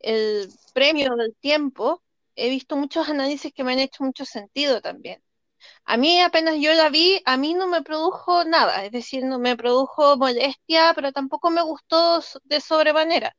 el, 0.04 0.50
premio 0.74 1.16
del 1.16 1.36
tiempo 1.36 2.04
he 2.36 2.50
visto 2.50 2.76
muchos 2.78 3.10
análisis 3.10 3.54
que 3.54 3.64
me 3.64 3.74
han 3.74 3.80
hecho 3.80 4.04
mucho 4.04 4.26
sentido 4.26 4.82
también. 4.82 5.24
A 5.86 5.98
mí 5.98 6.22
apenas 6.22 6.56
yo 6.60 6.74
la 6.74 6.90
vi, 6.90 7.22
a 7.26 7.38
mí 7.38 7.54
no 7.54 7.68
me 7.68 7.84
produjo 7.84 8.44
nada, 8.46 8.86
es 8.86 8.92
decir, 8.92 9.24
no 9.26 9.40
me 9.40 9.56
produjo 9.58 10.18
molestia, 10.18 10.94
pero 10.96 11.12
tampoco 11.14 11.50
me 11.52 11.62
gustó 11.64 12.22
de 12.44 12.62
sobremanera. 12.62 13.36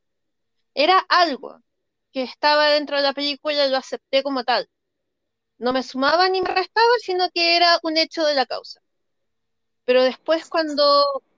Era 0.75 0.99
algo 1.09 1.61
que 2.13 2.23
estaba 2.25 2.69
dentro 2.71 2.97
de 2.97 3.03
la 3.05 3.13
película 3.15 3.67
y 3.67 3.71
lo 3.71 3.77
acepté 3.79 4.23
como 4.23 4.45
tal. 4.45 4.69
No 5.59 5.73
me 5.73 5.83
sumaba 5.83 6.29
ni 6.29 6.41
me 6.43 6.49
restaba, 6.49 6.89
sino 7.01 7.29
que 7.31 7.57
era 7.57 7.79
un 7.83 7.97
hecho 7.97 8.25
de 8.25 8.35
la 8.35 8.47
causa. 8.47 8.81
Pero 9.85 10.03
después 10.03 10.49
cuando, 10.49 10.83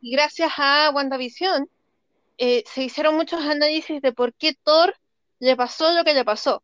gracias 0.01 0.53
a 0.59 0.91
WandaVision, 0.95 1.68
eh, 2.39 2.64
se 2.66 2.85
hicieron 2.85 3.16
muchos 3.16 3.41
análisis 3.41 4.01
de 4.03 4.12
por 4.12 4.35
qué 4.35 4.55
Thor 4.62 4.97
le 5.39 5.57
pasó 5.57 5.93
lo 5.93 6.05
que 6.05 6.14
le 6.14 6.24
pasó. 6.24 6.62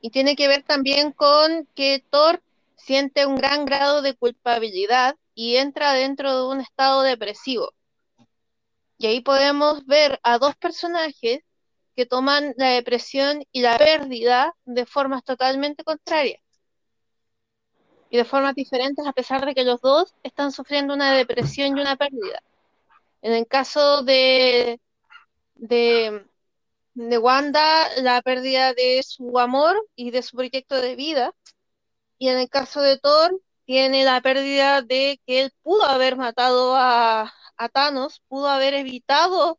Y 0.00 0.10
tiene 0.10 0.36
que 0.36 0.48
ver 0.48 0.62
también 0.62 1.12
con 1.12 1.66
que 1.74 2.04
Thor 2.10 2.42
siente 2.76 3.26
un 3.26 3.36
gran 3.36 3.64
grado 3.64 4.02
de 4.02 4.14
culpabilidad 4.14 5.16
y 5.34 5.56
entra 5.56 5.92
dentro 5.92 6.36
de 6.36 6.54
un 6.54 6.60
estado 6.60 7.02
depresivo. 7.02 7.72
Y 8.98 9.06
ahí 9.06 9.20
podemos 9.20 9.86
ver 9.86 10.20
a 10.22 10.38
dos 10.38 10.54
personajes 10.56 11.40
que 11.96 12.06
toman 12.06 12.54
la 12.56 12.70
depresión 12.70 13.44
y 13.52 13.62
la 13.62 13.78
pérdida 13.78 14.54
de 14.64 14.86
formas 14.86 15.24
totalmente 15.24 15.84
contrarias 15.84 16.44
y 18.14 18.16
de 18.16 18.24
formas 18.24 18.54
diferentes 18.54 19.04
a 19.04 19.12
pesar 19.12 19.44
de 19.44 19.56
que 19.56 19.64
los 19.64 19.80
dos 19.80 20.14
están 20.22 20.52
sufriendo 20.52 20.94
una 20.94 21.12
depresión 21.12 21.76
y 21.76 21.80
una 21.80 21.96
pérdida. 21.96 22.44
En 23.22 23.32
el 23.32 23.48
caso 23.48 24.04
de, 24.04 24.80
de, 25.56 26.24
de 26.94 27.18
Wanda, 27.18 27.88
la 28.02 28.22
pérdida 28.22 28.72
de 28.74 29.02
su 29.02 29.38
amor 29.38 29.76
y 29.96 30.10
de 30.10 30.22
su 30.22 30.36
proyecto 30.36 30.80
de 30.80 30.96
vida, 30.96 31.34
y 32.18 32.28
en 32.28 32.38
el 32.38 32.48
caso 32.48 32.80
de 32.80 32.98
Thor, 32.98 33.40
tiene 33.66 34.04
la 34.04 34.20
pérdida 34.20 34.82
de 34.82 35.20
que 35.26 35.42
él 35.42 35.52
pudo 35.62 35.84
haber 35.84 36.16
matado 36.16 36.74
a, 36.76 37.32
Thanos, 37.72 38.22
pudo 38.28 38.48
haber 38.48 38.74
evitado 38.74 39.58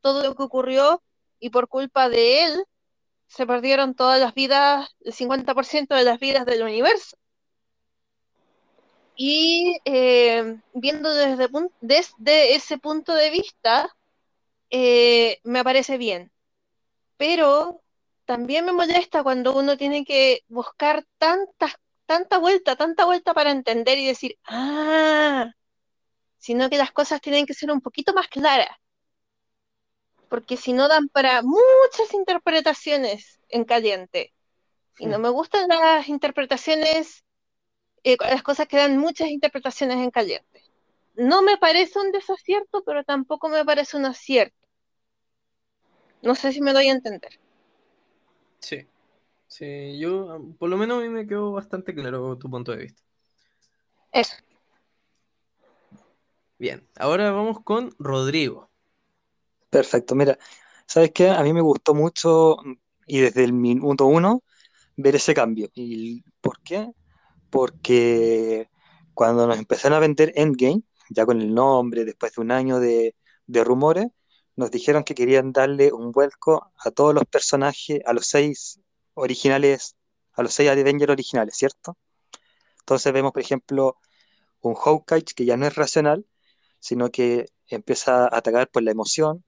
todo 0.00 0.22
lo 0.22 0.34
que 0.34 0.42
ocurrió 0.42 1.02
y 1.40 1.50
por 1.50 1.68
culpa 1.68 2.08
de 2.08 2.44
él 2.44 2.64
se 3.26 3.46
perdieron 3.46 3.94
todas 3.94 4.20
las 4.20 4.34
vidas, 4.34 4.90
el 5.00 5.12
50% 5.14 5.94
de 5.94 6.04
las 6.04 6.18
vidas 6.20 6.46
del 6.46 6.62
universo. 6.62 7.16
Y 9.16 9.78
eh, 9.84 10.58
viendo 10.74 11.12
desde, 11.14 11.48
desde, 11.80 12.54
ese 12.54 12.78
punto 12.78 13.14
de 13.14 13.30
vista, 13.30 13.94
eh, 14.70 15.38
me 15.44 15.64
parece 15.64 15.98
bien. 15.98 16.31
Pero 17.22 17.84
también 18.24 18.64
me 18.64 18.72
molesta 18.72 19.22
cuando 19.22 19.56
uno 19.56 19.76
tiene 19.76 20.04
que 20.04 20.42
buscar 20.48 21.04
tantas, 21.18 21.76
tanta 22.04 22.38
vuelta, 22.38 22.74
tanta 22.74 23.04
vuelta 23.04 23.32
para 23.32 23.52
entender 23.52 23.96
y 23.96 24.08
decir, 24.08 24.36
ah, 24.44 25.52
sino 26.36 26.68
que 26.68 26.78
las 26.78 26.90
cosas 26.90 27.20
tienen 27.20 27.46
que 27.46 27.54
ser 27.54 27.70
un 27.70 27.80
poquito 27.80 28.12
más 28.12 28.26
claras. 28.26 28.76
Porque 30.28 30.56
si 30.56 30.72
no 30.72 30.88
dan 30.88 31.08
para 31.08 31.42
muchas 31.42 32.12
interpretaciones 32.12 33.38
en 33.48 33.64
caliente. 33.66 34.32
Y 34.98 35.06
no 35.06 35.20
me 35.20 35.28
gustan 35.28 35.68
las 35.68 36.08
interpretaciones 36.08 37.22
eh, 38.02 38.16
las 38.18 38.42
cosas 38.42 38.66
que 38.66 38.78
dan 38.78 38.98
muchas 38.98 39.28
interpretaciones 39.28 39.98
en 39.98 40.10
caliente. 40.10 40.64
No 41.14 41.42
me 41.42 41.56
parece 41.56 42.00
un 42.00 42.10
desacierto, 42.10 42.82
pero 42.84 43.04
tampoco 43.04 43.48
me 43.48 43.64
parece 43.64 43.96
un 43.96 44.06
acierto. 44.06 44.61
No 46.22 46.34
sé 46.34 46.52
si 46.52 46.60
me 46.60 46.72
doy 46.72 46.88
a 46.88 46.92
entender. 46.92 47.38
Sí, 48.60 48.86
sí, 49.48 49.98
yo, 49.98 50.40
por 50.58 50.70
lo 50.70 50.76
menos 50.76 50.98
a 50.98 51.02
mí 51.02 51.08
me 51.08 51.26
quedó 51.26 51.52
bastante 51.52 51.94
claro 51.94 52.38
tu 52.38 52.48
punto 52.48 52.72
de 52.72 52.78
vista. 52.78 53.02
Eso. 54.12 54.36
Bien, 56.58 56.86
ahora 56.96 57.32
vamos 57.32 57.60
con 57.64 57.90
Rodrigo. 57.98 58.70
Perfecto, 59.68 60.14
mira, 60.14 60.38
¿sabes 60.86 61.10
qué? 61.12 61.28
A 61.28 61.42
mí 61.42 61.52
me 61.52 61.60
gustó 61.60 61.94
mucho 61.94 62.56
y 63.06 63.20
desde 63.20 63.42
el 63.42 63.52
minuto 63.52 64.06
uno 64.06 64.44
ver 64.96 65.16
ese 65.16 65.34
cambio. 65.34 65.70
¿Y 65.74 66.22
por 66.40 66.62
qué? 66.62 66.92
porque 67.52 68.70
cuando 69.14 69.46
nos 69.46 69.58
empezaron 69.58 69.96
a 69.96 70.00
vender 70.00 70.32
Endgame, 70.36 70.82
ya 71.10 71.26
con 71.26 71.40
el 71.40 71.54
nombre, 71.54 72.06
después 72.06 72.34
de 72.34 72.40
un 72.40 72.50
año 72.50 72.80
de, 72.80 73.14
rumores, 73.46 74.06
nos 74.56 74.70
dijeron 74.70 75.04
que 75.04 75.14
querían 75.14 75.52
darle 75.52 75.92
un 75.92 76.12
vuelco 76.12 76.72
a 76.78 76.90
todos 76.90 77.14
los 77.14 77.24
personajes, 77.24 78.00
a 78.04 78.12
los 78.12 78.26
seis 78.26 78.80
originales, 79.14 79.96
a 80.34 80.42
los 80.42 80.54
seis 80.54 80.70
Avengers 80.70 81.10
originales, 81.10 81.56
¿cierto? 81.56 81.96
Entonces 82.80 83.12
vemos, 83.12 83.32
por 83.32 83.42
ejemplo, 83.42 83.96
un 84.60 84.74
Hawkeye 84.74 85.24
que 85.24 85.44
ya 85.44 85.56
no 85.56 85.66
es 85.66 85.74
racional, 85.76 86.26
sino 86.80 87.10
que 87.10 87.46
empieza 87.68 88.24
a 88.24 88.36
atacar 88.38 88.68
por 88.70 88.82
la 88.82 88.90
emoción, 88.92 89.44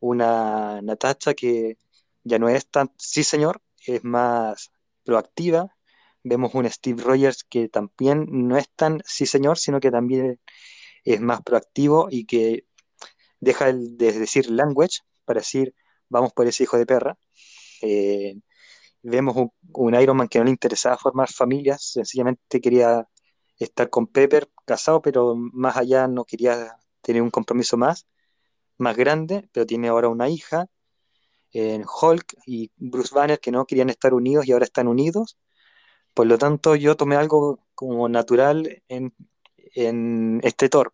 una 0.00 0.80
Natasha 0.82 1.34
que 1.34 1.78
ya 2.24 2.38
no 2.38 2.48
es 2.48 2.68
tan, 2.68 2.92
sí 2.98 3.24
señor, 3.24 3.62
es 3.86 4.04
más 4.04 4.70
proactiva, 5.04 5.74
Vemos 6.24 6.54
un 6.54 6.68
Steve 6.68 7.02
Rogers 7.02 7.44
que 7.44 7.68
también 7.68 8.26
no 8.30 8.56
es 8.58 8.68
tan 8.70 9.02
sí 9.06 9.24
señor, 9.24 9.58
sino 9.58 9.80
que 9.80 9.90
también 9.90 10.40
es 11.04 11.20
más 11.20 11.42
proactivo 11.42 12.08
y 12.10 12.26
que 12.26 12.66
deja 13.40 13.72
de 13.72 14.12
decir 14.12 14.50
language 14.50 15.00
para 15.24 15.40
decir 15.40 15.74
vamos 16.08 16.32
por 16.32 16.46
ese 16.46 16.64
hijo 16.64 16.78
de 16.78 16.86
perra. 16.86 17.18
Eh, 17.82 18.40
vemos 19.02 19.36
un, 19.72 19.94
Iron 19.94 20.16
Man 20.16 20.28
que 20.28 20.38
no 20.38 20.44
le 20.44 20.50
interesaba 20.50 20.96
formar 20.98 21.30
familias, 21.30 21.92
sencillamente 21.92 22.60
quería 22.60 23.06
estar 23.58 23.90
con 23.90 24.06
Pepper 24.06 24.48
casado, 24.64 25.02
pero 25.02 25.34
más 25.36 25.76
allá 25.76 26.08
no 26.08 26.24
quería 26.24 26.76
tener 27.02 27.22
un 27.22 27.30
compromiso 27.30 27.76
más, 27.76 28.06
más 28.78 28.96
grande, 28.96 29.48
pero 29.52 29.66
tiene 29.66 29.88
ahora 29.88 30.08
una 30.08 30.28
hija. 30.28 30.66
En 31.52 31.82
Hulk 31.82 32.36
y 32.46 32.70
Bruce 32.76 33.14
Banner 33.14 33.40
que 33.40 33.50
no 33.50 33.64
querían 33.64 33.88
estar 33.88 34.12
unidos 34.12 34.46
y 34.46 34.52
ahora 34.52 34.66
están 34.66 34.86
unidos. 34.86 35.38
Por 36.14 36.26
lo 36.26 36.36
tanto, 36.36 36.76
yo 36.76 36.96
tomé 36.96 37.16
algo 37.16 37.60
como 37.74 38.08
natural 38.08 38.82
en, 38.88 39.12
este 40.42 40.68
Thor, 40.68 40.92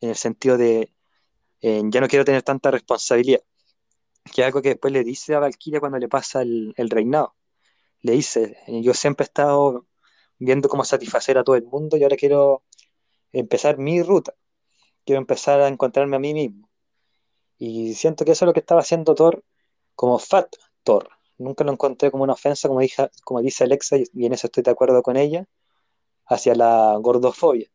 en 0.00 0.10
el 0.10 0.16
sentido 0.16 0.56
de 0.58 0.93
ya 1.64 2.00
no 2.00 2.08
quiero 2.08 2.24
tener 2.24 2.42
tanta 2.42 2.70
responsabilidad, 2.70 3.40
que 4.32 4.42
es 4.42 4.46
algo 4.46 4.62
que 4.62 4.70
después 4.70 4.92
le 4.92 5.04
dice 5.04 5.34
a 5.34 5.40
Valkyria 5.40 5.80
cuando 5.80 5.98
le 5.98 6.08
pasa 6.08 6.42
el, 6.42 6.74
reinado. 6.90 7.34
Le 8.02 8.12
dice, 8.12 8.58
yo 8.68 8.94
siempre 8.94 9.24
he 9.24 9.28
estado 9.28 9.86
viendo 10.38 10.68
cómo 10.68 10.84
satisfacer 10.84 11.38
a 11.38 11.44
todo 11.44 11.56
el 11.56 11.64
mundo 11.64 11.96
y 11.96 12.02
ahora 12.02 12.16
quiero 12.16 12.64
empezar 13.32 13.78
mi 13.78 14.02
ruta, 14.02 14.34
quiero 15.04 15.20
empezar 15.20 15.60
a 15.60 15.68
encontrarme 15.68 16.16
a 16.16 16.20
mí 16.20 16.34
mismo. 16.34 16.68
Y 17.58 17.94
siento 17.94 18.24
que 18.24 18.32
eso 18.32 18.44
es 18.44 18.48
lo 18.48 18.52
que 18.54 18.60
estaba 18.60 18.82
haciendo 18.82 19.14
Thor 19.14 19.44
como 19.94 20.18
Fat 20.18 20.54
Thor, 20.82 21.08
nunca 21.38 21.64
lo 21.64 21.72
encontré 21.72 22.10
como 22.10 22.24
una 22.24 22.34
ofensa, 22.34 22.68
como, 22.68 22.80
como 23.24 23.40
dice 23.42 23.64
Alexa, 23.64 23.96
y 23.98 24.26
en 24.26 24.32
eso 24.34 24.48
estoy 24.48 24.62
de 24.62 24.70
acuerdo 24.70 25.02
con 25.02 25.16
ella, 25.16 25.46
hacia 26.26 26.54
la 26.54 26.96
gordofobia. 27.00 27.70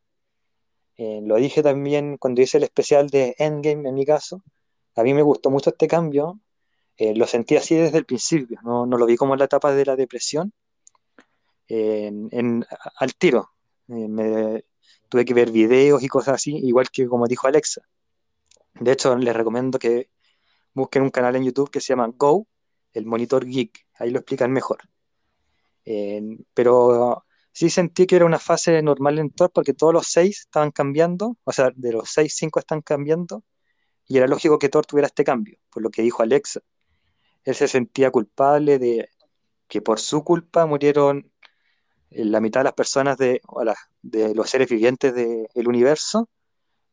Eh, 1.02 1.22
lo 1.24 1.38
dije 1.38 1.64
también 1.64 2.18
cuando 2.18 2.42
hice 2.42 2.58
el 2.58 2.64
especial 2.64 3.10
de 3.10 3.34
Endgame, 3.38 3.88
en 3.88 3.96
mi 3.96 4.06
caso. 4.06 4.44
A 4.98 5.04
mí 5.04 5.14
me 5.14 5.22
gustó 5.22 5.50
mucho 5.50 5.70
este 5.70 5.88
cambio. 5.88 6.42
Eh, 6.98 7.16
lo 7.16 7.26
sentí 7.26 7.56
así 7.56 7.76
desde 7.76 8.00
el 8.00 8.06
principio. 8.06 8.60
No, 8.64 8.86
lo 8.86 9.06
vi 9.06 9.16
como 9.16 9.34
en 9.34 9.40
la 9.40 9.46
etapa 9.46 9.74
de 9.74 9.86
la 9.86 9.96
depresión. 9.96 10.52
en, 11.70 12.66
al 12.98 13.16
tiro. 13.16 13.52
Eh, 13.88 14.08
me, 14.10 14.66
tuve 15.08 15.24
que 15.24 15.34
ver 15.34 15.52
videos 15.52 16.04
y 16.04 16.10
cosas 16.10 16.36
así, 16.36 16.58
igual 16.58 16.90
que 16.92 17.08
como 17.08 17.28
dijo 17.28 17.48
Alexa. 17.48 17.82
De 18.76 18.92
hecho, 18.92 19.16
les 19.16 19.36
recomiendo 19.36 19.80
que 19.80 20.10
busquen 20.74 21.04
un 21.04 21.12
canal 21.12 21.36
en 21.38 21.46
YouTube 21.46 21.72
que 21.72 21.80
se 21.82 21.94
llama 21.94 22.12
Go, 22.14 22.46
el 22.94 23.06
monitor 23.06 23.46
geek, 23.46 23.88
ahí 23.96 24.12
lo 24.12 24.20
explican 24.20 24.52
mejor. 24.52 24.80
Pero 26.54 27.24
sí 27.52 27.70
sentí 27.70 28.06
que 28.06 28.16
era 28.16 28.26
una 28.26 28.40
fase 28.40 28.82
normal 28.82 29.20
en 29.20 29.32
Thor 29.32 29.52
porque 29.54 29.74
todos 29.74 29.94
los 29.94 30.08
seis 30.08 30.42
estaban 30.42 30.72
cambiando, 30.72 31.38
o 31.44 31.52
sea, 31.52 31.72
de 31.76 31.94
los 31.94 32.10
seis, 32.10 32.36
cinco 32.36 32.60
están 32.60 32.82
cambiando, 32.82 33.44
y 34.08 34.18
era 34.18 34.28
lógico 34.28 34.60
que 34.60 34.70
Thor 34.70 34.86
tuviera 34.86 35.08
este 35.08 35.24
cambio, 35.24 35.60
por 35.70 35.84
lo 35.84 35.90
que 35.92 36.02
dijo 36.02 36.24
Alexa. 36.24 36.62
Él 37.44 37.56
se 37.56 37.68
sentía 37.68 38.12
culpable 38.12 38.80
de 38.80 39.10
que 39.68 39.82
por 39.82 40.00
su 40.00 40.24
culpa 40.24 40.66
murieron 40.66 41.32
eh, 42.10 42.26
la 42.26 42.42
mitad 42.42 42.62
de 42.62 42.66
las 42.66 42.74
personas 42.74 43.18
de, 43.18 43.42
de 44.02 44.36
los 44.36 44.50
seres 44.50 44.70
vivientes 44.70 45.14
del 45.14 45.68
universo, 45.68 46.30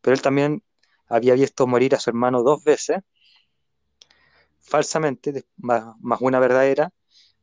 pero 0.00 0.14
él 0.14 0.22
también 0.22 0.62
había 1.08 1.34
visto 1.34 1.66
morir 1.66 1.94
a 1.94 2.00
su 2.00 2.10
hermano 2.10 2.42
dos 2.42 2.64
veces 2.64 2.98
falsamente, 4.66 5.44
más, 5.56 5.94
una 6.20 6.40
verdadera, 6.40 6.92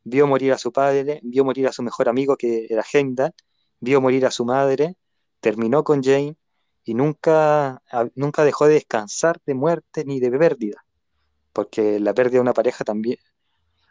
vio 0.03 0.27
morir 0.27 0.53
a 0.53 0.57
su 0.57 0.71
padre, 0.71 1.19
vio 1.23 1.45
morir 1.45 1.67
a 1.67 1.71
su 1.71 1.83
mejor 1.83 2.09
amigo 2.09 2.35
que 2.37 2.67
era 2.69 2.83
Heimdall, 2.91 3.33
vio 3.79 4.01
morir 4.01 4.25
a 4.25 4.31
su 4.31 4.45
madre, 4.45 4.95
terminó 5.39 5.83
con 5.83 6.03
Jane 6.03 6.37
y 6.83 6.93
nunca, 6.93 7.81
nunca 8.15 8.43
dejó 8.43 8.67
de 8.67 8.75
descansar 8.75 9.39
de 9.45 9.53
muerte 9.53 10.05
ni 10.05 10.19
de 10.19 10.31
pérdida, 10.31 10.85
porque 11.53 11.99
la 11.99 12.13
pérdida 12.13 12.37
de 12.37 12.41
una 12.41 12.53
pareja 12.53 12.83
también, 12.83 13.17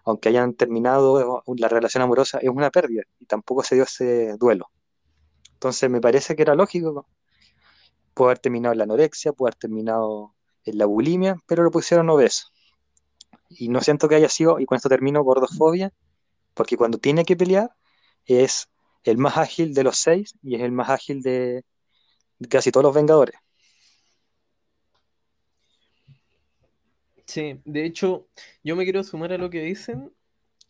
aunque 0.04 0.28
hayan 0.28 0.54
terminado 0.54 1.42
la 1.46 1.68
relación 1.68 2.02
amorosa, 2.02 2.38
es 2.38 2.48
una 2.48 2.70
pérdida 2.70 3.02
y 3.18 3.26
tampoco 3.26 3.62
se 3.62 3.76
dio 3.76 3.84
ese 3.84 4.36
duelo. 4.38 4.70
Entonces 5.54 5.88
me 5.88 6.00
parece 6.00 6.34
que 6.34 6.42
era 6.42 6.56
lógico. 6.56 7.06
Puede 8.14 8.30
haber 8.30 8.38
terminado 8.40 8.74
la 8.74 8.82
anorexia, 8.82 9.32
puede 9.32 9.50
haber 9.50 9.60
terminado 9.60 10.34
en 10.64 10.78
la 10.78 10.86
bulimia, 10.86 11.36
pero 11.46 11.62
lo 11.62 11.70
pusieron 11.70 12.10
obeso. 12.10 12.48
Y 13.48 13.68
no 13.68 13.80
siento 13.80 14.08
que 14.08 14.16
haya 14.16 14.28
sido, 14.28 14.58
y 14.58 14.66
con 14.66 14.76
esto 14.76 14.88
termino, 14.88 15.22
gordofobia, 15.22 15.92
porque 16.55 16.76
cuando 16.76 16.98
tiene 16.98 17.24
que 17.24 17.36
pelear 17.36 17.70
es 18.26 18.68
el 19.05 19.18
más 19.18 19.36
ágil 19.36 19.74
de 19.74 19.84
los 19.84 19.98
seis 19.98 20.34
y 20.42 20.57
es 20.57 20.62
el 20.62 20.72
más 20.72 20.90
ágil 20.90 21.22
de 21.22 21.64
casi 22.48 22.70
todos 22.70 22.84
los 22.84 22.94
Vengadores. 22.94 23.36
Sí, 27.26 27.61
de 27.64 27.86
hecho, 27.86 28.28
yo 28.62 28.76
me 28.76 28.84
quiero 28.84 29.03
sumar 29.03 29.32
a 29.32 29.38
lo 29.38 29.48
que 29.48 29.62
dicen. 29.62 30.12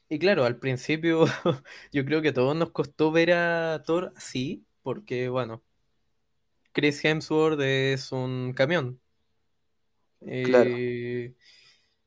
Y 0.09 0.18
claro, 0.18 0.45
al 0.45 0.59
principio 0.59 1.24
yo 1.93 2.05
creo 2.05 2.22
que 2.22 2.28
a 2.28 2.35
todos 2.35 2.55
nos 2.55 2.70
costó 2.70 3.11
ver 3.11 3.33
a 3.33 3.83
Thor 3.85 4.12
así, 4.16 4.64
porque 4.83 5.28
bueno, 5.28 5.62
Chris 6.72 7.05
Hemsworth 7.05 7.61
es 7.61 8.12
un 8.12 8.53
camión. 8.55 9.01
Eh, 10.20 11.35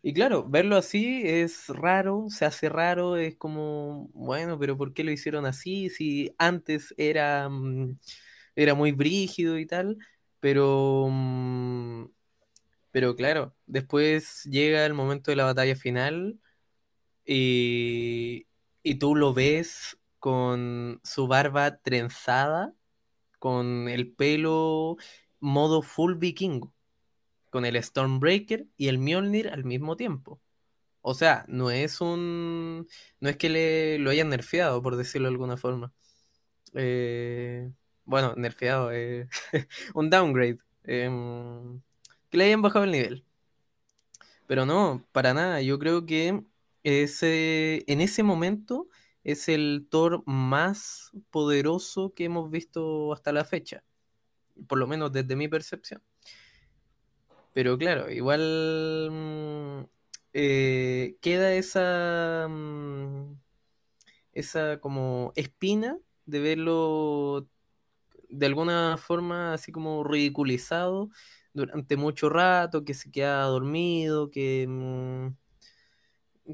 y 0.08 0.14
claro, 0.14 0.48
verlo 0.48 0.78
así 0.78 1.24
es 1.26 1.68
raro, 1.70 2.28
se 2.30 2.46
hace 2.46 2.70
raro, 2.70 3.18
es 3.18 3.36
como, 3.38 4.10
bueno, 4.14 4.60
pero 4.60 4.78
¿por 4.78 4.94
qué 4.94 5.04
lo 5.04 5.12
hicieron 5.12 5.48
así? 5.48 5.90
Si 5.90 6.32
antes 6.38 6.94
era, 6.98 7.50
mm, 7.50 7.98
era 8.56 8.76
muy 8.76 8.92
brígido 8.92 9.58
y 9.58 9.66
tal, 9.66 9.98
pero 10.40 11.08
mm, 11.10 12.06
pero 12.92 13.16
claro, 13.16 13.56
después 13.66 14.44
llega 14.46 14.86
el 14.86 14.94
momento 14.94 15.32
de 15.32 15.38
la 15.38 15.46
batalla 15.46 15.76
final 15.76 16.40
y, 17.26 18.48
tú 19.00 19.16
lo 19.16 19.34
ves 19.34 19.98
con 20.20 21.02
su 21.04 21.28
barba 21.28 21.80
trenzada, 21.80 22.76
con 23.40 23.90
el 23.90 24.14
pelo 24.14 24.98
modo 25.40 25.82
full 25.82 26.16
vikingo, 26.16 26.75
con 27.56 27.64
el 27.64 27.82
Stormbreaker 27.82 28.68
y 28.76 28.90
el 28.90 28.98
Mjolnir 28.98 29.48
al 29.48 29.64
mismo 29.64 29.96
tiempo. 29.96 30.42
O 31.00 31.14
sea, 31.14 31.46
no 31.48 31.72
es 31.72 32.02
un. 32.02 32.86
No 33.22 33.30
es 33.30 33.38
que 33.38 33.48
le 33.48 33.98
lo 33.98 34.10
hayan 34.10 34.28
nerfeado, 34.28 34.82
por 34.82 34.98
decirlo 34.98 35.30
de 35.30 35.36
alguna 35.36 35.56
forma. 35.56 35.94
Eh, 36.74 37.72
bueno, 38.04 38.34
nerfeado, 38.36 38.92
eh, 38.92 39.30
un 39.96 40.10
downgrade. 40.10 40.58
Em, 40.84 41.80
que 42.30 42.38
le 42.38 42.44
hayan 42.44 42.62
bajado 42.62 42.84
el 42.84 42.92
nivel. 42.92 43.26
Pero 44.48 44.66
no, 44.66 45.06
para 45.14 45.34
nada. 45.34 45.62
Yo 45.62 45.80
creo 45.80 46.06
que 46.06 46.44
ese, 46.84 47.86
en 47.88 48.02
ese 48.02 48.22
momento 48.24 48.90
es 49.24 49.48
el 49.48 49.88
Thor 49.90 50.24
más 50.26 51.12
poderoso 51.32 52.14
que 52.14 52.26
hemos 52.26 52.52
visto 52.52 53.14
hasta 53.14 53.32
la 53.32 53.46
fecha. 53.46 53.86
Por 54.68 54.78
lo 54.78 54.88
menos 54.88 55.14
desde 55.14 55.38
mi 55.38 55.48
percepción. 55.48 56.02
Pero 57.56 57.78
claro, 57.78 58.12
igual 58.12 59.10
mm, 59.12 59.86
eh, 60.34 61.16
queda 61.22 61.54
esa, 61.54 62.48
mm, 62.50 63.38
esa 64.34 64.80
como 64.82 65.32
espina 65.36 65.98
de 66.26 66.40
verlo 66.42 67.48
de 68.30 68.46
alguna 68.48 68.98
forma 68.98 69.54
así 69.54 69.72
como 69.72 70.04
ridiculizado 70.04 71.10
durante 71.54 71.96
mucho 71.98 72.30
rato, 72.30 72.84
que 72.84 72.94
se 72.94 73.10
queda 73.12 73.44
dormido, 73.46 74.30
que, 74.32 74.68
mm, 74.68 75.30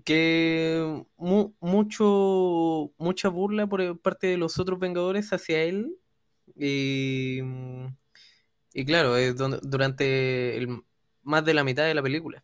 que 0.05 1.03
mucho, 1.17 2.93
mucha 2.97 3.29
burla 3.29 3.67
por 3.67 3.99
parte 4.01 4.27
de 4.27 4.37
los 4.37 4.59
otros 4.59 4.77
Vengadores 4.79 5.33
hacia 5.33 5.63
él. 5.63 5.97
Y, 6.55 7.39
y 8.73 8.85
claro, 8.85 9.17
es 9.17 9.35
durante 9.35 10.57
el, 10.57 10.83
más 11.23 11.45
de 11.45 11.53
la 11.53 11.63
mitad 11.63 11.83
de 11.83 11.93
la 11.93 12.01
película. 12.03 12.43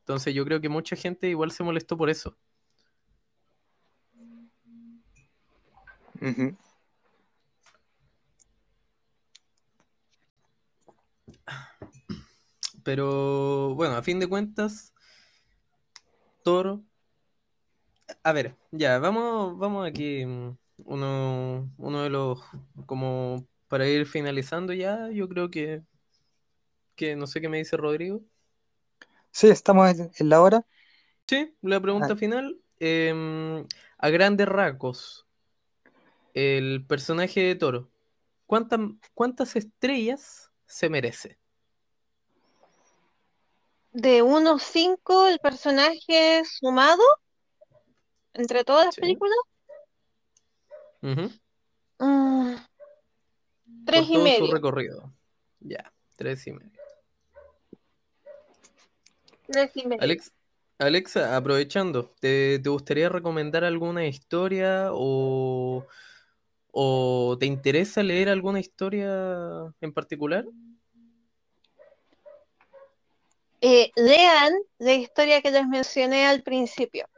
Entonces 0.00 0.34
yo 0.34 0.44
creo 0.44 0.60
que 0.60 0.68
mucha 0.68 0.96
gente 0.96 1.28
igual 1.28 1.50
se 1.50 1.64
molestó 1.64 1.96
por 1.96 2.10
eso. 2.10 2.36
Pero 12.84 13.74
bueno, 13.74 13.96
a 13.96 14.02
fin 14.02 14.20
de 14.20 14.28
cuentas, 14.28 14.94
Toro. 16.44 16.84
A 18.22 18.32
ver, 18.32 18.54
ya, 18.70 18.98
vamos, 18.98 19.58
vamos 19.58 19.86
aquí. 19.86 20.24
Mm, 20.24 20.56
uno, 20.84 21.70
uno 21.78 22.02
de 22.02 22.10
los, 22.10 22.40
como 22.86 23.44
para 23.68 23.88
ir 23.88 24.06
finalizando 24.06 24.72
ya, 24.72 25.10
yo 25.10 25.28
creo 25.28 25.50
que, 25.50 25.82
que 26.96 27.16
no 27.16 27.26
sé 27.26 27.40
qué 27.40 27.48
me 27.48 27.58
dice 27.58 27.76
Rodrigo. 27.76 28.22
Sí, 29.30 29.48
estamos 29.48 29.90
en 29.98 30.28
la 30.28 30.40
hora. 30.40 30.66
Sí, 31.28 31.54
la 31.62 31.80
pregunta 31.80 32.12
ah. 32.12 32.16
final. 32.16 32.58
Em, 32.78 33.66
a 33.98 34.08
grandes 34.10 34.48
rasgos, 34.48 35.26
el 36.34 36.84
personaje 36.86 37.40
de 37.40 37.54
Toro, 37.54 37.88
¿cuántas, 38.46 38.80
¿cuántas 39.14 39.56
estrellas 39.56 40.50
se 40.66 40.90
merece? 40.90 41.38
de 43.96 44.22
1.5 44.22 45.28
el 45.30 45.38
personaje 45.38 46.42
sumado 46.44 47.02
entre 48.34 48.62
todas 48.62 48.84
las 48.84 48.96
películas. 48.96 49.38
Mm, 51.00 52.56
tres 53.86 54.06
y 54.10 54.18
medio. 54.18 54.46
su 54.46 54.52
recorrido. 54.52 55.14
Ya, 55.60 55.90
tres 56.14 56.46
y 56.46 56.52
medio. 56.52 56.75
Tres 59.46 59.70
y 59.74 59.86
medio. 59.86 60.02
Alex, 60.02 60.32
Alexa, 60.78 61.36
aprovechando, 61.36 62.10
¿te, 62.20 62.58
¿te, 62.58 62.68
gustaría 62.68 63.08
recomendar 63.08 63.64
alguna 63.64 64.06
historia 64.06 64.90
o, 64.92 65.86
o 66.72 67.36
te 67.38 67.46
interesa 67.46 68.02
leer 68.02 68.28
alguna 68.28 68.60
historia 68.60 69.72
en 69.80 69.92
particular? 69.92 70.44
eh, 73.60 73.90
lean 73.96 74.54
la 74.78 74.92
historia 74.94 75.42
que 75.42 75.50
les 75.50 75.66
mencioné 75.66 76.26
al 76.26 76.42
principio, 76.42 77.08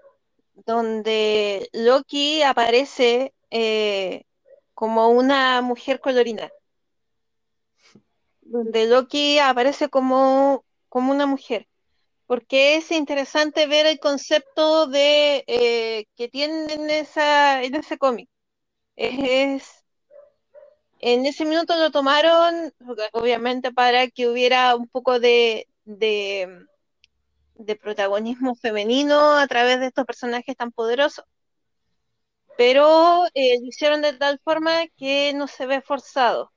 donde 0.66 1.68
Loki 1.72 2.42
aparece 2.42 3.34
eh, 3.50 4.24
como 4.74 5.08
una 5.10 5.60
mujer 5.60 6.00
colorina, 6.00 6.50
donde 8.40 8.86
Loki 8.86 9.38
aparece 9.38 9.90
como, 9.90 10.64
como 10.88 11.12
una 11.12 11.26
mujer, 11.26 11.67
porque 12.28 12.76
es 12.76 12.92
interesante 12.92 13.66
ver 13.66 13.86
el 13.86 13.98
concepto 14.00 14.86
de 14.86 15.44
eh, 15.46 16.06
que 16.14 16.28
tienen 16.28 16.68
en, 16.70 16.90
esa, 16.90 17.62
en 17.64 17.74
ese 17.74 17.96
cómic. 17.96 18.28
Es, 18.96 19.84
en 21.00 21.24
ese 21.26 21.46
minuto 21.46 21.74
lo 21.76 21.90
tomaron, 21.90 22.72
obviamente, 23.12 23.72
para 23.72 24.08
que 24.08 24.28
hubiera 24.28 24.76
un 24.76 24.88
poco 24.88 25.18
de, 25.20 25.68
de, 25.86 26.66
protagonismo 27.80 28.54
femenino 28.56 29.38
a 29.38 29.46
través 29.46 29.80
de 29.80 29.86
estos 29.86 30.04
personajes 30.04 30.54
tan 30.54 30.70
poderosos. 30.70 31.24
Pero 32.58 33.24
eh, 33.32 33.58
lo 33.58 33.66
hicieron 33.66 34.02
de 34.02 34.12
tal 34.12 34.38
forma 34.44 34.86
que 34.98 35.32
no 35.34 35.46
se 35.46 35.64
ve 35.64 35.80
forzado. 35.80 36.52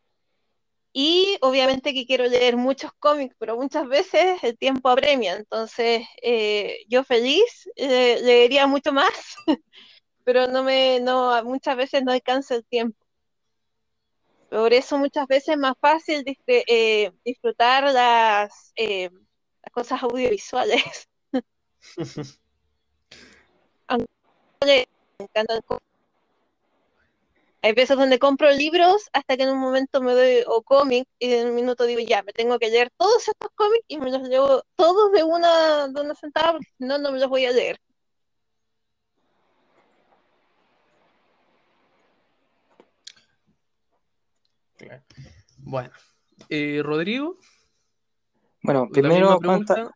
Y 0.93 1.37
obviamente 1.41 1.93
que 1.93 2.05
quiero 2.05 2.25
leer 2.25 2.57
muchos 2.57 2.91
cómics, 2.99 3.35
pero 3.39 3.55
muchas 3.55 3.87
veces 3.87 4.43
el 4.43 4.57
tiempo 4.57 4.89
apremia. 4.89 5.35
Entonces, 5.35 6.05
eh, 6.21 6.79
yo 6.89 7.03
feliz 7.03 7.69
eh, 7.75 8.19
leería 8.21 8.67
mucho 8.67 8.91
más, 8.91 9.11
pero 10.25 10.47
no 10.47 10.63
me, 10.63 10.99
no, 10.99 11.41
muchas 11.45 11.77
veces 11.77 12.03
no 12.03 12.11
alcanza 12.11 12.55
el 12.55 12.65
tiempo. 12.65 12.97
Por 14.49 14.73
eso 14.73 14.97
muchas 14.97 15.27
veces 15.27 15.49
es 15.49 15.57
más 15.57 15.75
fácil 15.79 16.25
eh, 16.47 17.11
disfrutar 17.23 17.85
las, 17.93 18.73
eh, 18.75 19.09
las 19.63 19.71
cosas 19.71 20.03
audiovisuales. 20.03 21.07
Hay 27.63 27.73
veces 27.73 27.95
donde 27.95 28.17
compro 28.17 28.51
libros 28.51 29.07
hasta 29.13 29.37
que 29.37 29.43
en 29.43 29.49
un 29.49 29.59
momento 29.59 30.01
me 30.01 30.13
doy, 30.13 30.43
o 30.47 30.63
cómic, 30.63 31.07
y 31.19 31.31
en 31.33 31.49
un 31.49 31.55
minuto 31.55 31.85
digo, 31.85 32.01
ya, 32.01 32.23
me 32.23 32.33
tengo 32.33 32.57
que 32.57 32.69
leer 32.69 32.89
todos 32.97 33.27
estos 33.27 33.51
cómics 33.53 33.85
y 33.87 33.99
me 33.99 34.09
los 34.09 34.27
leo 34.27 34.63
todos 34.75 35.11
de 35.11 35.23
una, 35.23 35.87
de 35.87 36.01
una 36.01 36.15
sentada, 36.15 36.53
porque 36.53 36.67
si 36.77 36.85
no, 36.85 36.97
no 36.97 37.11
me 37.11 37.19
los 37.19 37.29
voy 37.29 37.45
a 37.45 37.51
leer. 37.51 37.77
Bueno, 45.57 45.91
eh, 46.49 46.81
Rodrigo. 46.83 47.37
Bueno, 48.63 48.89
primero, 48.91 49.39
¿cuántas? 49.43 49.89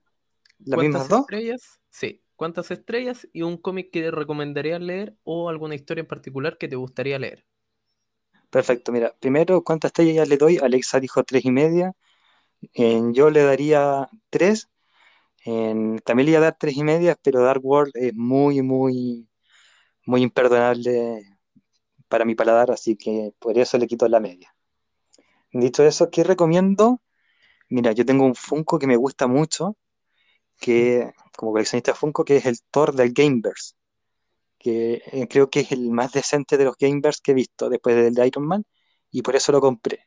¿Las 0.59 0.79
mismas 0.79 1.09
dos? 1.09 1.21
Estrellas? 1.21 1.79
Sí. 1.89 2.21
cuántas 2.35 2.69
estrellas 2.69 3.27
y 3.33 3.41
un 3.41 3.57
cómic 3.57 3.89
que 3.91 4.11
recomendarías 4.11 4.81
leer 4.81 5.17
o 5.23 5.49
alguna 5.49 5.75
historia 5.75 6.01
en 6.01 6.07
particular 6.07 6.57
que 6.57 6.67
te 6.67 6.75
gustaría 6.75 7.17
leer. 7.17 7.45
Perfecto, 8.55 8.91
mira, 8.91 9.13
primero, 9.19 9.63
¿cuántas 9.63 9.89
estrellas 9.89 10.27
le 10.29 10.37
doy? 10.37 10.57
Alexa 10.57 10.99
dijo 10.99 11.23
tres 11.23 11.43
y 11.45 11.51
media. 11.51 11.93
En- 12.73 13.13
yo 13.13 13.29
le 13.31 13.43
daría 13.43 14.09
tres. 14.31 14.69
En, 15.45 15.99
también 15.99 16.25
le 16.27 16.31
iba 16.33 16.39
a 16.41 16.43
dar 16.45 16.57
tres 16.59 16.77
y 16.77 16.83
media, 16.83 17.17
pero 17.23 17.41
Dark 17.43 17.65
World 17.65 17.93
es 17.95 18.13
muy, 18.15 18.61
muy, 18.63 19.27
muy 20.05 20.23
imperdonable 20.23 21.23
para 22.09 22.25
mi 22.25 22.35
paladar, 22.35 22.71
así 22.71 22.95
que 22.97 23.33
por 23.39 23.57
eso 23.59 23.77
le 23.79 23.87
quito 23.87 24.07
la 24.09 24.19
media. 24.21 24.55
Dicho 25.53 25.83
eso, 25.83 26.09
¿qué 26.11 26.23
recomiendo? 26.23 27.01
Mira, 27.69 27.91
yo 27.93 28.05
tengo 28.05 28.25
un 28.25 28.35
Funko 28.35 28.79
que 28.79 28.87
me 28.87 28.97
gusta 28.97 29.27
mucho, 29.27 29.77
que 30.59 31.11
como 31.37 31.53
coleccionista 31.53 31.91
de 31.93 31.97
Funko, 31.99 32.25
que 32.25 32.37
es 32.37 32.45
el 32.47 32.57
Thor 32.71 32.93
del 32.95 33.13
Gameverse, 33.13 33.75
que 34.65 35.03
eh, 35.11 35.27
creo 35.29 35.49
que 35.49 35.59
es 35.61 35.71
el 35.71 35.91
más 35.91 36.11
decente 36.13 36.57
de 36.57 36.65
los 36.65 36.75
Gameverse 36.77 37.21
que 37.23 37.31
he 37.31 37.35
visto 37.35 37.69
después 37.69 37.95
del 37.95 38.15
de 38.15 38.27
Iron 38.27 38.47
Man, 38.47 38.63
y 39.11 39.21
por 39.21 39.35
eso 39.35 39.51
lo 39.51 39.61
compré. 39.61 39.99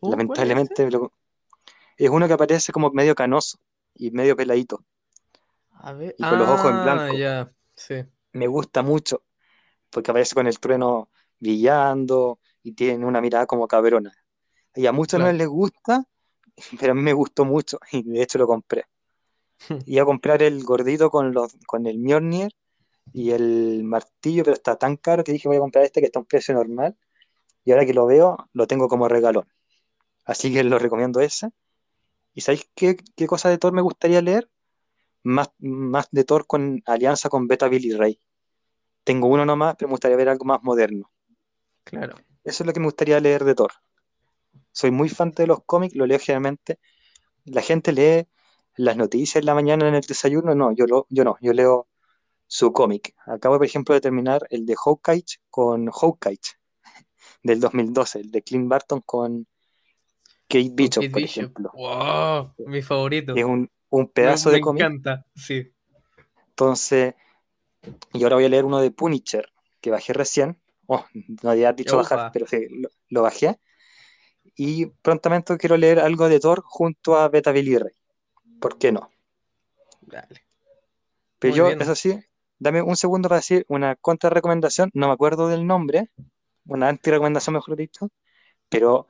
¿cuál 0.00 0.10
es 0.10 0.12
Lamentablemente 0.12 0.90
lo- 0.90 1.12
es 1.98 2.10
uno 2.10 2.26
que 2.28 2.34
aparece 2.34 2.72
como 2.72 2.90
medio 2.92 3.14
canoso 3.14 3.58
y 3.94 4.10
medio 4.12 4.36
peladito. 4.36 4.84
A 5.80 5.92
ver. 5.94 6.14
Y 6.18 6.24
con 6.26 6.38
los 6.38 6.48
ojos 6.48 6.70
en 6.70 6.80
Ah, 6.80 6.82
blanco. 6.82 7.14
sí. 7.76 8.04
Me 8.32 8.46
gusta 8.46 8.82
mucho, 8.82 9.22
porque 9.90 10.10
aparece 10.10 10.34
con 10.34 10.46
el 10.46 10.58
trueno 10.60 11.10
brillando 11.40 12.40
y 12.62 12.72
tiene 12.74 13.06
una 13.06 13.20
mirada 13.20 13.46
como 13.46 13.68
cabrona. 13.68 14.12
Y 14.74 14.86
a 14.86 14.92
muchos 14.92 15.20
no 15.20 15.32
les 15.32 15.48
gusta, 15.48 16.04
pero 16.80 16.92
a 16.92 16.94
mí 16.96 17.02
me 17.02 17.12
gustó 17.14 17.44
mucho 17.44 17.78
y 17.92 18.02
de 18.04 18.22
hecho 18.22 18.38
lo 18.38 18.46
compré. 18.46 18.84
Iba 19.86 20.02
a 20.02 20.06
comprar 20.06 20.42
el 20.42 20.62
gordito 20.64 21.10
con, 21.10 21.32
los, 21.32 21.56
con 21.66 21.86
el 21.86 21.98
Mjolnir 21.98 22.52
y 23.12 23.30
el 23.30 23.82
martillo, 23.84 24.44
pero 24.44 24.54
está 24.54 24.76
tan 24.76 24.96
caro 24.96 25.24
que 25.24 25.32
dije 25.32 25.48
voy 25.48 25.56
a 25.56 25.60
comprar 25.60 25.84
este 25.84 26.00
que 26.00 26.06
está 26.06 26.18
a 26.18 26.22
un 26.22 26.26
precio 26.26 26.54
normal. 26.54 26.96
Y 27.64 27.72
ahora 27.72 27.84
que 27.84 27.94
lo 27.94 28.06
veo, 28.06 28.36
lo 28.52 28.66
tengo 28.66 28.88
como 28.88 29.08
regalón. 29.08 29.46
Así 30.24 30.52
que 30.52 30.62
lo 30.64 30.78
recomiendo 30.78 31.20
ese. 31.20 31.50
¿Y 32.34 32.42
sabéis 32.42 32.70
qué, 32.74 32.96
qué 33.16 33.26
cosa 33.26 33.48
de 33.48 33.58
Thor 33.58 33.72
me 33.72 33.82
gustaría 33.82 34.22
leer? 34.22 34.48
Más, 35.22 35.50
más 35.58 36.08
de 36.10 36.24
Thor 36.24 36.46
con 36.46 36.82
alianza 36.86 37.28
con 37.28 37.48
Beta 37.48 37.68
Billy 37.68 37.92
Ray. 37.92 38.20
Tengo 39.04 39.26
uno 39.28 39.44
nomás, 39.44 39.74
pero 39.78 39.88
me 39.88 39.92
gustaría 39.92 40.16
ver 40.16 40.28
algo 40.28 40.44
más 40.44 40.62
moderno. 40.62 41.10
Claro. 41.84 42.16
Eso 42.44 42.62
es 42.62 42.66
lo 42.66 42.72
que 42.72 42.80
me 42.80 42.86
gustaría 42.86 43.20
leer 43.20 43.44
de 43.44 43.54
Thor. 43.54 43.72
Soy 44.72 44.90
muy 44.90 45.08
fan 45.08 45.32
de 45.32 45.46
los 45.46 45.64
cómics, 45.64 45.94
lo 45.96 46.06
leo 46.06 46.18
generalmente. 46.18 46.78
La 47.44 47.62
gente 47.62 47.92
lee 47.92 48.28
las 48.76 48.96
noticias 48.96 49.36
en 49.36 49.46
la 49.46 49.54
mañana 49.54 49.88
en 49.88 49.94
el 49.94 50.02
desayuno. 50.02 50.54
No, 50.54 50.72
yo, 50.72 50.86
lo, 50.86 51.06
yo 51.10 51.24
no, 51.24 51.36
yo 51.40 51.52
leo 51.52 51.88
su 52.48 52.72
cómic. 52.72 53.14
Acabo, 53.26 53.58
por 53.58 53.66
ejemplo, 53.66 53.94
de 53.94 54.00
terminar 54.00 54.48
el 54.50 54.66
de 54.66 54.74
Hawkeye 54.76 55.24
con 55.50 55.88
Hawkeye 55.92 56.40
del 57.44 57.60
2012, 57.60 58.20
el 58.20 58.32
de 58.32 58.42
Clint 58.42 58.68
Barton 58.68 59.02
con 59.06 59.46
Kate 60.48 60.70
Bishop, 60.74 61.04
Kate 61.04 61.08
por 61.12 61.22
Bishop. 61.22 61.44
ejemplo. 61.44 61.70
Wow, 61.74 62.54
mi 62.66 62.82
favorito. 62.82 63.34
Es 63.34 63.44
un, 63.44 63.70
un 63.90 64.06
Me- 64.06 64.12
pedazo 64.12 64.50
me 64.50 64.56
de 64.56 64.60
cómic. 64.60 64.82
encanta, 64.82 65.26
sí. 65.34 65.72
Entonces, 66.50 67.14
y 68.12 68.22
ahora 68.22 68.36
voy 68.36 68.44
a 68.44 68.48
leer 68.48 68.64
uno 68.64 68.80
de 68.80 68.90
Punisher, 68.90 69.46
que 69.80 69.90
bajé 69.90 70.12
recién. 70.12 70.60
Oh, 70.86 71.04
no 71.42 71.50
había 71.50 71.72
dicho 71.72 71.96
bajar, 71.96 72.30
pero 72.32 72.46
sí, 72.46 72.66
lo, 72.70 72.88
lo 73.10 73.22
bajé. 73.22 73.58
Y 74.56 74.86
prontamente 74.86 75.56
quiero 75.58 75.76
leer 75.76 76.00
algo 76.00 76.28
de 76.28 76.40
Thor 76.40 76.62
junto 76.64 77.16
a 77.16 77.28
Beta 77.28 77.52
Billy 77.52 77.78
Ray. 77.78 77.94
¿Por 78.60 78.78
qué 78.78 78.92
no? 78.92 79.10
Dale. 80.00 80.40
Pero 81.38 81.50
Muy 81.52 81.58
yo, 81.58 81.66
bien. 81.68 81.80
eso 81.80 81.94
sí, 81.94 82.18
dame 82.58 82.82
un 82.82 82.96
segundo 82.96 83.28
para 83.28 83.38
decir 83.40 83.64
una 83.68 83.96
contra 83.96 84.30
recomendación. 84.30 84.90
No 84.94 85.08
me 85.08 85.14
acuerdo 85.14 85.48
del 85.48 85.66
nombre, 85.66 86.10
una 86.66 86.88
anti 86.88 87.10
recomendación, 87.10 87.54
mejor 87.54 87.76
dicho. 87.76 88.10
Pero 88.68 89.08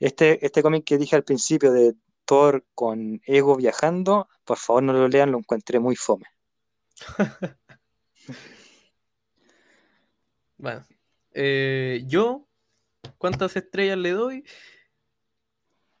este, 0.00 0.44
este 0.44 0.62
cómic 0.62 0.84
que 0.84 0.98
dije 0.98 1.16
al 1.16 1.24
principio 1.24 1.72
de 1.72 1.94
Thor 2.24 2.64
con 2.74 3.20
Ego 3.26 3.56
viajando, 3.56 4.28
por 4.44 4.58
favor 4.58 4.82
no 4.82 4.92
lo 4.92 5.08
lean, 5.08 5.32
lo 5.32 5.38
encontré 5.38 5.78
muy 5.80 5.96
fome. 5.96 6.26
Bueno, 10.62 10.86
eh, 11.32 12.04
yo, 12.06 12.46
¿cuántas 13.18 13.56
estrellas 13.56 13.98
le 13.98 14.10
doy? 14.12 14.44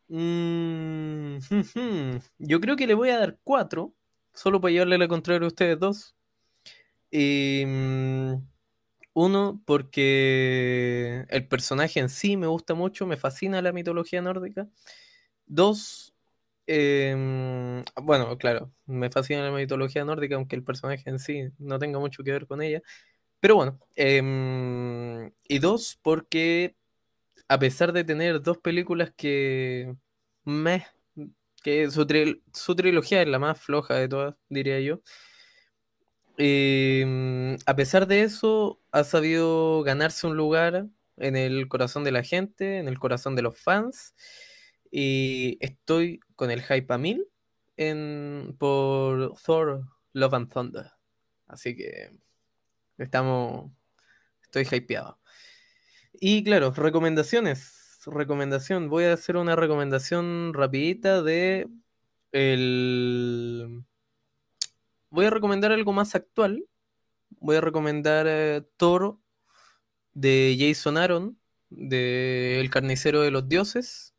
Mm, 0.08 1.38
yo 2.38 2.60
creo 2.60 2.76
que 2.76 2.86
le 2.86 2.94
voy 2.94 3.10
a 3.10 3.18
dar 3.18 3.38
cuatro, 3.42 3.92
solo 4.32 4.60
para 4.60 4.70
llevarle 4.72 4.98
la 4.98 5.08
contraria 5.08 5.44
a 5.44 5.48
ustedes 5.48 5.78
dos. 5.80 6.14
Y, 7.12 7.64
mm, 7.66 8.36
uno, 9.14 9.62
porque 9.66 11.26
el 11.30 11.48
personaje 11.48 12.00
en 12.00 12.08
sí 12.10 12.36
me 12.38 12.48
gusta 12.48 12.74
mucho, 12.74 13.06
me 13.06 13.16
fascina 13.18 13.62
la 13.62 13.72
mitología 13.72 14.22
nórdica. 14.22 14.68
Dos, 15.46 16.14
em, 16.66 17.84
bueno, 18.02 18.38
claro, 18.38 18.72
me 18.86 19.10
fascina 19.10 19.42
la 19.44 19.52
mitología 19.56 20.04
nórdica, 20.04 20.36
aunque 20.36 20.56
el 20.56 20.64
personaje 20.64 21.02
en 21.10 21.18
sí 21.20 21.50
no 21.58 21.78
tenga 21.78 21.98
mucho 22.00 22.22
que 22.24 22.32
ver 22.32 22.46
con 22.46 22.62
ella. 22.62 22.82
Pero 23.40 23.56
bueno, 23.56 23.78
em, 23.96 25.32
y 25.48 25.58
dos, 25.60 25.98
porque 26.02 26.76
a 27.48 27.58
pesar 27.58 27.92
de 27.92 28.04
tener 28.04 28.42
dos 28.42 28.58
películas 28.58 29.12
que 29.16 29.94
me, 30.44 30.86
que 31.64 31.90
su, 31.90 32.06
su 32.54 32.76
trilogía 32.76 33.22
es 33.22 33.28
la 33.28 33.38
más 33.40 33.60
floja 33.60 33.94
de 33.96 34.08
todas, 34.08 34.36
diría 34.48 34.80
yo. 34.80 35.00
Em, 36.38 37.56
a 37.66 37.76
pesar 37.76 38.06
de 38.06 38.22
eso, 38.22 38.80
ha 38.90 39.04
sabido 39.04 39.82
ganarse 39.82 40.26
un 40.26 40.36
lugar 40.36 40.86
en 41.16 41.36
el 41.36 41.68
corazón 41.68 42.04
de 42.04 42.12
la 42.12 42.22
gente, 42.22 42.78
en 42.78 42.88
el 42.88 42.98
corazón 42.98 43.36
de 43.36 43.42
los 43.42 43.58
fans. 43.58 44.14
Y 44.90 45.58
estoy 45.60 46.20
con 46.36 46.50
el 46.50 46.62
hype 46.62 46.92
a 46.92 46.98
mil 46.98 47.26
en, 47.76 48.54
por 48.58 49.34
Thor 49.44 49.84
Love 50.12 50.34
and 50.34 50.52
Thunder. 50.52 50.90
Así 51.46 51.76
que 51.76 52.10
estamos. 52.98 53.70
Estoy 54.42 54.66
hypeado. 54.70 55.18
Y 56.12 56.44
claro, 56.44 56.72
recomendaciones. 56.72 58.00
Recomendación. 58.06 58.88
Voy 58.88 59.04
a 59.04 59.14
hacer 59.14 59.36
una 59.36 59.56
recomendación 59.56 60.52
rapidita 60.54 61.22
de 61.22 61.68
el. 62.32 63.84
Voy 65.12 65.26
a 65.26 65.30
recomendar 65.30 65.72
algo 65.72 65.92
más 65.92 66.14
actual. 66.14 66.64
Voy 67.38 67.56
a 67.56 67.60
recomendar 67.60 68.24
eh, 68.26 68.62
Thor 68.78 69.18
de 70.14 70.56
Jason 70.58 70.96
Aaron, 70.96 71.38
de 71.68 72.58
El 72.58 72.70
Carnicero 72.70 73.20
de 73.20 73.30
los 73.30 73.46
Dioses, 73.46 74.14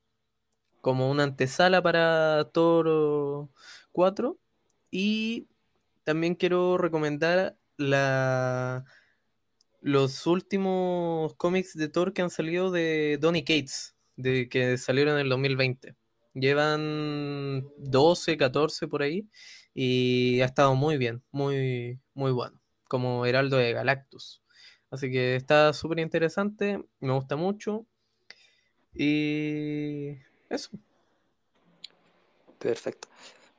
como 0.81 1.09
una 1.09 1.23
antesala 1.23 1.81
para 1.81 2.47
Thor 2.53 3.49
4. 3.91 4.37
Y 4.91 5.47
también 6.03 6.35
quiero 6.35 6.77
recomendar 6.77 7.57
la, 7.77 8.85
los 9.81 10.27
últimos 10.27 11.33
cómics 11.37 11.75
de 11.75 11.89
Thor 11.89 12.13
que 12.13 12.21
han 12.21 12.29
salido 12.29 12.69
de 12.69 13.17
Donny 13.19 13.43
Cates, 13.43 13.95
de, 14.15 14.47
que 14.47 14.77
salieron 14.77 15.15
en 15.15 15.21
el 15.21 15.29
2020. 15.29 15.95
Llevan 16.35 17.63
12, 17.79 18.37
14 18.37 18.87
por 18.87 19.01
ahí 19.01 19.27
y 19.73 20.41
ha 20.41 20.45
estado 20.45 20.75
muy 20.75 20.97
bien, 20.97 21.23
muy, 21.31 21.99
muy 22.13 22.31
bueno, 22.31 22.59
como 22.87 23.25
Heraldo 23.25 23.57
de 23.57 23.73
Galactus. 23.73 24.43
Así 24.91 25.11
que 25.11 25.35
está 25.35 25.73
súper 25.73 25.99
interesante, 25.99 26.83
me 26.99 27.13
gusta 27.13 27.35
mucho 27.35 27.87
y 28.93 30.17
eso. 30.49 30.69
Perfecto. 32.59 33.07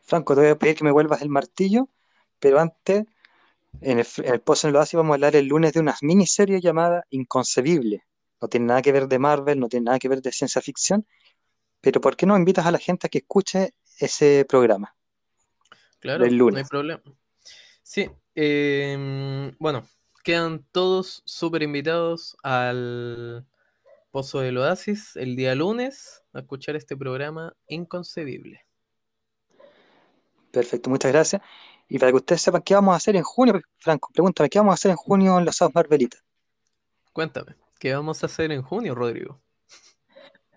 Franco, 0.01 0.35
te 0.35 0.43
voy 0.43 0.51
a 0.51 0.59
pedir 0.59 0.77
que 0.77 0.85
me 0.85 0.93
vuelvas 0.93 1.23
el 1.23 1.29
martillo, 1.29 1.89
pero 2.39 2.61
antes, 2.61 3.05
en 3.81 3.99
el, 3.99 4.41
Pozo 4.41 4.69
en 4.69 4.71
el 4.75 4.77
Oasis 4.77 4.97
vamos 4.97 5.12
a 5.12 5.15
hablar 5.15 5.37
el 5.37 5.47
lunes 5.47 5.73
de 5.73 5.81
una 5.81 5.97
miniserie 6.03 6.61
llamada 6.61 7.05
Inconcebible. 7.11 8.05
No 8.41 8.49
tiene 8.49 8.67
nada 8.67 8.83
que 8.83 8.93
ver 8.93 9.09
de 9.09 9.19
Marvel, 9.19 9.59
no 9.59 9.69
tiene 9.69 9.85
nada 9.85 9.99
que 9.99 10.09
ver 10.09 10.23
de 10.23 10.31
ciencia 10.31 10.61
ficción, 10.62 11.07
pero 11.81 12.01
¿por 12.01 12.17
qué 12.17 12.27
no 12.27 12.37
invitas 12.37 12.67
a 12.67 12.71
la 12.71 12.79
gente 12.79 13.07
a 13.07 13.11
que 13.11 13.19
escuche 13.19 13.75
ese 13.99 14.45
programa? 14.49 14.94
Claro, 16.05 16.23
del 16.23 16.37
no 16.37 16.55
hay 16.55 16.65
problema. 16.65 17.03
Sí, 17.83 18.11
em, 18.35 19.57
bueno, 19.59 19.89
quedan 20.23 20.63
todos 20.71 21.23
súper 21.25 21.63
invitados 21.63 22.37
al 22.43 23.47
Pozo 24.11 24.41
del 24.41 24.59
Oasis 24.59 25.17
el 25.17 25.35
día 25.35 25.55
lunes 25.55 26.23
a 26.35 26.41
escuchar 26.41 26.77
este 26.77 26.95
programa 26.95 27.57
inconcebible. 27.69 28.67
Perfecto, 30.51 30.91
muchas 30.91 31.11
gracias. 31.11 31.41
Y 31.89 31.99
para 31.99 32.13
que 32.13 32.17
ustedes 32.17 32.43
sepan 32.43 32.61
qué 32.61 32.75
vamos 32.75 32.93
a 32.93 32.97
hacer 32.99 33.17
en 33.17 33.23
junio, 33.23 33.63
Franco, 33.79 34.11
pregúntame, 34.13 34.51
¿qué 34.51 34.59
vamos 34.59 34.73
a 34.73 34.75
hacer 34.75 34.91
en 34.91 34.99
junio 34.99 35.39
en 35.39 35.47
los 35.47 35.57
Sábados 35.57 35.75
Marvelitas? 35.75 36.23
Cuéntame, 37.15 37.57
¿qué 37.79 37.95
vamos 37.95 38.23
a 38.23 38.27
hacer 38.27 38.53
en 38.53 38.61
junio, 38.61 38.95
Rodrigo? 38.95 39.41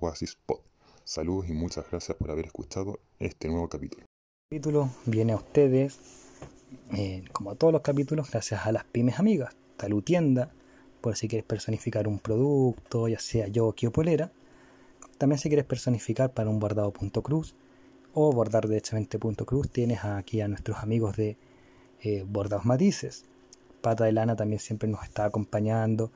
Saludos 1.06 1.50
y 1.50 1.54
muchas 1.54 1.90
gracias 1.90 2.18
por 2.18 2.32
haber 2.32 2.46
escuchado 2.46 3.00
este 3.20 3.50
nuevo 3.50 3.68
capítulo. 3.68 4.06
El 4.50 4.58
capítulo 4.58 4.90
viene 5.06 5.34
a 5.34 5.36
ustedes, 5.36 6.00
eh, 6.96 7.26
como 7.34 7.52
a 7.52 7.56
todos 7.56 7.74
los 7.74 7.82
capítulos, 7.82 8.32
gracias 8.32 8.66
a 8.66 8.72
las 8.72 8.86
pymes 8.86 9.20
amigas, 9.20 9.56
Talutienda, 9.76 10.52
por 11.02 11.18
si 11.18 11.28
quieres 11.28 11.46
personificar 11.46 12.08
un 12.08 12.20
producto, 12.20 13.10
ya 13.10 13.20
sea 13.20 13.48
yo 13.48 13.68
o 13.68 13.92
polera. 13.92 14.32
También 15.18 15.40
si 15.40 15.50
quieres 15.50 15.66
personificar 15.66 16.34
para 16.34 16.50
un 16.50 16.60
bordado.cruz 16.60 17.56
o 18.14 18.32
bordar 18.32 18.68
derechamente 18.68 19.20
cruz, 19.20 19.70
tienes 19.70 20.06
aquí 20.06 20.40
a 20.40 20.48
nuestros 20.48 20.78
amigos 20.78 21.18
de 21.18 21.38
eh, 22.02 22.24
Bordados 22.26 22.66
Matices. 22.66 23.26
Pata 23.82 24.06
de 24.06 24.14
Lana 24.14 24.38
también 24.38 24.60
siempre 24.60 24.88
nos 24.88 25.04
está 25.04 25.26
acompañando 25.26 26.12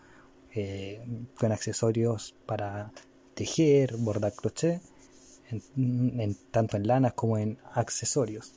eh, 0.59 0.99
con 1.37 1.51
accesorios 1.51 2.33
para 2.47 2.91
tejer, 3.35 3.95
bordar 3.95 4.33
crochet, 4.33 4.81
tanto 6.49 6.77
en 6.77 6.87
lanas 6.87 7.13
como 7.13 7.37
en 7.37 7.59
accesorios. 7.75 8.55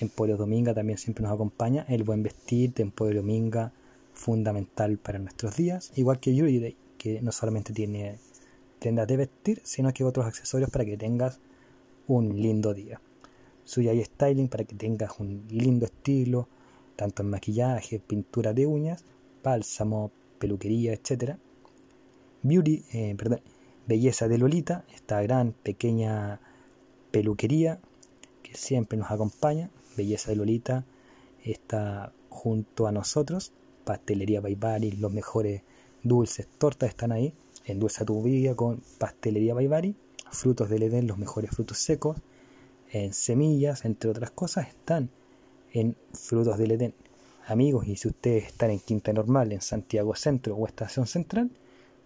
Emporio 0.00 0.36
Dominga 0.36 0.74
también 0.74 0.98
siempre 0.98 1.22
nos 1.22 1.32
acompaña. 1.32 1.86
El 1.88 2.02
buen 2.02 2.24
vestir 2.24 2.74
de 2.74 2.82
Emporio 2.82 3.20
Dominga, 3.20 3.72
fundamental 4.12 4.98
para 4.98 5.20
nuestros 5.20 5.56
días. 5.56 5.92
Igual 5.94 6.18
que 6.18 6.34
Yuri 6.34 6.58
Day, 6.58 6.76
que 6.98 7.22
no 7.22 7.30
solamente 7.30 7.72
tiene 7.72 8.18
tiendas 8.80 9.06
de 9.06 9.18
vestir, 9.18 9.60
sino 9.62 9.92
que 9.92 10.02
otros 10.02 10.26
accesorios 10.26 10.68
para 10.68 10.84
que 10.84 10.96
tengas 10.96 11.38
un 12.08 12.42
lindo 12.42 12.74
día. 12.74 13.00
Suya 13.62 13.92
y 13.92 14.02
Styling 14.02 14.48
para 14.48 14.64
que 14.64 14.74
tengas 14.74 15.20
un 15.20 15.44
lindo 15.48 15.86
estilo, 15.86 16.48
tanto 16.96 17.22
en 17.22 17.30
maquillaje, 17.30 18.00
pintura 18.00 18.52
de 18.52 18.66
uñas, 18.66 19.04
bálsamo, 19.44 20.10
peluquería, 20.40 20.92
etc. 20.92 21.36
Beauty, 22.42 22.82
eh, 22.92 23.14
perdón, 23.16 23.40
Belleza 23.86 24.26
de 24.26 24.38
Lolita, 24.38 24.84
esta 24.92 25.22
gran 25.22 25.52
pequeña 25.52 26.40
peluquería 27.12 27.78
que 28.42 28.56
siempre 28.56 28.98
nos 28.98 29.10
acompaña. 29.10 29.70
Belleza 29.96 30.30
de 30.30 30.36
Lolita 30.36 30.84
está 31.44 32.12
junto 32.28 32.88
a 32.88 32.92
nosotros. 32.92 33.52
Pastelería 33.84 34.40
Baibari, 34.40 34.92
los 34.92 35.12
mejores 35.12 35.62
dulces, 36.02 36.48
tortas 36.58 36.88
están 36.88 37.12
ahí. 37.12 37.34
Endulza 37.64 38.04
tu 38.04 38.22
vida 38.22 38.54
con 38.56 38.82
Pastelería 38.98 39.54
Baibari. 39.54 39.94
Frutos 40.32 40.70
del 40.70 40.84
Edén, 40.84 41.06
los 41.06 41.18
mejores 41.18 41.50
frutos 41.50 41.78
secos. 41.78 42.16
En 42.92 43.12
semillas, 43.12 43.84
entre 43.84 44.10
otras 44.10 44.30
cosas, 44.30 44.68
están 44.68 45.10
en 45.72 45.96
Frutos 46.12 46.58
del 46.58 46.72
Edén 46.72 46.94
amigos, 47.50 47.88
y 47.88 47.96
si 47.96 48.08
ustedes 48.08 48.46
están 48.46 48.70
en 48.70 48.78
Quinta 48.78 49.12
Normal, 49.12 49.52
en 49.52 49.60
Santiago 49.60 50.14
Centro 50.14 50.54
o 50.54 50.66
Estación 50.66 51.06
Central, 51.06 51.50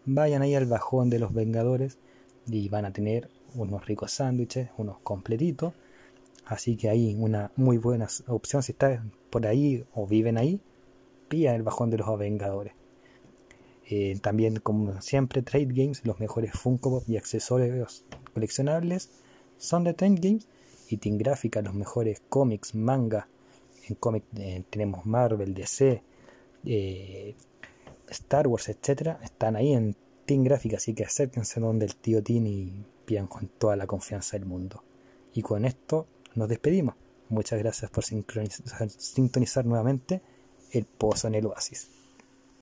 vayan 0.07 0.40
ahí 0.40 0.55
al 0.55 0.64
bajón 0.64 1.11
de 1.11 1.18
los 1.18 1.34
Vengadores 1.34 1.99
y 2.47 2.68
van 2.70 2.86
a 2.86 2.92
tener 2.92 3.28
unos 3.55 3.86
ricos 3.86 4.12
sándwiches, 4.12 4.70
unos 4.78 4.99
completitos. 5.01 5.74
Así 6.47 6.76
que 6.76 6.88
ahí 6.88 7.14
una 7.18 7.53
muy 7.57 7.76
buena 7.76 8.09
opción 8.26 8.62
si 8.62 8.72
están 8.72 9.12
por 9.30 9.47
ahí 9.47 9.84
o 9.95 10.07
viven 10.07 10.38
ahí, 10.38 10.61
pillan 11.28 11.57
el 11.57 11.62
bajón 11.62 11.90
de 11.90 11.99
los 11.99 12.18
Vengadores. 12.18 12.72
Eh, 13.86 14.18
también, 14.22 14.57
como 14.57 15.01
siempre, 15.03 15.42
Trade 15.42 15.68
Games, 15.70 16.07
los 16.07 16.20
mejores 16.20 16.53
Funko 16.53 16.90
Pop 16.90 17.05
y 17.07 17.18
accesorios 17.18 18.05
coleccionables 18.32 19.11
son 19.59 19.84
de 19.84 19.92
Trade 19.92 20.16
Games. 20.20 20.49
Y 20.88 20.99
Team 20.99 21.16
Gráfica, 21.16 21.62
los 21.62 21.74
mejores 21.74 22.22
cómics, 22.28 22.74
manga, 22.74 23.26
en 23.89 23.95
cómic 23.97 24.24
tenemos 24.70 25.07
Marvel, 25.07 25.55
DC, 25.55 26.03
eh, 26.64 27.35
Star 28.09 28.47
Wars, 28.47 28.68
etcétera, 28.68 29.18
están 29.22 29.57
ahí 29.57 29.72
en 29.72 29.97
Team 30.26 30.45
Gráfica, 30.45 30.76
así 30.76 30.95
que 30.95 31.05
acérquense 31.05 31.61
donde 31.61 31.87
el 31.87 31.97
tío 31.97 32.22
Tim 32.22 32.47
y 32.47 32.72
pidan 33.05 33.26
con 33.26 33.49
toda 33.49 33.76
la 33.76 33.87
confianza 33.87 34.39
del 34.39 34.47
mundo. 34.47 34.82
Y 35.32 35.43
con 35.43 35.64
esto 35.64 36.07
nos 36.35 36.49
despedimos. 36.49 36.95
Muchas 37.28 37.59
gracias 37.59 37.91
por 37.91 38.05
sintonizar 38.05 39.66
nuevamente 39.66 40.22
el 40.70 40.85
pozo 40.85 41.28
en 41.28 41.35
el 41.35 41.47
oasis. 41.47 41.91